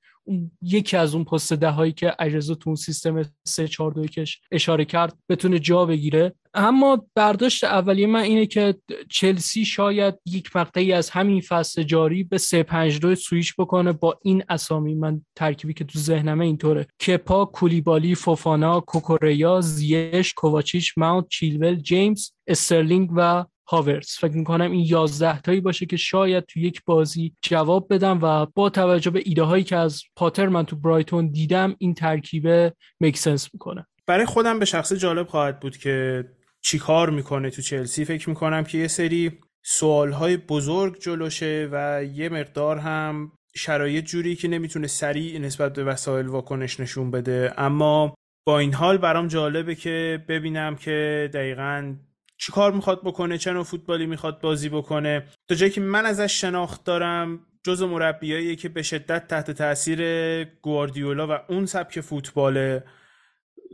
یکی 0.63 0.97
از 0.97 1.15
اون 1.15 1.25
پست 1.25 1.53
ده 1.53 1.71
هایی 1.71 1.93
که 1.93 2.15
علیرضا 2.19 2.55
تو 2.55 2.71
اون 2.71 2.77
سیستم 2.77 3.23
3 3.45 3.69
4 3.69 3.93
2 3.93 4.07
یکش 4.07 4.41
اشاره 4.53 4.85
کرد 4.85 5.19
بتونه 5.29 5.59
جا 5.59 5.87
بگیره. 5.87 6.35
اما 6.55 7.07
برداشت 7.15 7.65
اولیه 7.65 8.07
من 8.07 8.21
اینه 8.21 8.47
که 8.47 8.75
چلسی 9.11 9.65
شاید 9.65 10.15
یک 10.27 10.57
مقطعی 10.57 10.93
از 10.93 11.11
همین 11.11 11.41
فصل 11.41 11.83
جاری 11.83 12.25
به 12.25 12.39
3 12.39 12.63
5 12.63 13.01
2 13.01 13.15
سویچ 13.15 13.55
بکنه. 13.59 13.93
با 13.93 14.19
این 14.23 14.45
اسامی 14.49 14.95
من 14.95 15.21
ترکیبی 15.37 15.75
که 15.75 15.85
تو 15.85 15.99
ذهنمه 15.99 16.45
اینطوره. 16.45 16.87
کپا 17.07 17.45
کولیبالی 17.45 18.15
فوفانا 18.15 18.81
کوکوریا 18.81 19.61
زیاش 19.61 20.35
کوواچیچ 20.35 20.93
ماونت 20.97 21.29
چیلول 21.29 21.75
جیمز 21.75 22.31
استرلینگ 22.47 23.11
و 23.17 23.45
هاورتز 23.69 24.09
فکر 24.09 24.33
می‌کنم 24.33 24.71
این 24.71 24.85
یازده 24.85 25.41
تایی 25.41 25.61
باشه 25.61 25.87
که 25.87 25.97
شاید 25.97 26.45
تو 26.45 26.61
یک 26.61 26.83
بازی 26.87 27.37
جواب 27.43 27.87
بده 27.95 28.19
و 28.23 28.47
با 28.55 28.71
توجه 28.71 29.11
به 29.11 29.23
ایده 29.25 29.43
هایی 29.43 29.65
که 29.65 29.77
از 29.77 30.03
پاتر 30.17 30.49
من 30.49 30.65
تو 30.65 30.77
برایتون 30.77 31.29
دیدم 31.29 31.77
این 31.79 31.95
ترکیبه 31.95 32.75
make 33.01 33.22
sense 33.22 33.49
می‌کنه. 33.55 33.87
برای 34.07 34.27
خودم 34.27 34.59
به 34.59 34.65
شخص 34.65 34.93
جالب 34.93 35.29
خواهد 35.29 35.61
بود 35.61 35.77
که 35.77 36.25
چی 36.65 36.79
کار 36.79 37.11
می‌کنه 37.11 37.51
تو 37.51 37.63
چلسی؟ 37.63 38.05
فکر 38.05 38.29
می‌کنم 38.29 38.65
که 38.65 38.79
یه 38.79 38.89
سری 38.89 39.39
سوال 39.63 40.13
های 40.13 40.37
بزرگ 40.37 41.01
جلوشه 41.01 41.69
و 41.73 42.05
یه 42.05 42.29
مقدار 42.29 42.79
هم 42.79 43.33
شرایط 43.57 44.05
جوری 44.05 44.37
که 44.37 44.49
نمی‌تونه 44.49 44.87
سریع 44.87 45.39
نسبت 45.39 45.73
به 45.73 45.85
وسایل 45.85 46.27
واکنش 46.27 46.81
نشون 46.81 47.11
بده. 47.11 47.53
اما 47.57 48.15
با 48.47 48.59
این 48.59 48.75
حال 48.75 48.99
برام 48.99 49.29
جالبه 49.29 49.75
که 49.75 50.25
ببینم 50.29 50.77
که 50.77 51.31
دقیقا 51.35 51.97
چی 52.39 52.53
کار 52.53 52.73
می‌خواد 52.73 53.01
بکنه 53.05 53.39
چه 53.39 53.53
نوع 53.53 53.65
فوتبالی 53.65 54.07
می‌خواد 54.07 54.41
بازی 54.41 54.69
بکنه. 54.69 55.25
تا 55.49 55.55
جایی 55.55 55.73
که 55.73 55.81
من 55.81 56.07
ازش 56.07 56.41
شناخت 56.41 56.85
دارم 56.85 57.41
جز 57.65 57.83
مربیایی 57.83 58.57
که 58.57 58.69
به 58.69 58.83
شدت 58.83 59.29
تحت 59.29 59.51
تاثیر 59.51 60.45
گواردیولا 60.45 61.27
و 61.27 61.53
اون 61.53 61.67
سبک 61.67 62.01
فوتباله 62.01 62.85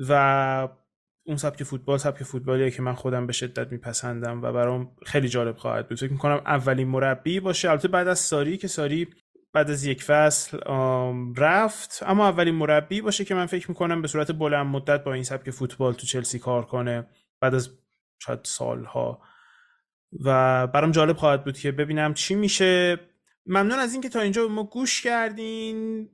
و 0.09 0.69
اون 1.31 1.37
سبک 1.37 1.63
فوتبال 1.63 1.99
سبک 1.99 2.23
فوتبالیه 2.23 2.71
که 2.71 2.83
من 2.83 2.95
خودم 2.95 3.27
به 3.27 3.33
شدت 3.33 3.73
میپسندم 3.73 4.43
و 4.43 4.53
برام 4.53 4.97
خیلی 5.07 5.29
جالب 5.29 5.57
خواهد 5.57 5.89
بود. 5.89 5.99
فکر 5.99 6.13
می‌کنم 6.13 6.43
اولین 6.47 6.89
مربی 6.89 7.41
باشه. 7.41 7.71
البته 7.71 7.89
بعد 7.89 8.09
از 8.09 8.19
ساری 8.19 8.57
که 8.57 8.69
ساری 8.69 9.09
بعد 9.53 9.71
از 9.71 9.85
یک 9.85 10.03
فصل 10.03 10.59
رفت. 11.37 12.03
اما 12.07 12.29
اولین 12.29 12.55
مربی 12.55 13.01
باشه 13.01 13.25
که 13.25 13.35
من 13.35 13.47
فکر 13.47 13.69
می‌کنم 13.69 14.03
به 14.03 14.09
صورت 14.09 14.33
بلند 14.33 14.67
مدت 14.67 15.05
با 15.05 15.13
این 15.13 15.23
سبک 15.23 15.51
فوتبال 15.51 15.93
تو 15.93 16.07
چلسی 16.07 16.39
کار 16.39 16.65
کنه 16.65 17.07
بعد 17.41 17.55
از 17.55 17.71
شاید 18.23 18.41
سالها. 18.43 19.23
و 20.25 20.67
برام 20.67 20.91
جالب 20.91 21.17
خواهد 21.17 21.45
بود 21.45 21.59
که 21.59 21.73
ببینم 21.73 22.15
چی 22.15 22.35
میشه. 22.35 23.01
ممنون 23.47 23.79
از 23.79 23.93
اینکه 23.93 24.09
تا 24.09 24.21
اینجا 24.21 24.49
ما 24.49 24.65
گوش 24.65 25.03
کردین. 25.03 26.09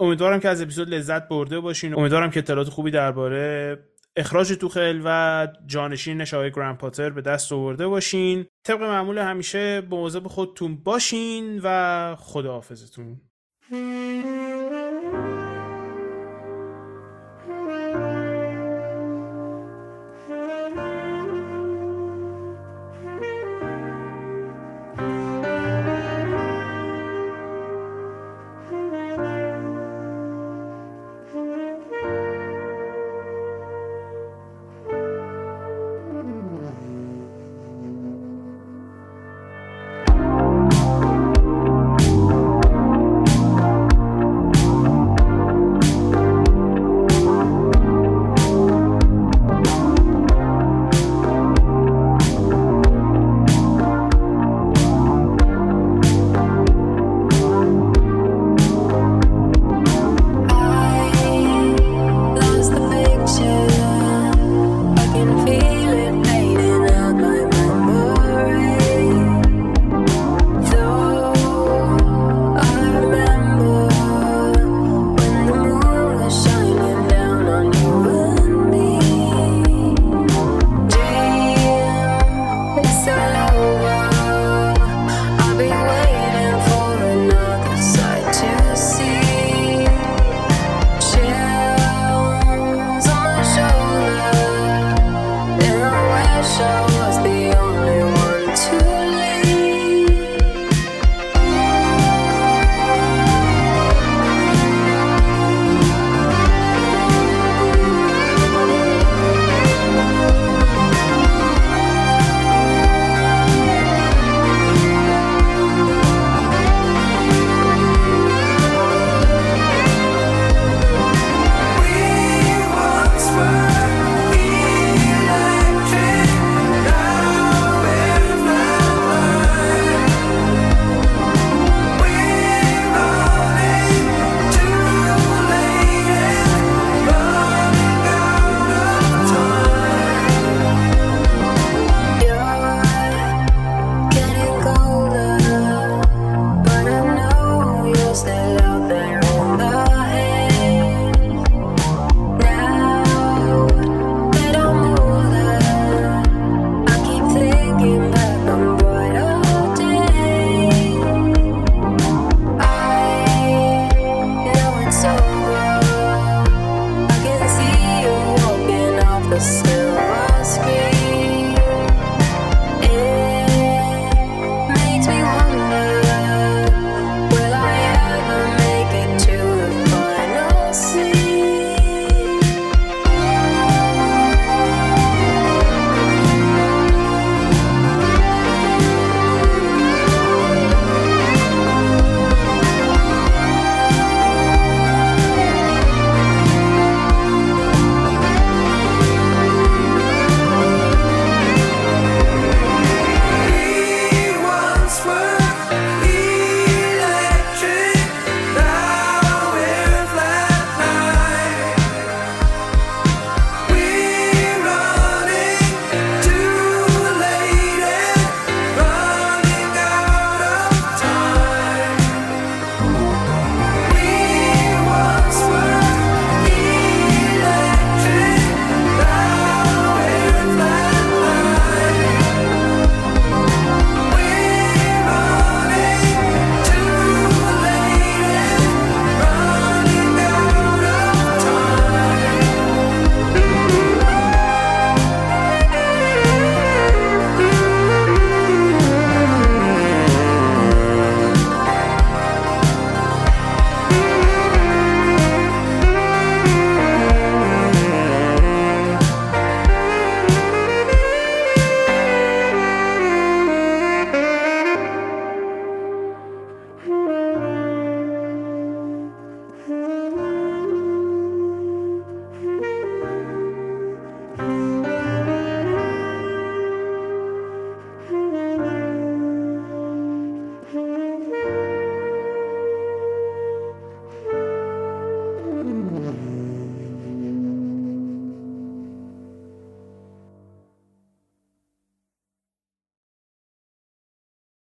امیدوارم 0.00 0.40
که 0.40 0.48
از 0.48 0.62
اپیزود 0.62 0.94
لذت 0.94 1.28
برده 1.28 1.60
باشین. 1.60 1.94
امیدوارم 1.94 2.30
که 2.30 2.38
اطلاعات 2.38 2.68
خوبی 2.68 2.90
درباره 2.90 3.78
اخراج 4.16 4.52
توخل 4.52 5.00
و 5.04 5.48
جانشین 5.66 6.20
آقای 6.34 6.50
گرند 6.50 6.78
پاتر 6.78 7.10
به 7.10 7.20
دست 7.20 7.52
آورده 7.52 7.86
باشین. 7.86 8.46
طبق 8.66 8.82
معمول 8.82 9.18
همیشه 9.18 9.80
به 9.80 9.96
خودتون 10.28 10.76
باشین 10.76 11.60
و 11.64 12.16
خداحافظتون. 12.18 13.20